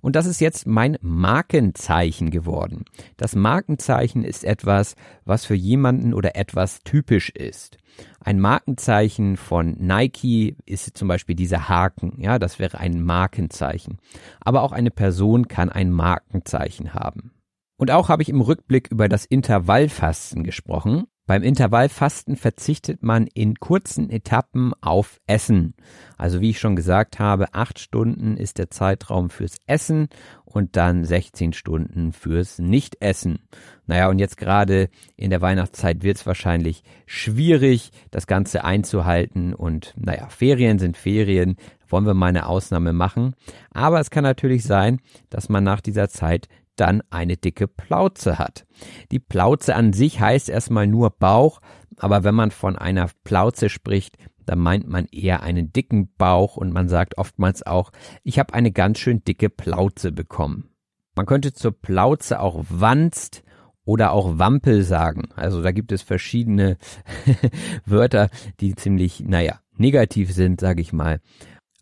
und 0.00 0.16
das 0.16 0.24
ist 0.24 0.40
jetzt 0.40 0.66
mein 0.66 0.96
Markenzeichen 1.02 2.30
geworden. 2.30 2.86
Das 3.18 3.36
Markenzeichen 3.36 4.24
ist 4.24 4.44
etwas, 4.44 4.94
was 5.26 5.44
für 5.44 5.54
jemanden 5.54 6.14
oder 6.14 6.36
etwas 6.36 6.80
typisch 6.84 7.28
ist. 7.28 7.76
Ein 8.20 8.40
Markenzeichen 8.40 9.36
von 9.36 9.76
Nike 9.78 10.56
ist 10.66 10.96
zum 10.96 11.08
Beispiel 11.08 11.34
dieser 11.34 11.68
Haken. 11.68 12.14
Ja, 12.18 12.38
das 12.38 12.58
wäre 12.58 12.78
ein 12.78 13.02
Markenzeichen. 13.02 13.98
Aber 14.40 14.62
auch 14.62 14.72
eine 14.72 14.90
Person 14.90 15.48
kann 15.48 15.70
ein 15.70 15.90
Markenzeichen 15.90 16.94
haben. 16.94 17.32
Und 17.76 17.90
auch 17.90 18.10
habe 18.10 18.22
ich 18.22 18.28
im 18.28 18.42
Rückblick 18.42 18.88
über 18.90 19.08
das 19.08 19.24
Intervallfasten 19.24 20.44
gesprochen. 20.44 21.06
Beim 21.30 21.44
Intervallfasten 21.44 22.34
verzichtet 22.34 23.04
man 23.04 23.28
in 23.28 23.54
kurzen 23.54 24.10
Etappen 24.10 24.72
auf 24.80 25.20
Essen. 25.28 25.74
Also 26.18 26.40
wie 26.40 26.50
ich 26.50 26.58
schon 26.58 26.74
gesagt 26.74 27.20
habe, 27.20 27.54
acht 27.54 27.78
Stunden 27.78 28.36
ist 28.36 28.58
der 28.58 28.68
Zeitraum 28.68 29.30
fürs 29.30 29.58
Essen 29.68 30.08
und 30.44 30.74
dann 30.74 31.04
16 31.04 31.52
Stunden 31.52 32.12
fürs 32.12 32.58
Nichtessen. 32.58 33.38
Naja, 33.86 34.08
und 34.08 34.18
jetzt 34.18 34.38
gerade 34.38 34.88
in 35.14 35.30
der 35.30 35.40
Weihnachtszeit 35.40 36.02
wird 36.02 36.16
es 36.16 36.26
wahrscheinlich 36.26 36.82
schwierig, 37.06 37.92
das 38.10 38.26
Ganze 38.26 38.64
einzuhalten. 38.64 39.54
Und 39.54 39.94
naja, 39.96 40.26
Ferien 40.30 40.80
sind 40.80 40.96
Ferien, 40.96 41.54
wollen 41.86 42.06
wir 42.06 42.14
mal 42.14 42.26
eine 42.26 42.46
Ausnahme 42.46 42.92
machen. 42.92 43.36
Aber 43.70 44.00
es 44.00 44.10
kann 44.10 44.24
natürlich 44.24 44.64
sein, 44.64 44.98
dass 45.28 45.48
man 45.48 45.62
nach 45.62 45.80
dieser 45.80 46.08
Zeit 46.08 46.48
dann 46.80 47.02
eine 47.10 47.36
dicke 47.36 47.68
Plauze 47.68 48.38
hat. 48.38 48.66
Die 49.10 49.18
Plauze 49.18 49.74
an 49.74 49.92
sich 49.92 50.20
heißt 50.20 50.48
erstmal 50.48 50.86
nur 50.86 51.10
Bauch, 51.10 51.60
aber 51.96 52.24
wenn 52.24 52.34
man 52.34 52.50
von 52.50 52.76
einer 52.76 53.08
Plauze 53.24 53.68
spricht, 53.68 54.16
dann 54.46 54.58
meint 54.58 54.88
man 54.88 55.06
eher 55.12 55.42
einen 55.42 55.72
dicken 55.72 56.12
Bauch 56.16 56.56
und 56.56 56.72
man 56.72 56.88
sagt 56.88 57.18
oftmals 57.18 57.64
auch, 57.64 57.92
ich 58.24 58.38
habe 58.38 58.54
eine 58.54 58.72
ganz 58.72 58.98
schön 58.98 59.22
dicke 59.22 59.50
Plauze 59.50 60.10
bekommen. 60.10 60.70
Man 61.14 61.26
könnte 61.26 61.52
zur 61.52 61.72
Plauze 61.72 62.40
auch 62.40 62.64
Wanst 62.68 63.42
oder 63.84 64.12
auch 64.12 64.38
Wampel 64.38 64.82
sagen. 64.82 65.28
Also 65.36 65.62
da 65.62 65.72
gibt 65.72 65.92
es 65.92 66.02
verschiedene 66.02 66.78
Wörter, 67.84 68.30
die 68.60 68.74
ziemlich, 68.74 69.20
naja, 69.20 69.60
negativ 69.76 70.32
sind, 70.32 70.60
sage 70.60 70.80
ich 70.80 70.92
mal. 70.92 71.20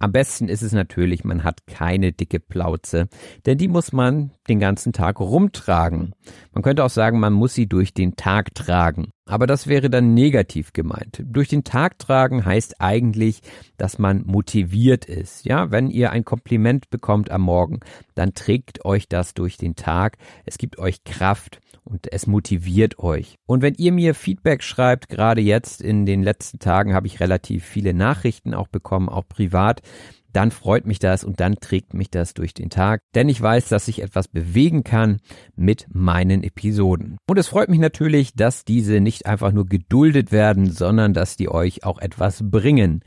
Am 0.00 0.12
besten 0.12 0.48
ist 0.48 0.62
es 0.62 0.72
natürlich, 0.72 1.24
man 1.24 1.42
hat 1.42 1.66
keine 1.66 2.12
dicke 2.12 2.38
Plauze, 2.38 3.08
denn 3.46 3.58
die 3.58 3.66
muss 3.66 3.92
man 3.92 4.30
den 4.48 4.60
ganzen 4.60 4.92
Tag 4.92 5.18
rumtragen. 5.18 6.14
Man 6.52 6.62
könnte 6.62 6.84
auch 6.84 6.90
sagen, 6.90 7.18
man 7.18 7.32
muss 7.32 7.54
sie 7.54 7.66
durch 7.66 7.94
den 7.94 8.14
Tag 8.14 8.54
tragen. 8.54 9.10
Aber 9.26 9.48
das 9.48 9.66
wäre 9.66 9.90
dann 9.90 10.14
negativ 10.14 10.72
gemeint. 10.72 11.22
Durch 11.26 11.48
den 11.48 11.64
Tag 11.64 11.98
tragen 11.98 12.44
heißt 12.44 12.80
eigentlich, 12.80 13.42
dass 13.76 13.98
man 13.98 14.22
motiviert 14.24 15.04
ist. 15.04 15.44
Ja, 15.44 15.70
wenn 15.72 15.90
ihr 15.90 16.12
ein 16.12 16.24
Kompliment 16.24 16.90
bekommt 16.90 17.30
am 17.30 17.42
Morgen, 17.42 17.80
dann 18.14 18.34
trägt 18.34 18.84
euch 18.84 19.08
das 19.08 19.34
durch 19.34 19.56
den 19.56 19.74
Tag. 19.74 20.16
Es 20.46 20.58
gibt 20.58 20.78
euch 20.78 21.02
Kraft 21.04 21.60
und 21.88 22.12
es 22.12 22.26
motiviert 22.26 22.98
euch. 22.98 23.36
Und 23.46 23.62
wenn 23.62 23.74
ihr 23.74 23.92
mir 23.92 24.14
Feedback 24.14 24.62
schreibt, 24.62 25.08
gerade 25.08 25.40
jetzt 25.40 25.80
in 25.80 26.06
den 26.06 26.22
letzten 26.22 26.58
Tagen 26.58 26.94
habe 26.94 27.06
ich 27.06 27.20
relativ 27.20 27.64
viele 27.64 27.94
Nachrichten 27.94 28.54
auch 28.54 28.68
bekommen, 28.68 29.08
auch 29.08 29.26
privat, 29.28 29.82
dann 30.32 30.50
freut 30.50 30.86
mich 30.86 30.98
das 30.98 31.24
und 31.24 31.40
dann 31.40 31.56
trägt 31.56 31.94
mich 31.94 32.10
das 32.10 32.34
durch 32.34 32.54
den 32.54 32.70
Tag, 32.70 33.00
denn 33.14 33.28
ich 33.28 33.40
weiß, 33.40 33.68
dass 33.68 33.88
ich 33.88 34.02
etwas 34.02 34.28
bewegen 34.28 34.84
kann 34.84 35.18
mit 35.56 35.86
meinen 35.90 36.42
Episoden. 36.42 37.16
Und 37.26 37.38
es 37.38 37.48
freut 37.48 37.68
mich 37.68 37.80
natürlich, 37.80 38.34
dass 38.34 38.64
diese 38.64 39.00
nicht 39.00 39.26
einfach 39.26 39.52
nur 39.52 39.66
geduldet 39.66 40.30
werden, 40.30 40.70
sondern 40.70 41.14
dass 41.14 41.36
die 41.36 41.48
euch 41.48 41.84
auch 41.84 41.98
etwas 41.98 42.42
bringen. 42.50 43.02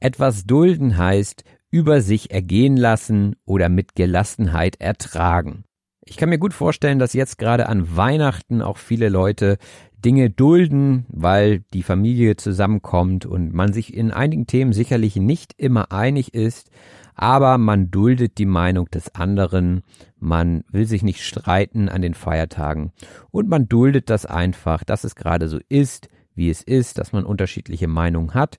Etwas 0.00 0.44
dulden 0.44 0.98
heißt 0.98 1.44
über 1.70 2.00
sich 2.00 2.30
ergehen 2.30 2.76
lassen 2.76 3.36
oder 3.44 3.68
mit 3.68 3.94
Gelassenheit 3.94 4.80
ertragen. 4.80 5.64
Ich 6.08 6.16
kann 6.16 6.28
mir 6.28 6.38
gut 6.38 6.54
vorstellen, 6.54 7.00
dass 7.00 7.14
jetzt 7.14 7.36
gerade 7.36 7.68
an 7.68 7.96
Weihnachten 7.96 8.62
auch 8.62 8.76
viele 8.76 9.08
Leute 9.08 9.58
Dinge 10.04 10.30
dulden, 10.30 11.04
weil 11.08 11.64
die 11.74 11.82
Familie 11.82 12.36
zusammenkommt 12.36 13.26
und 13.26 13.52
man 13.52 13.72
sich 13.72 13.92
in 13.92 14.12
einigen 14.12 14.46
Themen 14.46 14.72
sicherlich 14.72 15.16
nicht 15.16 15.54
immer 15.56 15.90
einig 15.90 16.32
ist, 16.32 16.70
aber 17.16 17.58
man 17.58 17.90
duldet 17.90 18.38
die 18.38 18.46
Meinung 18.46 18.88
des 18.88 19.16
anderen, 19.16 19.82
man 20.20 20.62
will 20.70 20.86
sich 20.86 21.02
nicht 21.02 21.24
streiten 21.24 21.88
an 21.88 22.02
den 22.02 22.14
Feiertagen. 22.14 22.92
Und 23.32 23.48
man 23.48 23.68
duldet 23.68 24.08
das 24.08 24.26
einfach, 24.26 24.84
dass 24.84 25.02
es 25.02 25.16
gerade 25.16 25.48
so 25.48 25.58
ist, 25.68 26.08
wie 26.36 26.50
es 26.50 26.62
ist, 26.62 26.98
dass 26.98 27.12
man 27.12 27.24
unterschiedliche 27.24 27.88
Meinungen 27.88 28.32
hat 28.32 28.58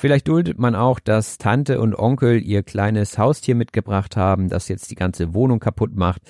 Vielleicht 0.00 0.28
duldet 0.28 0.58
man 0.58 0.74
auch, 0.74 0.98
dass 0.98 1.36
Tante 1.36 1.78
und 1.78 1.94
Onkel 1.94 2.42
ihr 2.42 2.62
kleines 2.62 3.18
Haustier 3.18 3.54
mitgebracht 3.54 4.16
haben, 4.16 4.48
das 4.48 4.68
jetzt 4.68 4.90
die 4.90 4.94
ganze 4.94 5.34
Wohnung 5.34 5.60
kaputt 5.60 5.94
macht. 5.94 6.22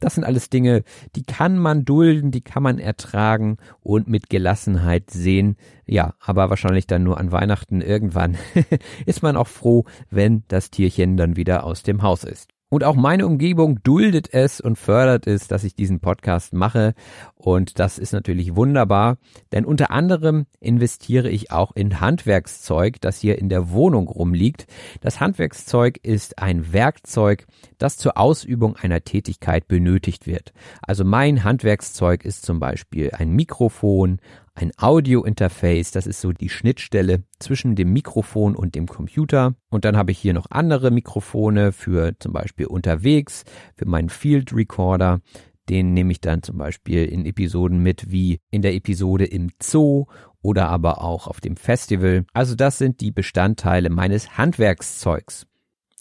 Das 0.00 0.14
sind 0.14 0.24
alles 0.24 0.48
Dinge, 0.48 0.82
die 1.14 1.24
kann 1.24 1.58
man 1.58 1.84
dulden, 1.84 2.30
die 2.30 2.40
kann 2.40 2.62
man 2.62 2.78
ertragen 2.78 3.58
und 3.82 4.08
mit 4.08 4.30
Gelassenheit 4.30 5.10
sehen. 5.10 5.58
Ja, 5.84 6.14
aber 6.20 6.48
wahrscheinlich 6.48 6.86
dann 6.86 7.02
nur 7.02 7.18
an 7.18 7.30
Weihnachten 7.30 7.82
irgendwann 7.82 8.38
ist 9.04 9.22
man 9.22 9.36
auch 9.36 9.48
froh, 9.48 9.84
wenn 10.08 10.44
das 10.48 10.70
Tierchen 10.70 11.18
dann 11.18 11.36
wieder 11.36 11.64
aus 11.64 11.82
dem 11.82 12.00
Haus 12.00 12.24
ist. 12.24 12.48
Und 12.70 12.84
auch 12.84 12.96
meine 12.96 13.26
Umgebung 13.26 13.82
duldet 13.82 14.34
es 14.34 14.60
und 14.60 14.76
fördert 14.76 15.26
es, 15.26 15.48
dass 15.48 15.64
ich 15.64 15.74
diesen 15.74 16.00
Podcast 16.00 16.52
mache. 16.52 16.94
Und 17.34 17.78
das 17.78 17.98
ist 17.98 18.12
natürlich 18.12 18.56
wunderbar, 18.56 19.16
denn 19.52 19.64
unter 19.64 19.90
anderem 19.90 20.44
investiere 20.60 21.30
ich 21.30 21.50
auch 21.50 21.72
in 21.74 22.00
Handwerkszeug, 22.00 23.00
das 23.00 23.18
hier 23.18 23.38
in 23.38 23.48
der 23.48 23.70
Wohnung 23.70 24.08
rumliegt. 24.08 24.66
Das 25.00 25.18
Handwerkszeug 25.18 25.98
ist 26.02 26.38
ein 26.38 26.72
Werkzeug, 26.72 27.46
das 27.78 27.96
zur 27.96 28.18
Ausübung 28.18 28.76
einer 28.76 29.02
Tätigkeit 29.02 29.66
benötigt 29.66 30.26
wird. 30.26 30.52
Also 30.82 31.04
mein 31.04 31.44
Handwerkszeug 31.44 32.24
ist 32.24 32.44
zum 32.44 32.60
Beispiel 32.60 33.12
ein 33.12 33.30
Mikrofon, 33.30 34.20
ein 34.58 34.72
Audio-Interface, 34.76 35.92
das 35.92 36.08
ist 36.08 36.20
so 36.20 36.32
die 36.32 36.48
Schnittstelle 36.48 37.22
zwischen 37.38 37.76
dem 37.76 37.92
Mikrofon 37.92 38.56
und 38.56 38.74
dem 38.74 38.86
Computer. 38.86 39.54
Und 39.70 39.84
dann 39.84 39.96
habe 39.96 40.10
ich 40.10 40.18
hier 40.18 40.34
noch 40.34 40.46
andere 40.50 40.90
Mikrofone 40.90 41.70
für 41.70 42.18
zum 42.18 42.32
Beispiel 42.32 42.66
unterwegs, 42.66 43.44
für 43.76 43.86
meinen 43.86 44.08
Field 44.08 44.52
Recorder. 44.52 45.20
Den 45.68 45.94
nehme 45.94 46.10
ich 46.10 46.20
dann 46.20 46.42
zum 46.42 46.58
Beispiel 46.58 47.04
in 47.04 47.24
Episoden 47.24 47.78
mit, 47.78 48.10
wie 48.10 48.40
in 48.50 48.62
der 48.62 48.74
Episode 48.74 49.26
im 49.26 49.50
Zoo 49.62 50.06
oder 50.42 50.68
aber 50.68 51.04
auch 51.04 51.28
auf 51.28 51.40
dem 51.40 51.56
Festival. 51.56 52.24
Also 52.32 52.56
das 52.56 52.78
sind 52.78 53.00
die 53.00 53.12
Bestandteile 53.12 53.90
meines 53.90 54.38
Handwerkszeugs. 54.38 55.46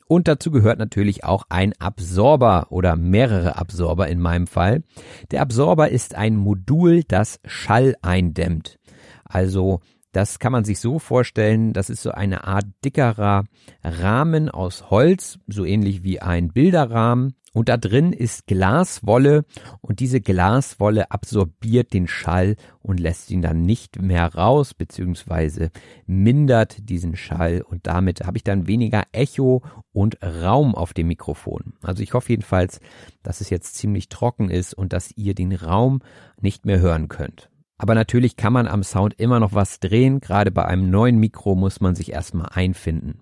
Und 0.07 0.27
dazu 0.27 0.51
gehört 0.51 0.79
natürlich 0.79 1.23
auch 1.23 1.43
ein 1.49 1.73
Absorber 1.79 2.67
oder 2.69 2.95
mehrere 2.95 3.57
Absorber 3.57 4.07
in 4.07 4.21
meinem 4.21 4.47
Fall. 4.47 4.83
Der 5.31 5.41
Absorber 5.41 5.89
ist 5.89 6.15
ein 6.15 6.37
Modul, 6.37 7.03
das 7.03 7.39
Schall 7.45 7.95
eindämmt. 8.01 8.79
Also 9.25 9.81
das 10.17 10.39
kann 10.39 10.51
man 10.51 10.63
sich 10.63 10.79
so 10.79 10.97
vorstellen, 10.97 11.73
das 11.73 11.91
ist 11.91 12.01
so 12.01 12.09
eine 12.09 12.45
Art 12.45 12.65
dickerer 12.83 13.43
Rahmen 13.83 14.49
aus 14.49 14.89
Holz, 14.89 15.37
so 15.45 15.63
ähnlich 15.63 16.01
wie 16.01 16.19
ein 16.19 16.47
Bilderrahmen. 16.47 17.35
Und 17.53 17.69
da 17.69 17.77
drin 17.77 18.13
ist 18.13 18.47
Glaswolle 18.47 19.45
und 19.79 19.99
diese 19.99 20.19
Glaswolle 20.19 21.11
absorbiert 21.11 21.93
den 21.93 22.07
Schall 22.07 22.55
und 22.79 22.99
lässt 22.99 23.29
ihn 23.29 23.43
dann 23.43 23.61
nicht 23.61 24.01
mehr 24.01 24.33
raus, 24.33 24.73
beziehungsweise 24.73 25.69
mindert 26.07 26.89
diesen 26.89 27.15
Schall 27.15 27.61
und 27.61 27.85
damit 27.85 28.25
habe 28.25 28.37
ich 28.37 28.43
dann 28.43 28.65
weniger 28.65 29.03
Echo 29.11 29.61
und 29.91 30.17
Raum 30.23 30.73
auf 30.73 30.93
dem 30.93 31.09
Mikrofon. 31.09 31.73
Also 31.83 32.01
ich 32.01 32.15
hoffe 32.15 32.29
jedenfalls, 32.33 32.79
dass 33.21 33.39
es 33.39 33.51
jetzt 33.51 33.75
ziemlich 33.75 34.09
trocken 34.09 34.49
ist 34.49 34.73
und 34.73 34.93
dass 34.93 35.15
ihr 35.15 35.35
den 35.35 35.53
Raum 35.53 36.01
nicht 36.41 36.65
mehr 36.65 36.79
hören 36.79 37.07
könnt. 37.07 37.51
Aber 37.77 37.95
natürlich 37.95 38.37
kann 38.37 38.53
man 38.53 38.67
am 38.67 38.83
Sound 38.83 39.13
immer 39.19 39.39
noch 39.39 39.53
was 39.53 39.79
drehen. 39.79 40.19
Gerade 40.19 40.51
bei 40.51 40.65
einem 40.65 40.89
neuen 40.89 41.17
Mikro 41.17 41.55
muss 41.55 41.79
man 41.79 41.95
sich 41.95 42.11
erstmal 42.11 42.49
einfinden. 42.51 43.21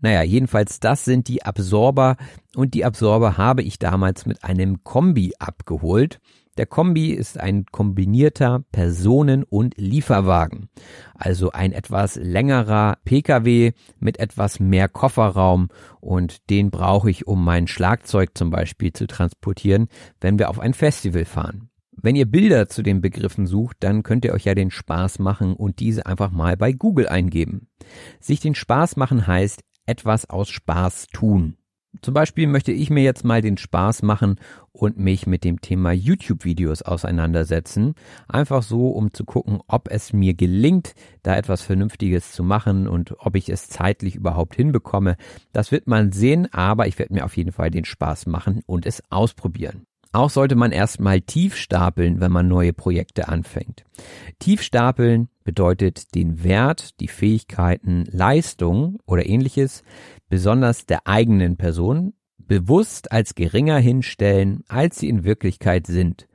Naja, 0.00 0.22
jedenfalls 0.22 0.78
das 0.78 1.04
sind 1.04 1.26
die 1.28 1.42
Absorber 1.42 2.16
und 2.54 2.74
die 2.74 2.84
Absorber 2.84 3.38
habe 3.38 3.62
ich 3.62 3.78
damals 3.78 4.26
mit 4.26 4.44
einem 4.44 4.84
Kombi 4.84 5.32
abgeholt. 5.38 6.20
Der 6.58 6.66
Kombi 6.66 7.10
ist 7.10 7.38
ein 7.38 7.66
kombinierter 7.66 8.64
Personen- 8.72 9.44
und 9.44 9.74
Lieferwagen. 9.76 10.68
Also 11.14 11.50
ein 11.50 11.72
etwas 11.72 12.16
längerer 12.16 12.96
Pkw 13.04 13.72
mit 13.98 14.18
etwas 14.18 14.60
mehr 14.60 14.88
Kofferraum 14.88 15.68
und 16.00 16.48
den 16.48 16.70
brauche 16.70 17.10
ich, 17.10 17.26
um 17.26 17.44
mein 17.44 17.66
Schlagzeug 17.66 18.30
zum 18.34 18.50
Beispiel 18.50 18.92
zu 18.92 19.06
transportieren, 19.06 19.88
wenn 20.20 20.38
wir 20.38 20.48
auf 20.48 20.58
ein 20.58 20.72
Festival 20.72 21.24
fahren. 21.24 21.68
Wenn 22.00 22.16
ihr 22.16 22.26
Bilder 22.26 22.68
zu 22.68 22.82
den 22.82 23.00
Begriffen 23.00 23.46
sucht, 23.46 23.78
dann 23.80 24.02
könnt 24.02 24.24
ihr 24.24 24.32
euch 24.32 24.44
ja 24.44 24.54
den 24.54 24.70
Spaß 24.70 25.18
machen 25.18 25.54
und 25.54 25.80
diese 25.80 26.06
einfach 26.06 26.30
mal 26.30 26.56
bei 26.56 26.72
Google 26.72 27.08
eingeben. 27.08 27.68
Sich 28.20 28.40
den 28.40 28.54
Spaß 28.54 28.96
machen 28.96 29.26
heißt 29.26 29.62
etwas 29.86 30.28
aus 30.28 30.48
Spaß 30.48 31.08
tun. 31.08 31.56
Zum 32.02 32.12
Beispiel 32.12 32.46
möchte 32.46 32.72
ich 32.72 32.90
mir 32.90 33.02
jetzt 33.02 33.24
mal 33.24 33.40
den 33.40 33.56
Spaß 33.56 34.02
machen 34.02 34.36
und 34.72 34.98
mich 34.98 35.26
mit 35.26 35.44
dem 35.44 35.60
Thema 35.60 35.92
YouTube-Videos 35.92 36.82
auseinandersetzen. 36.82 37.94
Einfach 38.28 38.62
so, 38.62 38.88
um 38.90 39.14
zu 39.14 39.24
gucken, 39.24 39.60
ob 39.66 39.88
es 39.90 40.12
mir 40.12 40.34
gelingt, 40.34 40.94
da 41.22 41.36
etwas 41.36 41.62
Vernünftiges 41.62 42.32
zu 42.32 42.42
machen 42.42 42.86
und 42.86 43.14
ob 43.18 43.34
ich 43.36 43.48
es 43.48 43.68
zeitlich 43.68 44.14
überhaupt 44.14 44.56
hinbekomme. 44.56 45.16
Das 45.52 45.72
wird 45.72 45.86
man 45.86 46.12
sehen, 46.12 46.52
aber 46.52 46.86
ich 46.86 46.98
werde 46.98 47.14
mir 47.14 47.24
auf 47.24 47.36
jeden 47.36 47.52
Fall 47.52 47.70
den 47.70 47.84
Spaß 47.84 48.26
machen 48.26 48.60
und 48.66 48.84
es 48.84 49.02
ausprobieren. 49.10 49.86
Auch 50.16 50.30
sollte 50.30 50.54
man 50.54 50.72
erstmal 50.72 51.20
tief 51.20 51.56
stapeln, 51.56 52.20
wenn 52.20 52.32
man 52.32 52.48
neue 52.48 52.72
Projekte 52.72 53.28
anfängt. 53.28 53.84
Tief 54.38 54.62
stapeln 54.62 55.28
bedeutet 55.44 56.14
den 56.14 56.42
Wert, 56.42 56.98
die 57.00 57.08
Fähigkeiten, 57.08 58.06
Leistung 58.10 58.98
oder 59.04 59.26
ähnliches, 59.26 59.84
besonders 60.30 60.86
der 60.86 61.06
eigenen 61.06 61.58
Person, 61.58 62.14
bewusst 62.38 63.12
als 63.12 63.34
geringer 63.34 63.76
hinstellen, 63.76 64.64
als 64.68 64.98
sie 64.98 65.10
in 65.10 65.24
Wirklichkeit 65.24 65.86
sind. 65.86 66.28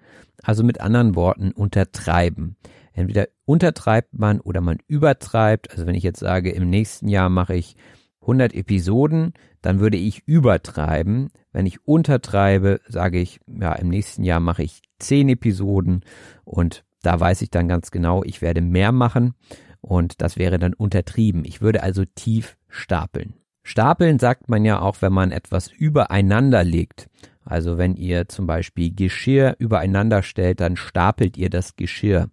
Also 0.44 0.64
mit 0.64 0.80
anderen 0.80 1.16
Worten 1.16 1.52
untertreiben. 1.52 2.58
Entweder 2.94 3.30
untertreibt 3.46 4.14
man 4.14 4.42
oder 4.42 4.62
man 4.62 4.78
übertreibt. 4.86 5.72
Also 5.72 5.88
wenn 5.88 5.96
ich 5.96 6.04
jetzt 6.04 6.20
sage, 6.20 6.52
im 6.52 6.70
nächsten 6.70 7.08
Jahr 7.08 7.30
mache 7.30 7.56
ich 7.56 7.76
100 8.22 8.53
Episoden, 8.53 9.34
dann 9.61 9.80
würde 9.80 9.97
ich 9.97 10.24
übertreiben. 10.28 11.30
Wenn 11.51 11.65
ich 11.65 11.86
untertreibe, 11.86 12.80
sage 12.88 13.19
ich, 13.19 13.39
ja, 13.47 13.74
im 13.74 13.89
nächsten 13.89 14.24
Jahr 14.24 14.39
mache 14.39 14.63
ich 14.63 14.82
10 14.99 15.30
Episoden 15.30 16.01
und 16.43 16.84
da 17.01 17.19
weiß 17.19 17.41
ich 17.41 17.49
dann 17.49 17.67
ganz 17.67 17.91
genau, 17.91 18.24
ich 18.24 18.41
werde 18.41 18.61
mehr 18.61 18.91
machen 18.91 19.34
und 19.82 20.22
das 20.22 20.38
wäre 20.38 20.59
dann 20.59 20.74
untertrieben. 20.74 21.43
Ich 21.45 21.61
würde 21.61 21.82
also 21.84 22.05
tief 22.05 22.57
stapeln. 22.67 23.34
Stapeln 23.63 24.19
sagt 24.19 24.49
man 24.49 24.65
ja 24.65 24.80
auch, 24.80 25.01
wenn 25.01 25.13
man 25.13 25.32
etwas 25.32 25.72
übereinander 25.72 26.63
legt. 26.63 27.09
Also 27.43 27.78
wenn 27.78 27.95
ihr 27.95 28.28
zum 28.28 28.45
Beispiel 28.47 28.93
Geschirr 28.93 29.55
übereinander 29.59 30.24
stellt, 30.24 30.59
dann 30.59 30.78
stapelt 30.78 31.38
ihr 31.38 31.49
das 31.49 31.76
Geschirr. 31.76 32.30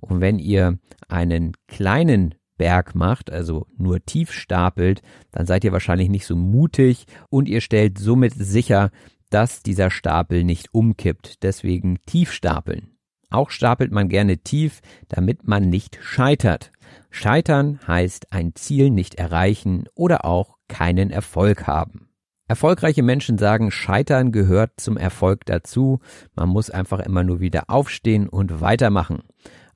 Und 0.00 0.20
wenn 0.20 0.38
ihr 0.38 0.78
einen 1.08 1.52
kleinen 1.66 2.34
Berg 2.58 2.94
macht, 2.94 3.30
also 3.30 3.66
nur 3.78 4.04
tief 4.04 4.32
stapelt, 4.32 5.00
dann 5.30 5.46
seid 5.46 5.64
ihr 5.64 5.72
wahrscheinlich 5.72 6.10
nicht 6.10 6.26
so 6.26 6.36
mutig 6.36 7.06
und 7.30 7.48
ihr 7.48 7.62
stellt 7.62 7.98
somit 7.98 8.34
sicher, 8.34 8.90
dass 9.30 9.62
dieser 9.62 9.90
Stapel 9.90 10.44
nicht 10.44 10.74
umkippt. 10.74 11.42
Deswegen 11.42 11.98
tief 12.06 12.32
stapeln. 12.32 12.98
Auch 13.30 13.50
stapelt 13.50 13.92
man 13.92 14.08
gerne 14.08 14.38
tief, 14.38 14.80
damit 15.08 15.46
man 15.46 15.68
nicht 15.68 15.98
scheitert. 16.00 16.72
Scheitern 17.10 17.78
heißt 17.86 18.32
ein 18.32 18.54
Ziel 18.54 18.90
nicht 18.90 19.16
erreichen 19.16 19.84
oder 19.94 20.24
auch 20.24 20.56
keinen 20.68 21.10
Erfolg 21.10 21.66
haben. 21.66 22.08
Erfolgreiche 22.48 23.02
Menschen 23.02 23.36
sagen, 23.36 23.70
Scheitern 23.70 24.32
gehört 24.32 24.72
zum 24.78 24.96
Erfolg 24.96 25.44
dazu. 25.44 26.00
Man 26.34 26.48
muss 26.48 26.70
einfach 26.70 27.00
immer 27.00 27.22
nur 27.22 27.40
wieder 27.40 27.64
aufstehen 27.68 28.26
und 28.26 28.62
weitermachen. 28.62 29.22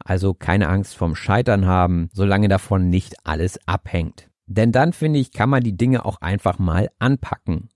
Also 0.04 0.34
keine 0.34 0.68
Angst 0.68 0.96
vom 0.96 1.14
Scheitern 1.14 1.66
haben, 1.66 2.08
solange 2.12 2.48
davon 2.48 2.90
nicht 2.90 3.14
alles 3.24 3.58
abhängt. 3.66 4.28
Denn 4.46 4.72
dann 4.72 4.92
finde 4.92 5.18
ich, 5.18 5.32
kann 5.32 5.50
man 5.50 5.62
die 5.62 5.76
Dinge 5.76 6.04
auch 6.04 6.20
einfach 6.20 6.58
mal 6.58 6.90
anpacken. 6.98 7.68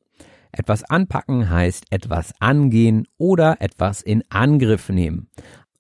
Etwas 0.53 0.85
anpacken 0.85 1.51
heißt 1.51 1.87
etwas 1.91 2.33
angehen 2.41 3.07
oder 3.19 3.61
etwas 3.61 4.03
in 4.03 4.25
Angriff 4.31 4.89
nehmen. 4.89 5.29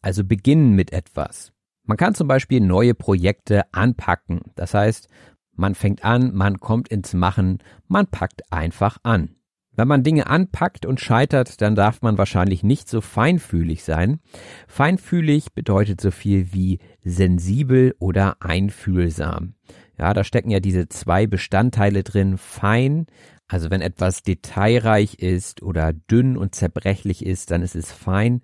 Also 0.02 0.22
beginnen 0.22 0.72
mit 0.72 0.92
etwas. 0.92 1.52
Man 1.84 1.96
kann 1.96 2.14
zum 2.14 2.28
Beispiel 2.28 2.60
neue 2.60 2.94
Projekte 2.94 3.62
anpacken. 3.72 4.40
Das 4.54 4.74
heißt, 4.74 5.08
man 5.54 5.74
fängt 5.74 6.04
an, 6.04 6.34
man 6.34 6.60
kommt 6.60 6.88
ins 6.88 7.14
Machen, 7.14 7.58
man 7.88 8.06
packt 8.06 8.52
einfach 8.52 8.98
an. 9.02 9.36
Wenn 9.76 9.88
man 9.88 10.02
Dinge 10.02 10.26
anpackt 10.26 10.86
und 10.86 11.00
scheitert, 11.00 11.60
dann 11.60 11.74
darf 11.74 12.00
man 12.00 12.16
wahrscheinlich 12.16 12.62
nicht 12.62 12.88
so 12.88 13.02
feinfühlig 13.02 13.84
sein. 13.84 14.20
Feinfühlig 14.66 15.52
bedeutet 15.52 16.00
so 16.00 16.10
viel 16.10 16.52
wie 16.52 16.78
sensibel 17.04 17.94
oder 17.98 18.36
einfühlsam. 18.40 19.54
Ja, 19.98 20.14
da 20.14 20.24
stecken 20.24 20.50
ja 20.50 20.60
diese 20.60 20.88
zwei 20.88 21.26
Bestandteile 21.26 22.02
drin. 22.02 22.38
Fein, 22.38 23.06
also 23.48 23.70
wenn 23.70 23.82
etwas 23.82 24.22
detailreich 24.22 25.16
ist 25.16 25.62
oder 25.62 25.92
dünn 25.92 26.36
und 26.36 26.54
zerbrechlich 26.54 27.24
ist, 27.24 27.50
dann 27.50 27.62
ist 27.62 27.76
es 27.76 27.92
fein. 27.92 28.40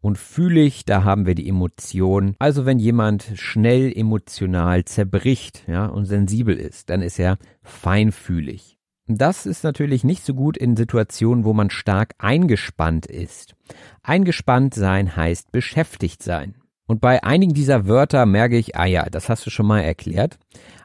Und 0.00 0.18
fühlig, 0.18 0.84
da 0.84 1.02
haben 1.02 1.26
wir 1.26 1.34
die 1.34 1.48
Emotion. 1.48 2.36
Also 2.38 2.64
wenn 2.64 2.78
jemand 2.78 3.32
schnell 3.34 3.92
emotional 3.92 4.84
zerbricht, 4.84 5.64
ja, 5.66 5.86
und 5.86 6.04
sensibel 6.04 6.56
ist, 6.56 6.90
dann 6.90 7.02
ist 7.02 7.18
er 7.18 7.38
feinfühlig. 7.62 8.75
Das 9.08 9.46
ist 9.46 9.62
natürlich 9.62 10.02
nicht 10.02 10.24
so 10.24 10.34
gut 10.34 10.56
in 10.56 10.76
Situationen, 10.76 11.44
wo 11.44 11.52
man 11.52 11.70
stark 11.70 12.14
eingespannt 12.18 13.06
ist. 13.06 13.54
Eingespannt 14.02 14.74
sein 14.74 15.14
heißt 15.14 15.52
beschäftigt 15.52 16.22
sein. 16.22 16.56
Und 16.86 17.00
bei 17.00 17.22
einigen 17.24 17.52
dieser 17.52 17.86
Wörter 17.88 18.26
merke 18.26 18.56
ich, 18.56 18.76
ah 18.76 18.86
ja, 18.86 19.06
das 19.10 19.28
hast 19.28 19.44
du 19.44 19.50
schon 19.50 19.66
mal 19.66 19.80
erklärt. 19.80 20.38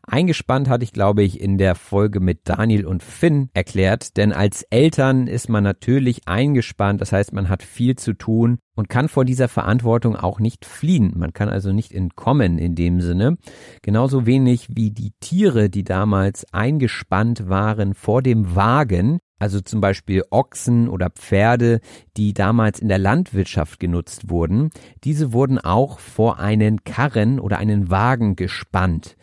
Eingespannt 0.04 0.68
hatte 0.68 0.84
ich, 0.84 0.94
glaube 0.94 1.22
ich, 1.22 1.40
in 1.40 1.60
der 1.60 1.76
Folge 1.76 2.20
mit 2.20 2.40
Daniel 2.46 2.88
und 2.88 3.04
Finn 3.04 3.50
erklärt, 3.54 4.18
denn 4.18 4.34
als 4.34 4.64
Eltern 4.64 5.28
ist 5.28 5.48
man 5.48 5.64
natürlich 5.64 6.28
eingespannt, 6.28 7.02
das 7.02 7.12
heißt, 7.12 7.34
man 7.34 7.50
hat 7.50 7.62
viel 7.62 7.96
zu 7.96 8.14
tun 8.14 8.58
und 8.76 8.90
kann 8.90 9.10
vor 9.10 9.26
dieser 9.26 9.48
Verantwortung 9.48 10.16
auch 10.16 10.40
nicht 10.40 10.66
fliehen. 10.66 11.14
Man 11.16 11.34
kann 11.34 11.50
also 11.50 11.72
nicht 11.72 11.94
entkommen 11.94 12.58
in 12.58 12.74
dem 12.74 13.00
Sinne. 13.00 13.38
Genauso 13.84 14.26
wenig 14.26 14.70
wie 14.72 14.90
die 14.90 15.14
Tiere, 15.20 15.70
die 15.70 15.84
damals 15.84 16.52
eingespannt 16.52 17.48
waren 17.48 17.94
vor 17.94 18.24
dem 18.24 18.56
Wagen, 18.56 19.20
also 19.42 19.60
zum 19.60 19.82
Beispiel 19.82 20.24
Ochsen 20.30 20.88
oder 20.88 21.10
Pferde, 21.10 21.82
die 22.16 22.34
damals 22.34 22.80
in 22.80 22.90
der 22.90 23.00
Landwirtschaft 23.00 23.80
genutzt 23.80 24.30
wurden, 24.30 24.70
diese 25.04 25.34
wurden 25.34 25.58
auch 25.58 25.98
vor 25.98 26.38
einen 26.40 26.84
Karren 26.84 27.40
oder 27.40 27.58
einen 27.58 27.90
Wagen 27.90 28.36
gespannt. 28.36 29.18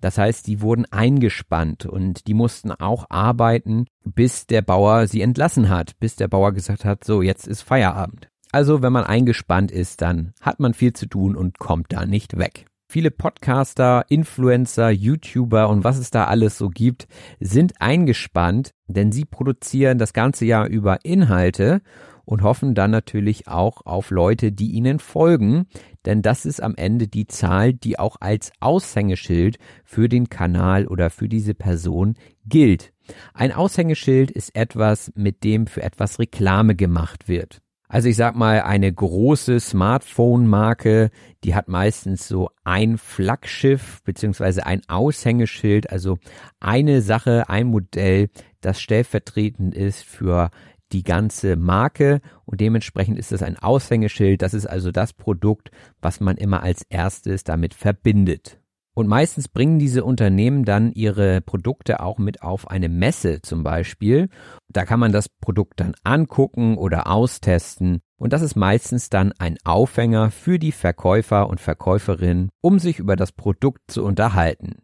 Das 0.00 0.16
heißt, 0.16 0.46
die 0.46 0.60
wurden 0.60 0.84
eingespannt 0.92 1.86
und 1.86 2.28
die 2.28 2.34
mussten 2.34 2.70
auch 2.70 3.06
arbeiten, 3.08 3.86
bis 4.04 4.46
der 4.46 4.62
Bauer 4.62 5.08
sie 5.08 5.22
entlassen 5.22 5.68
hat, 5.70 5.98
bis 5.98 6.14
der 6.14 6.28
Bauer 6.28 6.52
gesagt 6.52 6.84
hat, 6.84 7.02
so, 7.02 7.20
jetzt 7.20 7.48
ist 7.48 7.62
Feierabend. 7.62 8.28
Also, 8.52 8.80
wenn 8.80 8.92
man 8.92 9.02
eingespannt 9.02 9.72
ist, 9.72 10.02
dann 10.02 10.34
hat 10.40 10.60
man 10.60 10.74
viel 10.74 10.92
zu 10.92 11.06
tun 11.06 11.34
und 11.34 11.58
kommt 11.58 11.92
da 11.92 12.06
nicht 12.06 12.38
weg. 12.38 12.66
Viele 12.94 13.10
Podcaster, 13.10 14.04
Influencer, 14.08 14.88
YouTuber 14.88 15.68
und 15.68 15.82
was 15.82 15.98
es 15.98 16.12
da 16.12 16.26
alles 16.26 16.56
so 16.56 16.68
gibt, 16.68 17.08
sind 17.40 17.80
eingespannt, 17.80 18.70
denn 18.86 19.10
sie 19.10 19.24
produzieren 19.24 19.98
das 19.98 20.12
ganze 20.12 20.44
Jahr 20.44 20.68
über 20.68 21.04
Inhalte 21.04 21.82
und 22.24 22.42
hoffen 22.42 22.76
dann 22.76 22.92
natürlich 22.92 23.48
auch 23.48 23.84
auf 23.84 24.12
Leute, 24.12 24.52
die 24.52 24.70
ihnen 24.70 25.00
folgen, 25.00 25.66
denn 26.04 26.22
das 26.22 26.46
ist 26.46 26.62
am 26.62 26.76
Ende 26.76 27.08
die 27.08 27.26
Zahl, 27.26 27.72
die 27.72 27.98
auch 27.98 28.18
als 28.20 28.52
Aushängeschild 28.60 29.58
für 29.82 30.08
den 30.08 30.28
Kanal 30.28 30.86
oder 30.86 31.10
für 31.10 31.28
diese 31.28 31.54
Person 31.54 32.14
gilt. 32.46 32.92
Ein 33.32 33.50
Aushängeschild 33.50 34.30
ist 34.30 34.54
etwas, 34.54 35.10
mit 35.16 35.42
dem 35.42 35.66
für 35.66 35.82
etwas 35.82 36.20
Reklame 36.20 36.76
gemacht 36.76 37.26
wird. 37.26 37.60
Also 37.94 38.08
ich 38.08 38.16
sag 38.16 38.34
mal, 38.34 38.62
eine 38.62 38.92
große 38.92 39.60
Smartphone-Marke, 39.60 41.12
die 41.44 41.54
hat 41.54 41.68
meistens 41.68 42.26
so 42.26 42.50
ein 42.64 42.98
Flaggschiff 42.98 44.02
beziehungsweise 44.02 44.66
ein 44.66 44.82
Aushängeschild, 44.88 45.90
also 45.90 46.18
eine 46.58 47.02
Sache, 47.02 47.48
ein 47.48 47.68
Modell, 47.68 48.30
das 48.60 48.80
stellvertretend 48.80 49.76
ist 49.76 50.02
für 50.02 50.50
die 50.90 51.04
ganze 51.04 51.54
Marke 51.54 52.20
und 52.44 52.60
dementsprechend 52.60 53.16
ist 53.16 53.30
es 53.30 53.44
ein 53.44 53.60
Aushängeschild. 53.60 54.42
Das 54.42 54.54
ist 54.54 54.66
also 54.66 54.90
das 54.90 55.12
Produkt, 55.12 55.70
was 56.02 56.18
man 56.18 56.36
immer 56.36 56.64
als 56.64 56.82
erstes 56.88 57.44
damit 57.44 57.74
verbindet. 57.74 58.58
Und 58.94 59.08
meistens 59.08 59.48
bringen 59.48 59.80
diese 59.80 60.04
Unternehmen 60.04 60.64
dann 60.64 60.92
ihre 60.92 61.40
Produkte 61.40 62.00
auch 62.00 62.18
mit 62.18 62.42
auf 62.42 62.70
eine 62.70 62.88
Messe 62.88 63.42
zum 63.42 63.64
Beispiel. 63.64 64.28
Da 64.68 64.84
kann 64.84 65.00
man 65.00 65.10
das 65.10 65.28
Produkt 65.28 65.80
dann 65.80 65.94
angucken 66.04 66.78
oder 66.78 67.08
austesten. 67.08 68.00
Und 68.16 68.32
das 68.32 68.42
ist 68.42 68.54
meistens 68.54 69.10
dann 69.10 69.32
ein 69.38 69.58
Aufhänger 69.64 70.30
für 70.30 70.60
die 70.60 70.72
Verkäufer 70.72 71.48
und 71.48 71.60
Verkäuferinnen, 71.60 72.50
um 72.60 72.78
sich 72.78 73.00
über 73.00 73.16
das 73.16 73.32
Produkt 73.32 73.90
zu 73.90 74.04
unterhalten. 74.04 74.76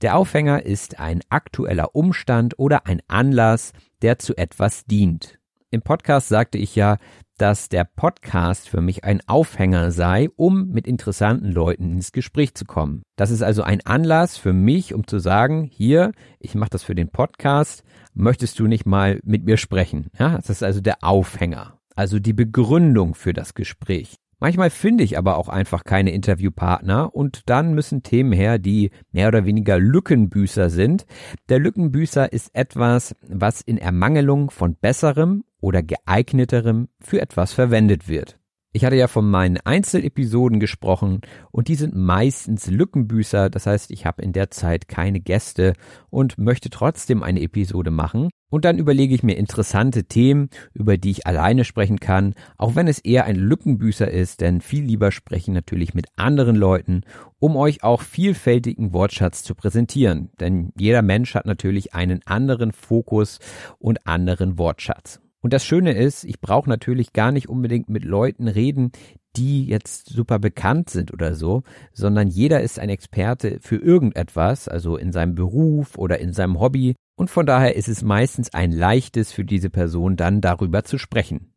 Der 0.00 0.16
Aufhänger 0.16 0.64
ist 0.64 0.98
ein 0.98 1.20
aktueller 1.28 1.94
Umstand 1.94 2.58
oder 2.58 2.86
ein 2.86 3.02
Anlass, 3.06 3.72
der 4.00 4.18
zu 4.18 4.34
etwas 4.36 4.86
dient. 4.86 5.38
Im 5.70 5.82
Podcast 5.82 6.28
sagte 6.28 6.58
ich 6.58 6.74
ja, 6.74 6.96
dass 7.42 7.68
der 7.68 7.82
Podcast 7.82 8.68
für 8.68 8.80
mich 8.80 9.02
ein 9.02 9.20
Aufhänger 9.26 9.90
sei, 9.90 10.28
um 10.36 10.68
mit 10.68 10.86
interessanten 10.86 11.50
Leuten 11.50 11.90
ins 11.90 12.12
Gespräch 12.12 12.54
zu 12.54 12.64
kommen. 12.64 13.02
Das 13.16 13.32
ist 13.32 13.42
also 13.42 13.64
ein 13.64 13.84
Anlass 13.84 14.36
für 14.36 14.52
mich, 14.52 14.94
um 14.94 15.08
zu 15.08 15.18
sagen, 15.18 15.64
hier, 15.64 16.12
ich 16.38 16.54
mache 16.54 16.70
das 16.70 16.84
für 16.84 16.94
den 16.94 17.08
Podcast, 17.08 17.82
möchtest 18.14 18.60
du 18.60 18.68
nicht 18.68 18.86
mal 18.86 19.18
mit 19.24 19.44
mir 19.44 19.56
sprechen? 19.56 20.06
Ja, 20.16 20.36
das 20.36 20.50
ist 20.50 20.62
also 20.62 20.80
der 20.80 20.98
Aufhänger, 21.02 21.80
also 21.96 22.20
die 22.20 22.32
Begründung 22.32 23.16
für 23.16 23.32
das 23.32 23.54
Gespräch. 23.54 24.14
Manchmal 24.38 24.70
finde 24.70 25.02
ich 25.02 25.18
aber 25.18 25.36
auch 25.36 25.48
einfach 25.48 25.82
keine 25.82 26.12
Interviewpartner 26.12 27.12
und 27.12 27.50
dann 27.50 27.74
müssen 27.74 28.04
Themen 28.04 28.30
her, 28.30 28.60
die 28.60 28.92
mehr 29.10 29.26
oder 29.26 29.44
weniger 29.44 29.80
Lückenbüßer 29.80 30.70
sind. 30.70 31.06
Der 31.48 31.58
Lückenbüßer 31.58 32.32
ist 32.32 32.54
etwas, 32.54 33.16
was 33.26 33.62
in 33.62 33.78
Ermangelung 33.78 34.52
von 34.52 34.76
besserem 34.76 35.42
oder 35.62 35.82
geeigneterem 35.82 36.88
für 37.00 37.22
etwas 37.22 37.54
verwendet 37.54 38.08
wird. 38.08 38.38
Ich 38.74 38.86
hatte 38.86 38.96
ja 38.96 39.06
von 39.06 39.30
meinen 39.30 39.58
Einzelepisoden 39.58 40.58
gesprochen 40.58 41.20
und 41.50 41.68
die 41.68 41.74
sind 41.74 41.94
meistens 41.94 42.68
Lückenbüßer, 42.68 43.50
das 43.50 43.66
heißt, 43.66 43.90
ich 43.90 44.06
habe 44.06 44.22
in 44.22 44.32
der 44.32 44.50
Zeit 44.50 44.88
keine 44.88 45.20
Gäste 45.20 45.74
und 46.08 46.38
möchte 46.38 46.70
trotzdem 46.70 47.22
eine 47.22 47.42
Episode 47.42 47.90
machen 47.90 48.30
und 48.48 48.64
dann 48.64 48.78
überlege 48.78 49.14
ich 49.14 49.22
mir 49.22 49.36
interessante 49.36 50.04
Themen, 50.04 50.48
über 50.72 50.96
die 50.96 51.10
ich 51.10 51.26
alleine 51.26 51.64
sprechen 51.64 52.00
kann, 52.00 52.34
auch 52.56 52.74
wenn 52.74 52.88
es 52.88 52.98
eher 52.98 53.26
ein 53.26 53.36
Lückenbüßer 53.36 54.10
ist, 54.10 54.40
denn 54.40 54.62
viel 54.62 54.84
lieber 54.84 55.12
sprechen 55.12 55.52
natürlich 55.52 55.92
mit 55.92 56.06
anderen 56.16 56.56
Leuten, 56.56 57.02
um 57.38 57.56
euch 57.56 57.82
auch 57.82 58.00
vielfältigen 58.00 58.94
Wortschatz 58.94 59.42
zu 59.42 59.54
präsentieren, 59.54 60.30
denn 60.40 60.72
jeder 60.78 61.02
Mensch 61.02 61.34
hat 61.34 61.44
natürlich 61.44 61.92
einen 61.92 62.20
anderen 62.24 62.72
Fokus 62.72 63.38
und 63.78 64.06
anderen 64.06 64.56
Wortschatz. 64.56 65.21
Und 65.42 65.52
das 65.52 65.64
Schöne 65.64 65.92
ist, 65.92 66.24
ich 66.24 66.40
brauche 66.40 66.70
natürlich 66.70 67.12
gar 67.12 67.32
nicht 67.32 67.48
unbedingt 67.48 67.88
mit 67.88 68.04
Leuten 68.04 68.46
reden, 68.46 68.92
die 69.36 69.66
jetzt 69.66 70.08
super 70.08 70.38
bekannt 70.38 70.88
sind 70.88 71.12
oder 71.12 71.34
so, 71.34 71.64
sondern 71.92 72.28
jeder 72.28 72.60
ist 72.60 72.78
ein 72.78 72.88
Experte 72.88 73.58
für 73.60 73.76
irgendetwas, 73.76 74.68
also 74.68 74.96
in 74.96 75.10
seinem 75.10 75.34
Beruf 75.34 75.98
oder 75.98 76.20
in 76.20 76.32
seinem 76.32 76.60
Hobby. 76.60 76.94
Und 77.16 77.28
von 77.28 77.44
daher 77.44 77.74
ist 77.76 77.88
es 77.88 78.02
meistens 78.02 78.54
ein 78.54 78.70
leichtes 78.70 79.32
für 79.32 79.44
diese 79.44 79.68
Person 79.68 80.16
dann 80.16 80.40
darüber 80.40 80.84
zu 80.84 80.96
sprechen. 80.96 81.52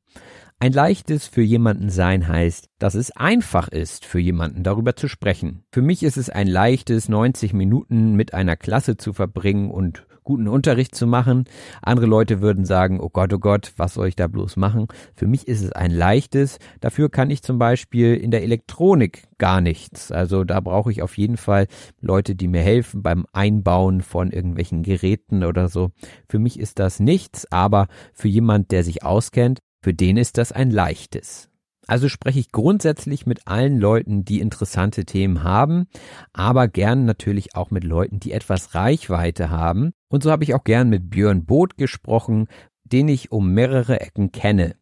Ein 0.58 0.72
leichtes 0.72 1.28
für 1.28 1.42
jemanden 1.42 1.90
sein 1.90 2.28
heißt, 2.28 2.70
dass 2.80 2.96
es 2.96 3.12
einfach 3.12 3.68
ist, 3.68 4.06
für 4.06 4.20
jemanden 4.20 4.64
darüber 4.64 4.96
zu 4.96 5.10
sprechen. 5.10 5.64
Für 5.72 5.82
mich 5.82 6.02
ist 6.02 6.18
es 6.18 6.30
ein 6.30 6.48
leichtes, 6.48 7.10
90 7.10 7.54
Minuten 7.54 8.16
mit 8.16 8.34
einer 8.34 8.56
Klasse 8.56 8.96
zu 8.96 9.12
verbringen 9.12 9.70
und 9.70 10.08
guten 10.26 10.50
Unterricht 10.50 10.94
zu 10.94 11.08
machen. 11.08 11.46
Andere 11.82 12.08
Leute 12.08 12.42
würden 12.42 12.66
sagen, 12.66 13.00
oh 13.00 13.10
Gott, 13.10 13.32
oh 13.32 13.40
Gott, 13.40 13.72
was 13.78 13.94
soll 13.94 14.08
ich 14.08 14.18
da 14.18 14.28
bloß 14.28 14.58
machen? 14.58 14.88
Für 15.16 15.28
mich 15.28 15.48
ist 15.48 15.64
es 15.64 15.72
ein 15.72 15.92
leichtes. 15.92 16.60
Dafür 16.82 17.10
kann 17.10 17.30
ich 17.30 17.42
zum 17.42 17.58
Beispiel 17.58 18.16
in 18.16 18.32
der 18.32 18.44
Elektronik 18.44 19.24
gar 19.38 19.62
nichts. 19.62 20.12
Also 20.12 20.44
da 20.44 20.60
brauche 20.60 20.92
ich 20.92 21.02
auf 21.02 21.18
jeden 21.18 21.38
Fall 21.38 21.68
Leute, 22.02 22.36
die 22.36 22.50
mir 22.50 22.62
helfen 22.62 23.02
beim 23.02 23.26
Einbauen 23.32 24.02
von 24.02 24.32
irgendwelchen 24.32 24.84
Geräten 24.84 25.46
oder 25.46 25.70
so. 25.70 25.92
Für 26.28 26.40
mich 26.40 26.60
ist 26.60 26.80
das 26.80 27.00
nichts, 27.00 27.50
aber 27.52 27.88
für 28.14 28.28
jemand, 28.28 28.72
der 28.72 28.84
sich 28.84 29.04
auskennt, 29.04 29.60
für 29.82 29.94
den 29.94 30.18
ist 30.18 30.38
das 30.38 30.52
ein 30.52 30.72
leichtes. 30.72 31.50
Also 31.88 32.10
spreche 32.10 32.40
ich 32.40 32.52
grundsätzlich 32.52 33.26
mit 33.26 33.48
allen 33.48 33.80
Leuten, 33.80 34.26
die 34.26 34.40
interessante 34.40 35.06
Themen 35.06 35.44
haben, 35.44 35.88
aber 36.34 36.68
gern 36.68 37.06
natürlich 37.06 37.56
auch 37.56 37.72
mit 37.72 37.84
Leuten, 37.84 38.20
die 38.20 38.32
etwas 38.32 38.76
Reichweite 38.76 39.50
haben. 39.50 39.94
Und 40.10 40.24
so 40.24 40.32
habe 40.32 40.44
ich 40.44 40.54
auch 40.54 40.64
gern 40.64 40.90
mit 40.90 41.10
Björn 41.10 41.46
Boot 41.46 41.78
gesprochen, 41.78 42.48
den 42.84 43.08
ich 43.08 43.32
um 43.32 43.54
mehrere 43.54 44.00
Ecken 44.02 44.32
kenne. 44.32 44.76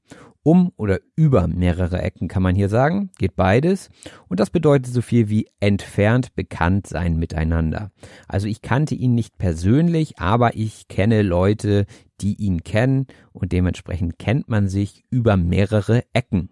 Um 0.45 0.73
oder 0.75 0.99
über 1.15 1.47
mehrere 1.47 2.01
Ecken 2.01 2.27
kann 2.27 2.43
man 2.43 2.53
hier 2.53 2.67
sagen, 2.67 3.11
geht 3.17 3.37
beides. 3.37 3.89
Und 4.27 4.41
das 4.41 4.49
bedeutet 4.49 4.93
so 4.93 5.01
viel 5.01 5.29
wie 5.29 5.47
entfernt 5.61 6.35
bekannt 6.35 6.85
sein 6.85 7.15
miteinander. 7.15 7.91
Also 8.27 8.47
ich 8.47 8.61
kannte 8.61 8.93
ihn 8.93 9.15
nicht 9.15 9.37
persönlich, 9.37 10.19
aber 10.19 10.57
ich 10.57 10.89
kenne 10.89 11.21
Leute, 11.21 11.85
die 12.19 12.35
ihn 12.35 12.63
kennen 12.63 13.07
und 13.31 13.53
dementsprechend 13.53 14.19
kennt 14.19 14.49
man 14.49 14.67
sich 14.67 15.05
über 15.09 15.37
mehrere 15.37 16.03
Ecken. 16.11 16.49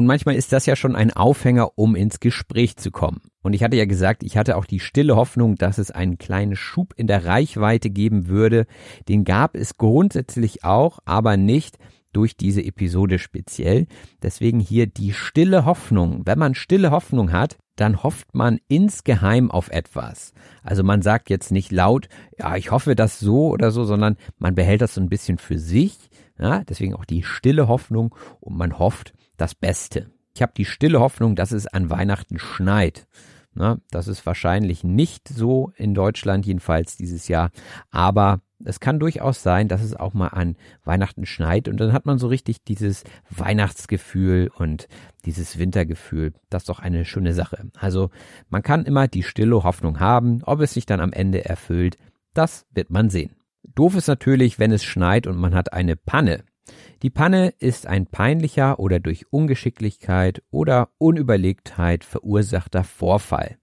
Und 0.00 0.06
manchmal 0.06 0.34
ist 0.34 0.54
das 0.54 0.64
ja 0.64 0.76
schon 0.76 0.96
ein 0.96 1.12
Aufhänger, 1.12 1.72
um 1.76 1.94
ins 1.94 2.20
Gespräch 2.20 2.78
zu 2.78 2.90
kommen. 2.90 3.20
Und 3.42 3.52
ich 3.52 3.62
hatte 3.62 3.76
ja 3.76 3.84
gesagt, 3.84 4.22
ich 4.22 4.38
hatte 4.38 4.56
auch 4.56 4.64
die 4.64 4.80
stille 4.80 5.14
Hoffnung, 5.14 5.56
dass 5.56 5.76
es 5.76 5.90
einen 5.90 6.16
kleinen 6.16 6.56
Schub 6.56 6.94
in 6.96 7.06
der 7.06 7.26
Reichweite 7.26 7.90
geben 7.90 8.26
würde. 8.26 8.64
Den 9.10 9.24
gab 9.24 9.54
es 9.54 9.76
grundsätzlich 9.76 10.64
auch, 10.64 11.00
aber 11.04 11.36
nicht 11.36 11.76
durch 12.14 12.34
diese 12.34 12.64
Episode 12.64 13.18
speziell. 13.18 13.88
Deswegen 14.22 14.58
hier 14.58 14.86
die 14.86 15.12
stille 15.12 15.66
Hoffnung. 15.66 16.22
Wenn 16.24 16.38
man 16.38 16.54
stille 16.54 16.92
Hoffnung 16.92 17.30
hat, 17.30 17.58
dann 17.76 18.02
hofft 18.02 18.34
man 18.34 18.58
insgeheim 18.68 19.50
auf 19.50 19.68
etwas. 19.70 20.32
Also 20.62 20.82
man 20.82 21.02
sagt 21.02 21.28
jetzt 21.28 21.52
nicht 21.52 21.72
laut, 21.72 22.08
ja, 22.38 22.56
ich 22.56 22.70
hoffe 22.70 22.94
das 22.96 23.20
so 23.20 23.48
oder 23.50 23.70
so, 23.70 23.84
sondern 23.84 24.16
man 24.38 24.54
behält 24.54 24.80
das 24.80 24.94
so 24.94 25.02
ein 25.02 25.10
bisschen 25.10 25.36
für 25.36 25.58
sich. 25.58 25.98
Ja, 26.38 26.64
deswegen 26.64 26.94
auch 26.94 27.04
die 27.04 27.22
stille 27.22 27.68
Hoffnung 27.68 28.14
und 28.40 28.56
man 28.56 28.78
hofft, 28.78 29.12
das 29.40 29.54
Beste. 29.54 30.10
Ich 30.34 30.42
habe 30.42 30.52
die 30.56 30.64
stille 30.64 31.00
Hoffnung, 31.00 31.36
dass 31.36 31.52
es 31.52 31.66
an 31.66 31.90
Weihnachten 31.90 32.38
schneit. 32.38 33.06
Na, 33.52 33.78
das 33.90 34.06
ist 34.06 34.24
wahrscheinlich 34.26 34.84
nicht 34.84 35.28
so 35.28 35.72
in 35.76 35.92
Deutschland 35.92 36.46
jedenfalls 36.46 36.96
dieses 36.96 37.26
Jahr, 37.26 37.50
aber 37.90 38.42
es 38.64 38.78
kann 38.78 39.00
durchaus 39.00 39.42
sein, 39.42 39.66
dass 39.66 39.82
es 39.82 39.96
auch 39.96 40.14
mal 40.14 40.28
an 40.28 40.56
Weihnachten 40.84 41.26
schneit 41.26 41.66
und 41.66 41.78
dann 41.78 41.92
hat 41.92 42.06
man 42.06 42.18
so 42.18 42.28
richtig 42.28 42.62
dieses 42.62 43.02
Weihnachtsgefühl 43.28 44.50
und 44.54 44.86
dieses 45.24 45.58
Wintergefühl. 45.58 46.32
Das 46.48 46.62
ist 46.62 46.68
doch 46.68 46.78
eine 46.78 47.04
schöne 47.04 47.32
Sache. 47.32 47.70
Also 47.78 48.10
man 48.50 48.62
kann 48.62 48.84
immer 48.84 49.08
die 49.08 49.24
stille 49.24 49.64
Hoffnung 49.64 49.98
haben, 49.98 50.42
ob 50.44 50.60
es 50.60 50.74
sich 50.74 50.86
dann 50.86 51.00
am 51.00 51.12
Ende 51.12 51.44
erfüllt, 51.44 51.96
das 52.34 52.66
wird 52.70 52.90
man 52.90 53.10
sehen. 53.10 53.34
Doof 53.74 53.96
ist 53.96 54.06
natürlich, 54.06 54.58
wenn 54.58 54.72
es 54.72 54.84
schneit 54.84 55.26
und 55.26 55.36
man 55.36 55.54
hat 55.54 55.72
eine 55.72 55.96
Panne. 55.96 56.44
Die 57.02 57.10
Panne 57.10 57.54
ist 57.58 57.86
ein 57.86 58.06
peinlicher 58.06 58.78
oder 58.78 59.00
durch 59.00 59.32
Ungeschicklichkeit 59.32 60.42
oder 60.50 60.90
Unüberlegtheit 60.98 62.04
verursachter 62.04 62.84
Vorfall. 62.84 63.56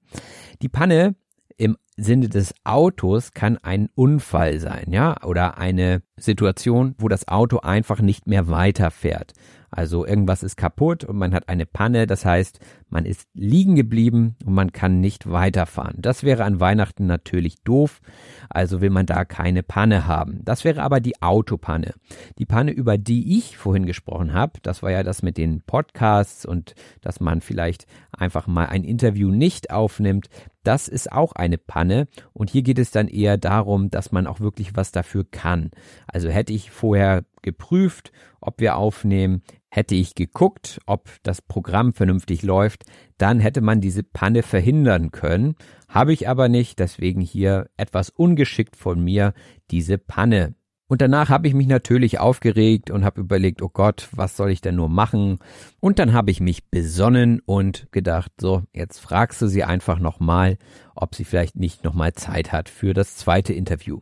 Die 0.61 0.69
Panne 0.69 1.15
im 1.57 1.77
Sinne 1.97 2.29
des 2.29 2.53
Autos 2.63 3.33
kann 3.33 3.57
ein 3.57 3.89
Unfall 3.95 4.59
sein, 4.59 4.91
ja, 4.91 5.23
oder 5.23 5.57
eine 5.57 6.03
Situation, 6.15 6.93
wo 6.99 7.07
das 7.07 7.27
Auto 7.27 7.59
einfach 7.59 8.01
nicht 8.01 8.27
mehr 8.27 8.47
weiterfährt. 8.49 9.33
Also 9.71 10.05
irgendwas 10.05 10.43
ist 10.43 10.55
kaputt 10.55 11.03
und 11.03 11.17
man 11.17 11.33
hat 11.33 11.49
eine 11.49 11.65
Panne, 11.65 12.07
das 12.07 12.23
heißt, 12.23 12.59
man 12.89 13.05
ist 13.05 13.27
liegen 13.33 13.75
geblieben 13.75 14.35
und 14.45 14.53
man 14.53 14.71
kann 14.71 14.99
nicht 14.99 15.29
weiterfahren. 15.29 15.95
Das 15.99 16.23
wäre 16.23 16.45
an 16.45 16.59
Weihnachten 16.59 17.05
natürlich 17.05 17.61
doof, 17.63 18.01
also 18.49 18.81
will 18.81 18.89
man 18.89 19.05
da 19.05 19.25
keine 19.25 19.63
Panne 19.63 20.07
haben. 20.07 20.41
Das 20.43 20.63
wäre 20.63 20.81
aber 20.83 20.99
die 20.99 21.21
Autopanne. 21.21 21.93
Die 22.37 22.45
Panne, 22.45 22.71
über 22.71 22.97
die 22.97 23.37
ich 23.37 23.57
vorhin 23.57 23.85
gesprochen 23.85 24.33
habe, 24.33 24.53
das 24.61 24.83
war 24.83 24.91
ja 24.91 25.03
das 25.03 25.21
mit 25.21 25.37
den 25.37 25.61
Podcasts 25.61 26.45
und 26.45 26.75
dass 27.01 27.19
man 27.19 27.41
vielleicht 27.41 27.85
einfach 28.11 28.47
mal 28.47 28.67
ein 28.67 28.83
Interview 28.83 29.31
nicht 29.31 29.71
aufnimmt, 29.71 30.29
das 30.63 30.87
ist 30.89 31.11
auch 31.11 31.31
eine 31.31 31.57
Panne 31.57 32.07
und 32.33 32.49
hier 32.49 32.61
geht 32.61 32.79
es 32.79 32.91
dann 32.91 33.07
eher 33.07 33.37
darum, 33.37 33.89
dass 33.89 34.11
man 34.11 34.27
auch 34.27 34.41
wirklich 34.41 34.75
was 34.75 34.91
dafür 34.91 35.25
kann. 35.29 35.71
Also 36.07 36.29
hätte 36.29 36.51
ich 36.51 36.71
vorher 36.71 37.23
geprüft, 37.41 38.11
ob 38.41 38.59
wir 38.59 38.75
aufnehmen, 38.75 39.43
hätte 39.69 39.95
ich 39.95 40.15
geguckt, 40.15 40.79
ob 40.85 41.09
das 41.23 41.41
Programm 41.41 41.93
vernünftig 41.93 42.43
läuft, 42.43 42.83
dann 43.17 43.39
hätte 43.39 43.61
man 43.61 43.81
diese 43.81 44.03
Panne 44.03 44.43
verhindern 44.43 45.11
können. 45.11 45.55
Habe 45.87 46.13
ich 46.13 46.27
aber 46.27 46.49
nicht, 46.49 46.79
deswegen 46.79 47.21
hier 47.21 47.69
etwas 47.77 48.09
ungeschickt 48.09 48.75
von 48.75 49.03
mir 49.03 49.33
diese 49.69 49.97
Panne. 49.97 50.55
Und 50.89 51.01
danach 51.01 51.29
habe 51.29 51.49
ich 51.49 51.53
mich 51.53 51.67
natürlich 51.67 52.17
aufgeregt 52.19 52.91
und 52.91 53.03
habe 53.03 53.19
überlegt, 53.19 53.61
oh 53.61 53.69
Gott, 53.69 54.07
was 54.13 54.37
soll 54.37 54.51
ich 54.51 54.61
denn 54.61 54.75
nur 54.75 54.87
machen? 54.87 55.39
Und 55.81 55.99
dann 55.99 56.13
habe 56.13 56.31
ich 56.31 56.39
mich 56.39 56.69
besonnen 56.69 57.41
und 57.45 57.91
gedacht, 57.91 58.31
so, 58.39 58.63
jetzt 58.73 58.99
fragst 58.99 59.41
du 59.41 59.47
sie 59.47 59.65
einfach 59.65 59.99
nochmal, 59.99 60.57
ob 60.95 61.13
sie 61.13 61.25
vielleicht 61.25 61.57
nicht 61.57 61.83
nochmal 61.83 62.13
Zeit 62.13 62.53
hat 62.53 62.69
für 62.69 62.93
das 62.93 63.17
zweite 63.17 63.51
Interview. 63.51 63.99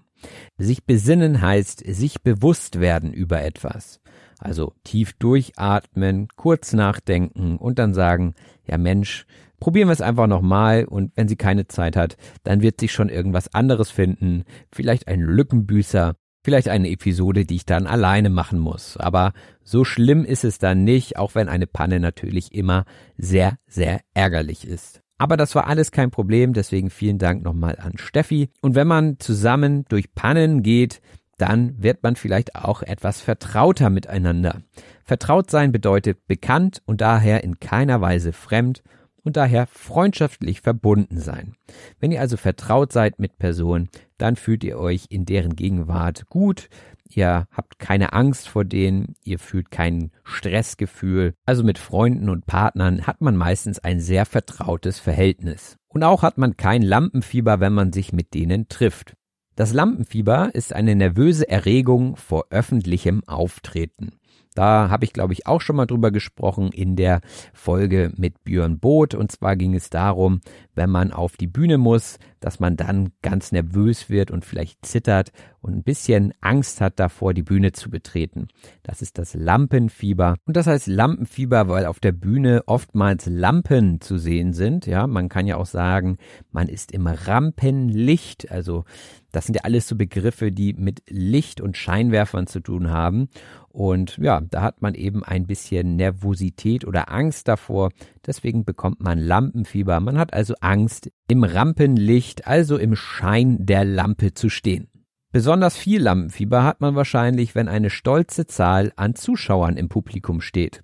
Sich 0.57 0.85
besinnen 0.85 1.41
heißt 1.41 1.83
sich 1.85 2.21
bewusst 2.21 2.79
werden 2.79 3.13
über 3.13 3.41
etwas. 3.41 3.99
Also 4.45 4.73
tief 4.83 5.13
durchatmen, 5.13 6.27
kurz 6.35 6.73
nachdenken 6.73 7.57
und 7.57 7.79
dann 7.79 7.93
sagen, 7.93 8.35
ja 8.67 8.77
Mensch, 8.77 9.25
probieren 9.59 9.87
wir 9.87 9.93
es 9.93 10.01
einfach 10.01 10.27
nochmal 10.27 10.85
und 10.85 11.11
wenn 11.15 11.27
sie 11.27 11.35
keine 11.35 11.67
Zeit 11.67 11.95
hat, 11.95 12.17
dann 12.43 12.61
wird 12.61 12.79
sich 12.79 12.91
schon 12.91 13.09
irgendwas 13.09 13.53
anderes 13.53 13.89
finden, 13.89 14.43
vielleicht 14.71 15.07
ein 15.07 15.21
Lückenbüßer, 15.21 16.15
vielleicht 16.43 16.69
eine 16.69 16.89
Episode, 16.89 17.45
die 17.45 17.55
ich 17.55 17.65
dann 17.65 17.87
alleine 17.87 18.29
machen 18.29 18.59
muss. 18.59 18.97
Aber 18.97 19.33
so 19.63 19.83
schlimm 19.83 20.23
ist 20.23 20.43
es 20.43 20.59
dann 20.59 20.83
nicht, 20.83 21.17
auch 21.17 21.33
wenn 21.33 21.49
eine 21.49 21.65
Panne 21.65 21.99
natürlich 21.99 22.53
immer 22.53 22.85
sehr, 23.17 23.57
sehr 23.65 24.01
ärgerlich 24.13 24.67
ist. 24.67 25.01
Aber 25.17 25.37
das 25.37 25.55
war 25.55 25.65
alles 25.65 25.91
kein 25.91 26.11
Problem, 26.11 26.53
deswegen 26.53 26.91
vielen 26.91 27.17
Dank 27.17 27.43
nochmal 27.43 27.77
an 27.79 27.97
Steffi. 27.97 28.49
Und 28.61 28.75
wenn 28.75 28.87
man 28.87 29.17
zusammen 29.19 29.85
durch 29.89 30.13
Pannen 30.13 30.61
geht, 30.61 31.01
dann 31.37 31.81
wird 31.81 32.03
man 32.03 32.15
vielleicht 32.15 32.55
auch 32.55 32.81
etwas 32.81 33.21
vertrauter 33.21 33.89
miteinander. 33.89 34.61
Vertraut 35.03 35.51
sein 35.51 35.71
bedeutet 35.71 36.27
bekannt 36.27 36.81
und 36.85 37.01
daher 37.01 37.43
in 37.43 37.59
keiner 37.59 38.01
Weise 38.01 38.33
fremd 38.33 38.83
und 39.25 39.37
daher 39.37 39.67
freundschaftlich 39.67 40.61
verbunden 40.61 41.19
sein. 41.19 41.55
Wenn 41.99 42.11
ihr 42.11 42.21
also 42.21 42.37
vertraut 42.37 42.93
seid 42.93 43.19
mit 43.19 43.37
Personen, 43.37 43.89
dann 44.17 44.35
fühlt 44.35 44.63
ihr 44.63 44.77
euch 44.77 45.07
in 45.09 45.25
deren 45.25 45.55
Gegenwart 45.55 46.27
gut, 46.29 46.69
ihr 47.09 47.47
habt 47.51 47.79
keine 47.79 48.13
Angst 48.13 48.47
vor 48.47 48.63
denen, 48.63 49.15
ihr 49.23 49.39
fühlt 49.39 49.71
kein 49.71 50.11
Stressgefühl. 50.23 51.33
Also 51.45 51.63
mit 51.63 51.79
Freunden 51.79 52.29
und 52.29 52.45
Partnern 52.45 53.07
hat 53.07 53.21
man 53.21 53.35
meistens 53.35 53.79
ein 53.79 53.99
sehr 53.99 54.25
vertrautes 54.25 54.99
Verhältnis. 54.99 55.77
Und 55.87 56.03
auch 56.03 56.23
hat 56.23 56.37
man 56.37 56.55
kein 56.55 56.81
Lampenfieber, 56.81 57.59
wenn 57.59 57.73
man 57.73 57.93
sich 57.93 58.13
mit 58.13 58.33
denen 58.33 58.67
trifft. 58.69 59.15
Das 59.55 59.71
Lampenfieber 59.71 60.53
ist 60.53 60.73
eine 60.73 60.95
nervöse 60.95 61.47
Erregung 61.47 62.17
vor 62.17 62.47
öffentlichem 62.49 63.23
Auftreten. 63.25 64.11
Da 64.53 64.89
habe 64.89 65.05
ich, 65.05 65.13
glaube 65.13 65.31
ich, 65.31 65.47
auch 65.47 65.61
schon 65.61 65.77
mal 65.77 65.85
drüber 65.85 66.11
gesprochen 66.11 66.71
in 66.73 66.97
der 66.97 67.21
Folge 67.53 68.11
mit 68.17 68.43
Björn 68.43 68.79
Boot. 68.79 69.13
Und 69.13 69.31
zwar 69.31 69.55
ging 69.55 69.73
es 69.73 69.89
darum, 69.89 70.41
wenn 70.73 70.89
man 70.89 71.11
auf 71.11 71.37
die 71.37 71.47
Bühne 71.47 71.77
muss, 71.77 72.19
dass 72.45 72.59
man 72.59 72.77
dann 72.77 73.09
ganz 73.23 73.51
nervös 73.51 74.07
wird 74.07 74.29
und 74.29 74.45
vielleicht 74.45 74.85
zittert 74.85 75.31
und 75.61 75.77
ein 75.77 75.81
bisschen 75.83 76.31
Angst 76.41 76.79
hat 76.79 76.99
davor, 76.99 77.33
die 77.33 77.41
Bühne 77.41 77.71
zu 77.71 77.89
betreten. 77.89 78.49
Das 78.83 79.01
ist 79.01 79.17
das 79.17 79.33
Lampenfieber. 79.33 80.35
Und 80.45 80.55
das 80.55 80.67
heißt 80.67 80.85
Lampenfieber, 80.85 81.67
weil 81.69 81.87
auf 81.87 81.99
der 81.99 82.11
Bühne 82.11 82.61
oftmals 82.67 83.25
Lampen 83.25 83.99
zu 83.99 84.19
sehen 84.19 84.53
sind. 84.53 84.85
Ja, 84.85 85.07
man 85.07 85.27
kann 85.27 85.47
ja 85.47 85.57
auch 85.57 85.65
sagen, 85.65 86.17
man 86.51 86.67
ist 86.67 86.91
im 86.91 87.07
Rampenlicht. 87.07 88.51
Also 88.51 88.85
das 89.31 89.47
sind 89.47 89.55
ja 89.55 89.63
alles 89.63 89.87
so 89.87 89.95
Begriffe, 89.95 90.51
die 90.51 90.73
mit 90.73 91.01
Licht 91.09 91.61
und 91.61 91.77
Scheinwerfern 91.77 92.45
zu 92.45 92.59
tun 92.59 92.91
haben. 92.91 93.29
Und 93.69 94.17
ja, 94.19 94.39
da 94.39 94.61
hat 94.61 94.81
man 94.83 94.93
eben 94.93 95.23
ein 95.23 95.47
bisschen 95.47 95.95
Nervosität 95.95 96.85
oder 96.85 97.11
Angst 97.11 97.47
davor. 97.47 97.89
Deswegen 98.25 98.63
bekommt 98.63 99.01
man 99.01 99.17
Lampenfieber. 99.19 99.99
Man 99.99 100.17
hat 100.17 100.33
also 100.33 100.53
Angst, 100.61 101.11
im 101.27 101.43
Rampenlicht, 101.43 102.47
also 102.47 102.77
im 102.77 102.95
Schein 102.95 103.65
der 103.65 103.85
Lampe 103.85 104.33
zu 104.33 104.49
stehen. 104.49 104.87
Besonders 105.31 105.75
viel 105.75 106.01
Lampenfieber 106.01 106.63
hat 106.63 106.79
man 106.81 106.95
wahrscheinlich, 106.95 107.55
wenn 107.55 107.67
eine 107.67 107.89
stolze 107.89 108.47
Zahl 108.47 108.93
an 108.95 109.15
Zuschauern 109.15 109.75
im 109.75 109.89
Publikum 109.89 110.39
steht. 110.39 110.81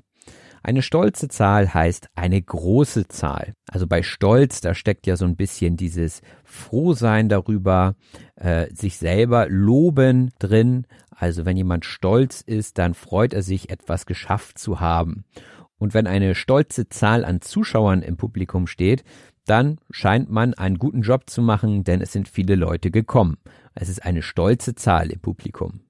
Eine 0.63 0.83
stolze 0.83 1.27
Zahl 1.27 1.73
heißt 1.73 2.09
eine 2.15 2.39
große 2.39 3.07
Zahl. 3.07 3.53
Also 3.67 3.87
bei 3.87 4.03
Stolz, 4.03 4.61
da 4.61 4.75
steckt 4.75 5.07
ja 5.07 5.15
so 5.15 5.25
ein 5.25 5.35
bisschen 5.35 5.75
dieses 5.75 6.21
Frohsein 6.43 7.29
darüber, 7.29 7.95
äh, 8.35 8.67
sich 8.73 8.97
selber 8.97 9.47
loben 9.49 10.31
drin. 10.37 10.85
Also 11.09 11.45
wenn 11.45 11.57
jemand 11.57 11.85
stolz 11.85 12.41
ist, 12.41 12.77
dann 12.77 12.93
freut 12.93 13.33
er 13.33 13.41
sich, 13.41 13.71
etwas 13.71 14.05
geschafft 14.05 14.59
zu 14.59 14.79
haben. 14.79 15.23
Und 15.77 15.95
wenn 15.95 16.05
eine 16.05 16.35
stolze 16.35 16.89
Zahl 16.89 17.25
an 17.25 17.41
Zuschauern 17.41 18.03
im 18.03 18.15
Publikum 18.15 18.67
steht, 18.67 19.03
dann 19.45 19.77
scheint 19.89 20.29
man 20.29 20.53
einen 20.53 20.77
guten 20.77 21.01
Job 21.01 21.29
zu 21.29 21.41
machen, 21.41 21.83
denn 21.83 22.01
es 22.01 22.11
sind 22.11 22.29
viele 22.29 22.55
Leute 22.55 22.91
gekommen. 22.91 23.37
Es 23.73 23.89
ist 23.89 24.03
eine 24.03 24.21
stolze 24.21 24.75
Zahl 24.75 25.09
im 25.09 25.19
Publikum. 25.19 25.81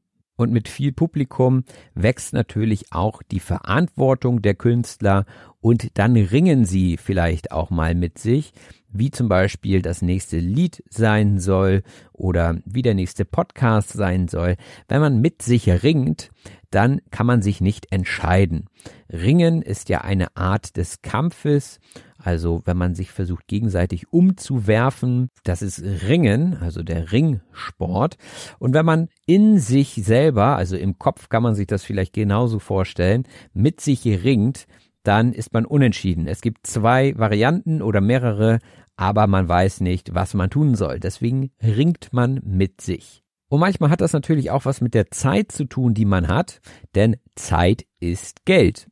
Und 0.42 0.52
mit 0.52 0.70
viel 0.70 0.92
Publikum 0.92 1.66
wächst 1.94 2.34
natürlich 2.34 2.92
auch 2.92 3.22
die 3.22 3.40
Verantwortung 3.40 4.42
der 4.42 4.56
Künstler 4.56 5.26
und 5.60 6.00
dann 6.00 6.16
ringen 6.16 6.66
sie 6.66 6.98
vielleicht 6.98 7.52
auch 7.52 7.70
mal 7.70 7.94
mit 7.94 8.18
sich, 8.18 8.52
wie 8.90 9.12
zum 9.12 9.30
Beispiel 9.30 9.84
das 9.84 10.02
nächste 10.02 10.40
Lied 10.40 10.84
sein 10.90 11.40
soll 11.40 11.84
oder 12.12 12.58
wie 12.66 12.82
der 12.82 12.96
nächste 12.96 13.24
Podcast 13.24 13.94
sein 13.94 14.28
soll. 14.28 14.56
Wenn 14.88 15.02
man 15.02 15.22
mit 15.22 15.44
sich 15.44 15.70
ringt, 15.84 16.32
dann 16.72 17.02
kann 17.12 17.28
man 17.28 17.44
sich 17.44 17.62
nicht 17.62 17.92
entscheiden. 17.92 18.66
Ringen 19.12 19.62
ist 19.62 19.90
ja 19.90 20.02
eine 20.02 20.36
Art 20.36 20.76
des 20.76 21.04
Kampfes, 21.04 21.80
also 22.24 22.62
wenn 22.66 22.78
man 22.78 22.96
sich 22.96 23.12
versucht 23.12 23.48
gegenseitig 23.48 24.12
umzuwerfen, 24.12 25.30
das 25.44 25.62
ist 25.62 25.82
Ringen, 26.08 26.58
also 26.62 26.84
der 26.84 27.12
Ringsport. 27.12 28.18
Und 28.60 28.74
wenn 28.74 28.86
man 28.86 29.10
in 29.26 29.60
sich 29.60 29.94
selber, 30.04 30.56
also 30.56 30.76
im 30.76 30.98
Kopf 30.98 31.30
kann 31.30 31.44
man 31.44 31.56
sich 31.56 31.68
das 31.68 31.84
vielleicht 31.84 32.14
genauso 32.14 32.60
vorstellen, 32.60 33.24
mit 33.54 33.82
sich 33.82 34.06
ringt, 34.06 34.68
dann 35.04 35.34
ist 35.34 35.54
man 35.54 35.66
unentschieden. 35.66 36.28
Es 36.28 36.42
gibt 36.42 36.68
zwei 36.68 37.18
Varianten 37.18 37.82
oder 37.82 38.02
mehrere, 38.02 38.60
aber 38.96 39.26
man 39.28 39.48
weiß 39.48 39.82
nicht, 39.82 40.14
was 40.14 40.34
man 40.34 40.50
tun 40.50 40.76
soll. 40.76 41.00
Deswegen 41.00 41.52
ringt 41.62 42.14
man 42.14 42.40
mit 42.44 42.82
sich. 42.82 43.24
Und 43.50 43.60
manchmal 43.60 43.90
hat 43.90 44.00
das 44.00 44.14
natürlich 44.14 44.52
auch 44.52 44.66
was 44.66 44.80
mit 44.80 44.94
der 44.94 45.12
Zeit 45.12 45.52
zu 45.52 45.66
tun, 45.66 45.94
die 45.94 46.06
man 46.06 46.28
hat, 46.28 46.62
denn 46.96 47.18
Zeit 47.36 47.86
ist 48.00 48.46
Geld. 48.46 48.88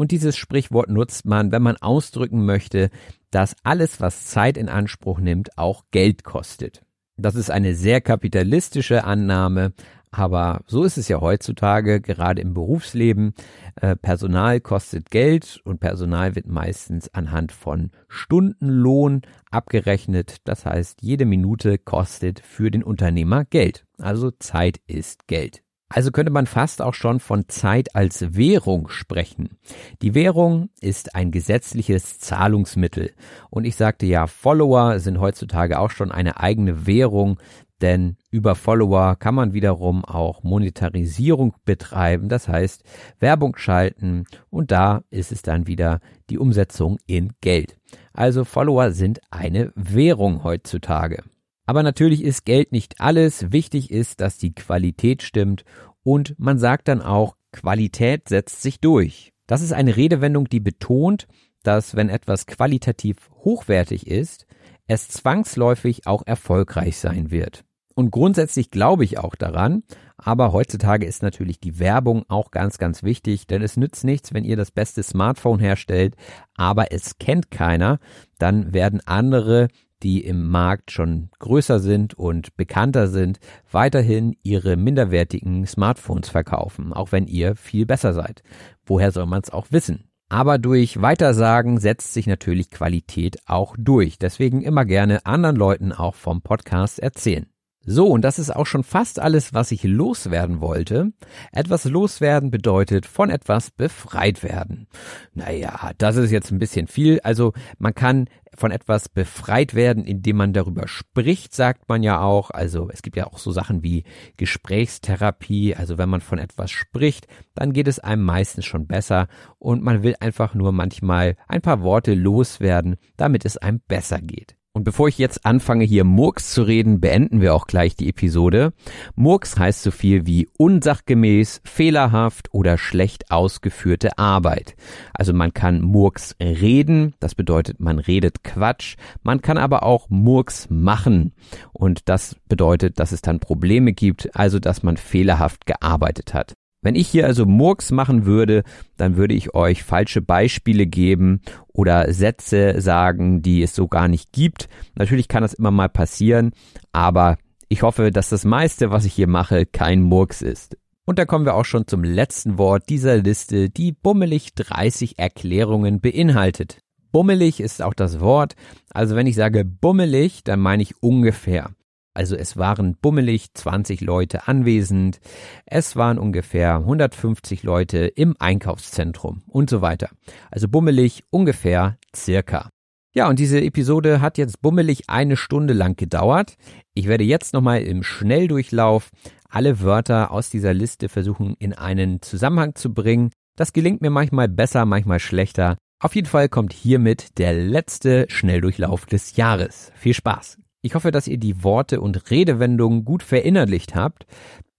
Und 0.00 0.12
dieses 0.12 0.38
Sprichwort 0.38 0.88
nutzt 0.88 1.26
man, 1.26 1.52
wenn 1.52 1.60
man 1.60 1.76
ausdrücken 1.76 2.46
möchte, 2.46 2.88
dass 3.30 3.54
alles, 3.64 4.00
was 4.00 4.24
Zeit 4.24 4.56
in 4.56 4.70
Anspruch 4.70 5.20
nimmt, 5.20 5.58
auch 5.58 5.84
Geld 5.90 6.24
kostet. 6.24 6.80
Das 7.18 7.34
ist 7.34 7.50
eine 7.50 7.74
sehr 7.74 8.00
kapitalistische 8.00 9.04
Annahme, 9.04 9.74
aber 10.10 10.62
so 10.66 10.84
ist 10.84 10.96
es 10.96 11.08
ja 11.08 11.20
heutzutage, 11.20 12.00
gerade 12.00 12.40
im 12.40 12.54
Berufsleben. 12.54 13.34
Äh, 13.76 13.94
Personal 13.94 14.60
kostet 14.60 15.10
Geld 15.10 15.60
und 15.64 15.80
Personal 15.80 16.34
wird 16.34 16.46
meistens 16.46 17.12
anhand 17.12 17.52
von 17.52 17.90
Stundenlohn 18.08 19.20
abgerechnet. 19.50 20.36
Das 20.44 20.64
heißt, 20.64 21.02
jede 21.02 21.26
Minute 21.26 21.76
kostet 21.76 22.40
für 22.40 22.70
den 22.70 22.82
Unternehmer 22.82 23.44
Geld. 23.44 23.84
Also 23.98 24.30
Zeit 24.30 24.80
ist 24.86 25.26
Geld. 25.26 25.62
Also 25.92 26.12
könnte 26.12 26.30
man 26.30 26.46
fast 26.46 26.80
auch 26.80 26.94
schon 26.94 27.18
von 27.18 27.48
Zeit 27.48 27.96
als 27.96 28.36
Währung 28.36 28.88
sprechen. 28.88 29.58
Die 30.02 30.14
Währung 30.14 30.70
ist 30.80 31.16
ein 31.16 31.32
gesetzliches 31.32 32.20
Zahlungsmittel. 32.20 33.12
Und 33.50 33.64
ich 33.64 33.74
sagte 33.74 34.06
ja, 34.06 34.28
Follower 34.28 35.00
sind 35.00 35.18
heutzutage 35.18 35.80
auch 35.80 35.90
schon 35.90 36.12
eine 36.12 36.38
eigene 36.38 36.86
Währung, 36.86 37.40
denn 37.80 38.16
über 38.30 38.54
Follower 38.54 39.16
kann 39.16 39.34
man 39.34 39.52
wiederum 39.52 40.04
auch 40.04 40.44
Monetarisierung 40.44 41.56
betreiben, 41.64 42.28
das 42.28 42.46
heißt 42.46 42.84
Werbung 43.18 43.56
schalten 43.56 44.26
und 44.48 44.70
da 44.70 45.02
ist 45.10 45.32
es 45.32 45.42
dann 45.42 45.66
wieder 45.66 46.00
die 46.28 46.38
Umsetzung 46.38 46.98
in 47.06 47.32
Geld. 47.40 47.76
Also 48.12 48.44
Follower 48.44 48.92
sind 48.92 49.20
eine 49.30 49.72
Währung 49.74 50.44
heutzutage. 50.44 51.24
Aber 51.70 51.84
natürlich 51.84 52.24
ist 52.24 52.44
Geld 52.44 52.72
nicht 52.72 53.00
alles. 53.00 53.52
Wichtig 53.52 53.92
ist, 53.92 54.20
dass 54.20 54.38
die 54.38 54.52
Qualität 54.52 55.22
stimmt 55.22 55.62
und 56.02 56.34
man 56.36 56.58
sagt 56.58 56.88
dann 56.88 57.00
auch, 57.00 57.36
Qualität 57.52 58.28
setzt 58.28 58.60
sich 58.60 58.80
durch. 58.80 59.32
Das 59.46 59.62
ist 59.62 59.72
eine 59.72 59.94
Redewendung, 59.94 60.48
die 60.48 60.58
betont, 60.58 61.28
dass 61.62 61.94
wenn 61.94 62.08
etwas 62.08 62.46
qualitativ 62.46 63.30
hochwertig 63.44 64.08
ist, 64.08 64.46
es 64.88 65.06
zwangsläufig 65.06 66.08
auch 66.08 66.26
erfolgreich 66.26 66.96
sein 66.96 67.30
wird. 67.30 67.64
Und 67.94 68.10
grundsätzlich 68.10 68.72
glaube 68.72 69.04
ich 69.04 69.18
auch 69.18 69.36
daran, 69.36 69.84
aber 70.16 70.52
heutzutage 70.52 71.06
ist 71.06 71.22
natürlich 71.22 71.60
die 71.60 71.78
Werbung 71.78 72.24
auch 72.26 72.50
ganz, 72.50 72.78
ganz 72.78 73.04
wichtig, 73.04 73.46
denn 73.46 73.62
es 73.62 73.76
nützt 73.76 74.02
nichts, 74.02 74.34
wenn 74.34 74.42
ihr 74.42 74.56
das 74.56 74.72
beste 74.72 75.04
Smartphone 75.04 75.60
herstellt, 75.60 76.16
aber 76.56 76.90
es 76.90 77.18
kennt 77.20 77.52
keiner, 77.52 78.00
dann 78.38 78.74
werden 78.74 79.00
andere 79.06 79.68
die 80.02 80.24
im 80.24 80.48
Markt 80.48 80.90
schon 80.90 81.30
größer 81.38 81.80
sind 81.80 82.14
und 82.14 82.56
bekannter 82.56 83.08
sind, 83.08 83.38
weiterhin 83.70 84.36
ihre 84.42 84.76
minderwertigen 84.76 85.66
Smartphones 85.66 86.28
verkaufen, 86.28 86.92
auch 86.92 87.12
wenn 87.12 87.26
ihr 87.26 87.56
viel 87.56 87.86
besser 87.86 88.12
seid. 88.12 88.42
Woher 88.84 89.12
soll 89.12 89.26
man 89.26 89.42
es 89.42 89.50
auch 89.50 89.66
wissen? 89.70 90.04
Aber 90.28 90.58
durch 90.58 91.02
Weitersagen 91.02 91.78
setzt 91.78 92.14
sich 92.14 92.28
natürlich 92.28 92.70
Qualität 92.70 93.38
auch 93.46 93.74
durch. 93.76 94.16
Deswegen 94.16 94.62
immer 94.62 94.84
gerne 94.84 95.26
anderen 95.26 95.56
Leuten 95.56 95.92
auch 95.92 96.14
vom 96.14 96.40
Podcast 96.40 97.00
erzählen. 97.00 97.49
So, 97.82 98.08
und 98.08 98.22
das 98.22 98.38
ist 98.38 98.54
auch 98.54 98.66
schon 98.66 98.84
fast 98.84 99.18
alles, 99.18 99.54
was 99.54 99.72
ich 99.72 99.84
loswerden 99.84 100.60
wollte. 100.60 101.12
Etwas 101.50 101.84
loswerden 101.84 102.50
bedeutet 102.50 103.06
von 103.06 103.30
etwas 103.30 103.70
befreit 103.70 104.42
werden. 104.42 104.86
Naja, 105.32 105.92
das 105.96 106.16
ist 106.16 106.30
jetzt 106.30 106.50
ein 106.50 106.58
bisschen 106.58 106.88
viel. 106.88 107.20
Also 107.20 107.54
man 107.78 107.94
kann 107.94 108.28
von 108.54 108.70
etwas 108.70 109.08
befreit 109.08 109.74
werden, 109.74 110.04
indem 110.04 110.36
man 110.36 110.52
darüber 110.52 110.88
spricht, 110.88 111.54
sagt 111.54 111.88
man 111.88 112.02
ja 112.02 112.20
auch. 112.20 112.50
Also 112.50 112.90
es 112.90 113.00
gibt 113.00 113.16
ja 113.16 113.26
auch 113.26 113.38
so 113.38 113.50
Sachen 113.50 113.82
wie 113.82 114.04
Gesprächstherapie. 114.36 115.74
Also 115.74 115.96
wenn 115.96 116.10
man 116.10 116.20
von 116.20 116.38
etwas 116.38 116.70
spricht, 116.70 117.28
dann 117.54 117.72
geht 117.72 117.88
es 117.88 117.98
einem 117.98 118.24
meistens 118.24 118.66
schon 118.66 118.88
besser 118.88 119.26
und 119.58 119.82
man 119.82 120.02
will 120.02 120.16
einfach 120.20 120.52
nur 120.52 120.72
manchmal 120.72 121.36
ein 121.48 121.62
paar 121.62 121.80
Worte 121.80 122.12
loswerden, 122.12 122.96
damit 123.16 123.46
es 123.46 123.56
einem 123.56 123.80
besser 123.80 124.20
geht. 124.20 124.59
Und 124.72 124.84
bevor 124.84 125.08
ich 125.08 125.18
jetzt 125.18 125.44
anfange, 125.44 125.84
hier 125.84 126.04
Murks 126.04 126.54
zu 126.54 126.62
reden, 126.62 127.00
beenden 127.00 127.40
wir 127.40 127.56
auch 127.56 127.66
gleich 127.66 127.96
die 127.96 128.08
Episode. 128.08 128.72
Murks 129.16 129.58
heißt 129.58 129.82
so 129.82 129.90
viel 129.90 130.26
wie 130.26 130.48
unsachgemäß, 130.58 131.60
fehlerhaft 131.64 132.54
oder 132.54 132.78
schlecht 132.78 133.32
ausgeführte 133.32 134.16
Arbeit. 134.16 134.76
Also 135.12 135.32
man 135.32 135.52
kann 135.52 135.80
Murks 135.80 136.36
reden, 136.40 137.14
das 137.18 137.34
bedeutet, 137.34 137.80
man 137.80 137.98
redet 137.98 138.44
Quatsch. 138.44 138.94
Man 139.24 139.42
kann 139.42 139.58
aber 139.58 139.82
auch 139.82 140.08
Murks 140.08 140.68
machen. 140.70 141.32
Und 141.72 142.08
das 142.08 142.36
bedeutet, 142.48 143.00
dass 143.00 143.10
es 143.10 143.22
dann 143.22 143.40
Probleme 143.40 143.92
gibt, 143.92 144.36
also 144.36 144.60
dass 144.60 144.84
man 144.84 144.96
fehlerhaft 144.96 145.66
gearbeitet 145.66 146.32
hat. 146.32 146.54
Wenn 146.82 146.94
ich 146.94 147.08
hier 147.08 147.26
also 147.26 147.44
Murks 147.44 147.90
machen 147.90 148.24
würde, 148.24 148.62
dann 148.96 149.16
würde 149.16 149.34
ich 149.34 149.54
euch 149.54 149.82
falsche 149.82 150.22
Beispiele 150.22 150.86
geben 150.86 151.42
oder 151.68 152.12
Sätze 152.12 152.80
sagen, 152.80 153.42
die 153.42 153.62
es 153.62 153.74
so 153.74 153.86
gar 153.86 154.08
nicht 154.08 154.32
gibt. 154.32 154.68
Natürlich 154.94 155.28
kann 155.28 155.42
das 155.42 155.52
immer 155.52 155.70
mal 155.70 155.90
passieren, 155.90 156.52
aber 156.92 157.36
ich 157.68 157.82
hoffe, 157.82 158.10
dass 158.10 158.30
das 158.30 158.44
meiste, 158.44 158.90
was 158.90 159.04
ich 159.04 159.12
hier 159.12 159.28
mache, 159.28 159.66
kein 159.66 160.02
Murks 160.02 160.40
ist. 160.40 160.76
Und 161.04 161.18
da 161.18 161.26
kommen 161.26 161.44
wir 161.44 161.54
auch 161.54 161.64
schon 161.64 161.86
zum 161.86 162.02
letzten 162.02 162.56
Wort 162.56 162.88
dieser 162.88 163.18
Liste, 163.18 163.68
die 163.68 163.92
bummelig 163.92 164.54
30 164.54 165.18
Erklärungen 165.18 166.00
beinhaltet. 166.00 166.78
Bummelig 167.12 167.60
ist 167.60 167.82
auch 167.82 167.94
das 167.94 168.20
Wort. 168.20 168.54
Also 168.90 169.16
wenn 169.16 169.26
ich 169.26 169.34
sage 169.34 169.64
bummelig, 169.64 170.44
dann 170.44 170.60
meine 170.60 170.82
ich 170.82 171.02
ungefähr. 171.02 171.70
Also 172.14 172.36
es 172.36 172.56
waren 172.56 172.96
bummelig 173.00 173.54
20 173.54 174.00
Leute 174.00 174.48
anwesend, 174.48 175.20
es 175.66 175.96
waren 175.96 176.18
ungefähr 176.18 176.76
150 176.76 177.62
Leute 177.62 177.98
im 178.06 178.34
Einkaufszentrum 178.38 179.42
und 179.46 179.70
so 179.70 179.80
weiter. 179.80 180.10
Also 180.50 180.68
bummelig 180.68 181.24
ungefähr 181.30 181.98
circa. 182.14 182.70
Ja, 183.12 183.28
und 183.28 183.38
diese 183.40 183.60
Episode 183.60 184.20
hat 184.20 184.38
jetzt 184.38 184.62
bummelig 184.62 185.08
eine 185.08 185.36
Stunde 185.36 185.74
lang 185.74 185.96
gedauert. 185.96 186.56
Ich 186.94 187.08
werde 187.08 187.24
jetzt 187.24 187.52
nochmal 187.52 187.82
im 187.82 188.04
Schnelldurchlauf 188.04 189.10
alle 189.48 189.80
Wörter 189.80 190.30
aus 190.30 190.48
dieser 190.48 190.72
Liste 190.72 191.08
versuchen 191.08 191.56
in 191.58 191.72
einen 191.72 192.22
Zusammenhang 192.22 192.76
zu 192.76 192.94
bringen. 192.94 193.30
Das 193.56 193.72
gelingt 193.72 194.00
mir 194.00 194.10
manchmal 194.10 194.48
besser, 194.48 194.86
manchmal 194.86 195.18
schlechter. 195.18 195.76
Auf 196.00 196.14
jeden 196.14 196.28
Fall 196.28 196.48
kommt 196.48 196.72
hiermit 196.72 197.38
der 197.38 197.52
letzte 197.52 198.26
Schnelldurchlauf 198.28 199.06
des 199.06 199.36
Jahres. 199.36 199.90
Viel 199.96 200.14
Spaß! 200.14 200.59
Ich 200.82 200.94
hoffe, 200.94 201.10
dass 201.10 201.28
ihr 201.28 201.38
die 201.38 201.62
Worte 201.62 202.00
und 202.00 202.30
Redewendungen 202.30 203.04
gut 203.04 203.22
verinnerlicht 203.22 203.94
habt. 203.94 204.26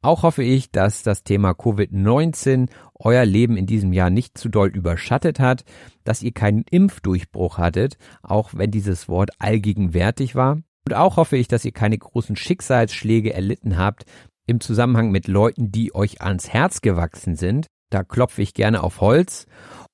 Auch 0.02 0.24
hoffe 0.24 0.42
ich, 0.44 0.72
dass 0.72 1.04
das 1.04 1.24
Thema 1.24 1.52
Covid-19 1.52 2.70
euer 2.96 3.24
Leben 3.24 3.56
in 3.56 3.68
diesem 3.68 3.94
Jahr 3.94 4.10
nicht 4.10 4.36
zu 4.36 4.50
doll 4.50 4.70
überschattet 4.70 5.40
hat, 5.40 5.64
dass 6.04 6.24
ihr 6.24 6.32
keinen 6.32 6.64
Impfdurchbruch 6.70 7.60
hattet, 7.60 7.98
auch 8.24 8.52
wenn 8.56 8.72
dieses 8.72 9.08
Wort 9.10 9.30
allgegenwärtig 9.38 10.34
war. 10.34 10.58
Und 10.88 10.96
auch 10.96 11.18
hoffe 11.18 11.38
ich, 11.38 11.48
dass 11.48 11.66
ihr 11.66 11.72
keine 11.72 12.00
großen 12.00 12.36
Schicksalsschläge 12.36 13.32
erlitten 13.32 13.78
habt 13.78 14.06
im 14.48 14.60
Zusammenhang 14.60 15.12
mit 15.12 15.28
Leuten, 15.28 15.72
die 15.72 15.94
euch 15.94 16.22
ans 16.22 16.50
Herz 16.50 16.82
gewachsen 16.82 17.36
sind. 17.36 17.68
Da 17.92 18.04
klopfe 18.04 18.42
ich 18.42 18.56
gerne 18.56 18.82
auf 18.82 19.02
Holz. 19.02 19.46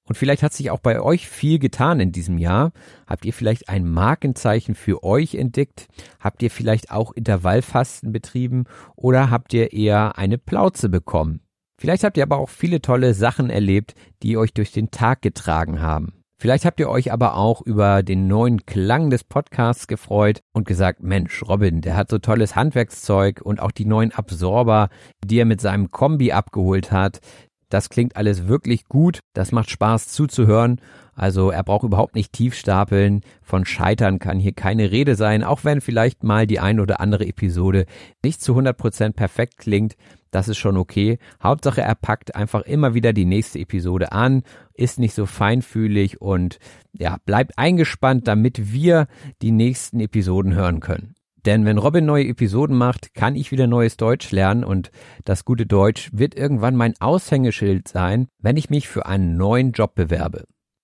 Und 0.07 0.15
vielleicht 0.15 0.43
hat 0.43 0.53
sich 0.53 0.71
auch 0.71 0.79
bei 0.79 1.01
euch 1.01 1.27
viel 1.27 1.59
getan 1.59 1.99
in 1.99 2.11
diesem 2.11 2.37
Jahr. 2.37 2.71
Habt 3.05 3.25
ihr 3.25 3.33
vielleicht 3.33 3.69
ein 3.69 3.87
Markenzeichen 3.87 4.73
für 4.73 5.03
euch 5.03 5.35
entdeckt? 5.35 5.87
Habt 6.19 6.41
ihr 6.41 6.49
vielleicht 6.49 6.91
auch 6.91 7.11
Intervallfasten 7.11 8.11
betrieben? 8.11 8.65
Oder 8.95 9.29
habt 9.29 9.53
ihr 9.53 9.73
eher 9.73 10.17
eine 10.17 10.37
Plauze 10.37 10.89
bekommen? 10.89 11.41
Vielleicht 11.79 12.03
habt 12.03 12.17
ihr 12.17 12.23
aber 12.23 12.37
auch 12.37 12.49
viele 12.49 12.81
tolle 12.81 13.13
Sachen 13.13 13.49
erlebt, 13.49 13.93
die 14.23 14.37
euch 14.37 14.53
durch 14.53 14.71
den 14.71 14.89
Tag 14.89 15.21
getragen 15.21 15.81
haben. 15.81 16.13
Vielleicht 16.39 16.65
habt 16.65 16.79
ihr 16.79 16.87
euch 16.87 17.11
aber 17.11 17.35
auch 17.35 17.63
über 17.63 18.03
den 18.03 18.27
neuen 18.27 18.67
Klang 18.67 19.09
des 19.09 19.23
Podcasts 19.23 19.87
gefreut 19.87 20.43
und 20.53 20.67
gesagt, 20.67 21.01
Mensch, 21.01 21.41
Robin, 21.41 21.81
der 21.81 21.97
hat 21.97 22.11
so 22.11 22.19
tolles 22.19 22.55
Handwerkszeug 22.55 23.41
und 23.41 23.59
auch 23.59 23.71
die 23.71 23.85
neuen 23.85 24.11
Absorber, 24.11 24.89
die 25.25 25.39
er 25.39 25.45
mit 25.45 25.61
seinem 25.61 25.89
Kombi 25.89 26.31
abgeholt 26.31 26.91
hat, 26.91 27.21
das 27.69 27.89
klingt 27.89 28.15
alles 28.15 28.47
wirklich 28.47 28.85
gut. 28.85 29.19
Das 29.33 29.51
macht 29.51 29.69
Spaß 29.69 30.07
zuzuhören. 30.09 30.79
Also 31.15 31.49
er 31.49 31.63
braucht 31.63 31.83
überhaupt 31.83 32.15
nicht 32.15 32.31
tief 32.31 32.53
stapeln. 32.53 33.21
Von 33.41 33.65
Scheitern 33.65 34.19
kann 34.19 34.39
hier 34.39 34.53
keine 34.53 34.91
Rede 34.91 35.15
sein, 35.15 35.43
auch 35.43 35.63
wenn 35.63 35.81
vielleicht 35.81 36.23
mal 36.23 36.45
die 36.47 36.59
ein 36.59 36.79
oder 36.79 36.99
andere 36.99 37.25
Episode 37.25 37.85
nicht 38.23 38.41
zu 38.41 38.53
100 38.53 38.77
Prozent 38.77 39.15
perfekt 39.15 39.57
klingt. 39.57 39.95
Das 40.31 40.47
ist 40.47 40.57
schon 40.57 40.77
okay. 40.77 41.17
Hauptsache 41.41 41.81
er 41.81 41.95
packt 41.95 42.35
einfach 42.35 42.61
immer 42.61 42.93
wieder 42.93 43.13
die 43.13 43.25
nächste 43.25 43.59
Episode 43.59 44.11
an, 44.11 44.43
ist 44.73 44.99
nicht 44.99 45.15
so 45.15 45.25
feinfühlig 45.25 46.21
und 46.21 46.59
ja, 46.93 47.17
bleibt 47.25 47.57
eingespannt, 47.57 48.27
damit 48.27 48.71
wir 48.71 49.07
die 49.41 49.51
nächsten 49.51 49.99
Episoden 49.99 50.53
hören 50.53 50.79
können. 50.79 51.16
Denn 51.47 51.63
wenn 51.63 51.77
Robin 51.77 52.05
neue 52.05 52.27
Episoden 52.27 52.75
macht, 52.75 53.13
kann 53.13 53.37
ich 53.37 53.53
wieder 53.53 53.67
neues 53.67 53.95
Deutsch 53.95 54.31
lernen 54.31 54.65
und 54.65 54.91
das 55.23 55.45
gute 55.45 55.65
Deutsch 55.65 56.09
wird 56.11 56.35
irgendwann 56.35 56.75
mein 56.75 56.95
Aushängeschild 56.99 57.87
sein, 57.87 58.27
wenn 58.37 58.57
ich 58.57 58.69
mich 58.69 58.89
für 58.89 59.05
einen 59.05 59.37
neuen 59.37 59.71
Job 59.71 59.95
bewerbe. 59.95 60.43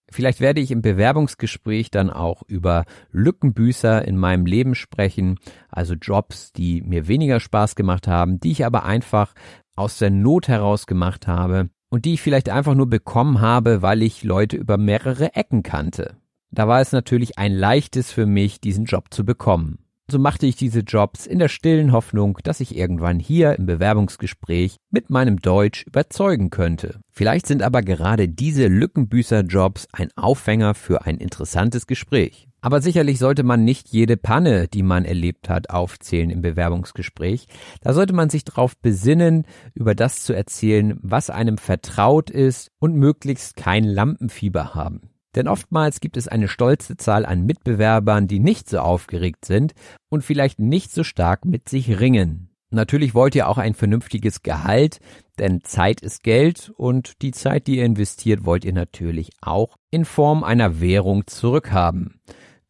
Vielleicht 0.10 0.40
werde 0.40 0.62
ich 0.62 0.72
im 0.72 0.82
Bewerbungsgespräch 0.82 1.92
dann 1.92 2.10
auch 2.10 2.44
über 2.48 2.86
Lückenbüßer 3.12 4.08
in 4.08 4.16
meinem 4.16 4.46
Leben 4.46 4.74
sprechen, 4.74 5.38
also 5.68 5.96
Jobs, 5.96 6.54
die 6.54 6.82
mir 6.82 7.10
weniger 7.10 7.42
Spaß 7.42 7.76
gemacht 7.76 8.08
haben, 8.08 8.40
die 8.40 8.52
ich 8.52 8.66
aber 8.66 8.86
einfach 8.86 9.34
aus 9.76 9.98
der 9.98 10.12
Not 10.12 10.48
heraus 10.48 10.88
gemacht 10.88 11.28
habe 11.28 11.72
und 11.90 12.06
die 12.06 12.14
ich 12.14 12.22
vielleicht 12.22 12.48
einfach 12.48 12.74
nur 12.74 12.90
bekommen 12.90 13.42
habe, 13.42 13.82
weil 13.82 14.02
ich 14.02 14.24
Leute 14.24 14.56
über 14.56 14.78
mehrere 14.78 15.36
Ecken 15.36 15.62
kannte. 15.62 16.16
Da 16.52 16.70
war 16.70 16.80
es 16.80 16.94
natürlich 16.94 17.38
ein 17.38 17.52
leichtes 17.52 18.14
für 18.14 18.26
mich, 18.26 18.62
diesen 18.62 18.86
Job 18.86 19.14
zu 19.14 19.26
bekommen. 19.26 19.83
So 20.12 20.20
machte 20.20 20.46
ich 20.46 20.58
diese 20.58 20.82
Jobs 20.82 21.26
in 21.26 21.40
der 21.40 21.48
stillen 21.48 21.94
Hoffnung, 21.94 22.38
dass 22.44 22.60
ich 22.60 22.76
irgendwann 22.76 23.20
hier 23.20 23.58
im 23.58 23.66
Bewerbungsgespräch 23.66 24.76
mit 24.92 25.10
meinem 25.10 25.40
Deutsch 25.40 25.88
überzeugen 25.88 26.50
könnte. 26.50 27.00
Vielleicht 27.10 27.48
sind 27.48 27.64
aber 27.64 27.82
gerade 27.82 28.28
diese 28.28 28.68
Lückenbüßer-Jobs 28.68 29.88
ein 29.94 30.10
Aufhänger 30.18 30.74
für 30.74 31.06
ein 31.06 31.18
interessantes 31.18 31.88
Gespräch. 31.88 32.50
Aber 32.60 32.82
sicherlich 32.82 33.18
sollte 33.18 33.44
man 33.44 33.64
nicht 33.64 33.90
jede 33.90 34.18
Panne, 34.18 34.68
die 34.68 34.84
man 34.84 35.06
erlebt 35.06 35.48
hat, 35.48 35.70
aufzählen 35.70 36.30
im 36.30 36.42
Bewerbungsgespräch. 36.42 37.48
Da 37.82 37.94
sollte 37.94 38.14
man 38.14 38.30
sich 38.30 38.44
darauf 38.44 38.78
besinnen, 38.78 39.46
über 39.74 39.96
das 39.96 40.24
zu 40.24 40.34
erzählen, 40.34 41.00
was 41.02 41.30
einem 41.30 41.58
vertraut 41.58 42.30
ist 42.30 42.72
und 42.80 42.96
möglichst 42.96 43.56
kein 43.56 43.86
Lampenfieber 43.86 44.76
haben. 44.76 45.13
Denn 45.36 45.48
oftmals 45.48 46.00
gibt 46.00 46.18
es 46.18 46.28
eine 46.28 46.48
stolze 46.48 46.98
Zahl 46.98 47.26
an 47.26 47.46
Mitbewerbern, 47.46 48.28
die 48.28 48.40
nicht 48.40 48.70
so 48.70 48.80
aufgeregt 48.80 49.46
sind 49.46 49.74
und 50.10 50.24
vielleicht 50.24 50.60
nicht 50.60 50.92
so 50.92 51.04
stark 51.04 51.46
mit 51.46 51.70
sich 51.70 52.00
ringen. 52.00 52.50
Natürlich 52.74 53.14
wollt 53.14 53.36
ihr 53.36 53.48
auch 53.48 53.60
ein 53.60 53.76
vernünftiges 53.76 54.42
Gehalt, 54.42 55.00
denn 55.38 55.64
Zeit 55.64 56.02
ist 56.02 56.24
Geld 56.24 56.72
und 56.76 57.22
die 57.22 57.32
Zeit, 57.32 57.68
die 57.68 57.78
ihr 57.78 57.86
investiert, 57.86 58.46
wollt 58.46 58.66
ihr 58.66 58.74
natürlich 58.74 59.30
auch 59.42 59.76
in 59.92 60.06
Form 60.06 60.44
einer 60.44 60.82
Währung 60.82 61.28
zurückhaben. 61.28 62.20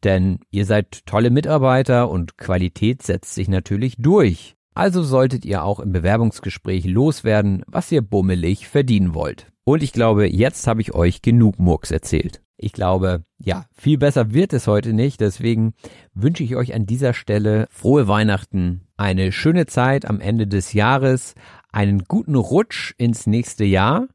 Denn 0.02 0.40
ihr 0.50 0.66
seid 0.66 1.06
tolle 1.06 1.30
Mitarbeiter 1.30 2.10
und 2.10 2.36
Qualität 2.36 3.02
setzt 3.02 3.34
sich 3.34 3.48
natürlich 3.48 3.96
durch. 3.96 4.54
Also 4.74 5.02
solltet 5.02 5.46
ihr 5.46 5.64
auch 5.64 5.80
im 5.80 5.92
Bewerbungsgespräch 5.92 6.84
loswerden, 6.84 7.62
was 7.66 7.90
ihr 7.90 8.02
bummelig 8.02 8.68
verdienen 8.68 9.14
wollt. 9.14 9.46
Und 9.64 9.82
ich 9.82 9.92
glaube, 9.92 10.26
jetzt 10.26 10.66
habe 10.66 10.82
ich 10.82 10.94
euch 10.94 11.22
genug 11.22 11.58
Murks 11.58 11.90
erzählt. 11.90 12.43
Ich 12.56 12.72
glaube, 12.72 13.24
ja, 13.38 13.66
viel 13.72 13.98
besser 13.98 14.32
wird 14.32 14.52
es 14.52 14.66
heute 14.66 14.92
nicht. 14.92 15.20
Deswegen 15.20 15.74
wünsche 16.14 16.44
ich 16.44 16.56
euch 16.56 16.74
an 16.74 16.86
dieser 16.86 17.12
Stelle 17.12 17.66
frohe 17.70 18.06
Weihnachten, 18.08 18.82
eine 18.96 19.32
schöne 19.32 19.66
Zeit 19.66 20.04
am 20.06 20.20
Ende 20.20 20.46
des 20.46 20.72
Jahres, 20.72 21.34
einen 21.72 22.04
guten 22.04 22.36
Rutsch 22.36 22.94
ins 22.96 23.26
nächste 23.26 23.64
Jahr. 23.64 24.06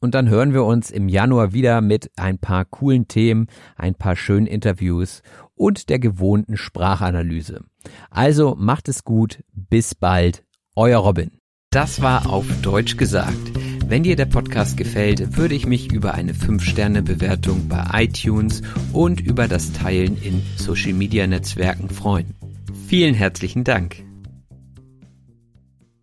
Und 0.00 0.14
dann 0.14 0.28
hören 0.28 0.52
wir 0.52 0.64
uns 0.64 0.90
im 0.90 1.08
Januar 1.08 1.52
wieder 1.52 1.80
mit 1.80 2.10
ein 2.16 2.38
paar 2.38 2.64
coolen 2.64 3.08
Themen, 3.08 3.48
ein 3.76 3.94
paar 3.94 4.14
schönen 4.14 4.46
Interviews 4.46 5.22
und 5.54 5.88
der 5.88 5.98
gewohnten 5.98 6.56
Sprachanalyse. 6.56 7.64
Also 8.10 8.54
macht 8.56 8.88
es 8.88 9.02
gut, 9.02 9.42
bis 9.52 9.94
bald, 9.94 10.44
euer 10.76 11.00
Robin. 11.00 11.32
Das 11.70 12.00
war 12.00 12.30
auf 12.30 12.46
Deutsch 12.62 12.96
gesagt. 12.96 13.67
Wenn 13.88 14.02
dir 14.02 14.16
der 14.16 14.26
Podcast 14.26 14.76
gefällt, 14.76 15.38
würde 15.38 15.54
ich 15.54 15.66
mich 15.66 15.90
über 15.90 16.12
eine 16.12 16.34
5-Sterne-Bewertung 16.34 17.68
bei 17.68 18.04
iTunes 18.04 18.60
und 18.92 19.18
über 19.22 19.48
das 19.48 19.72
Teilen 19.72 20.20
in 20.22 20.42
Social-Media-Netzwerken 20.56 21.88
freuen. 21.88 22.34
Vielen 22.86 23.14
herzlichen 23.14 23.64
Dank. 23.64 24.07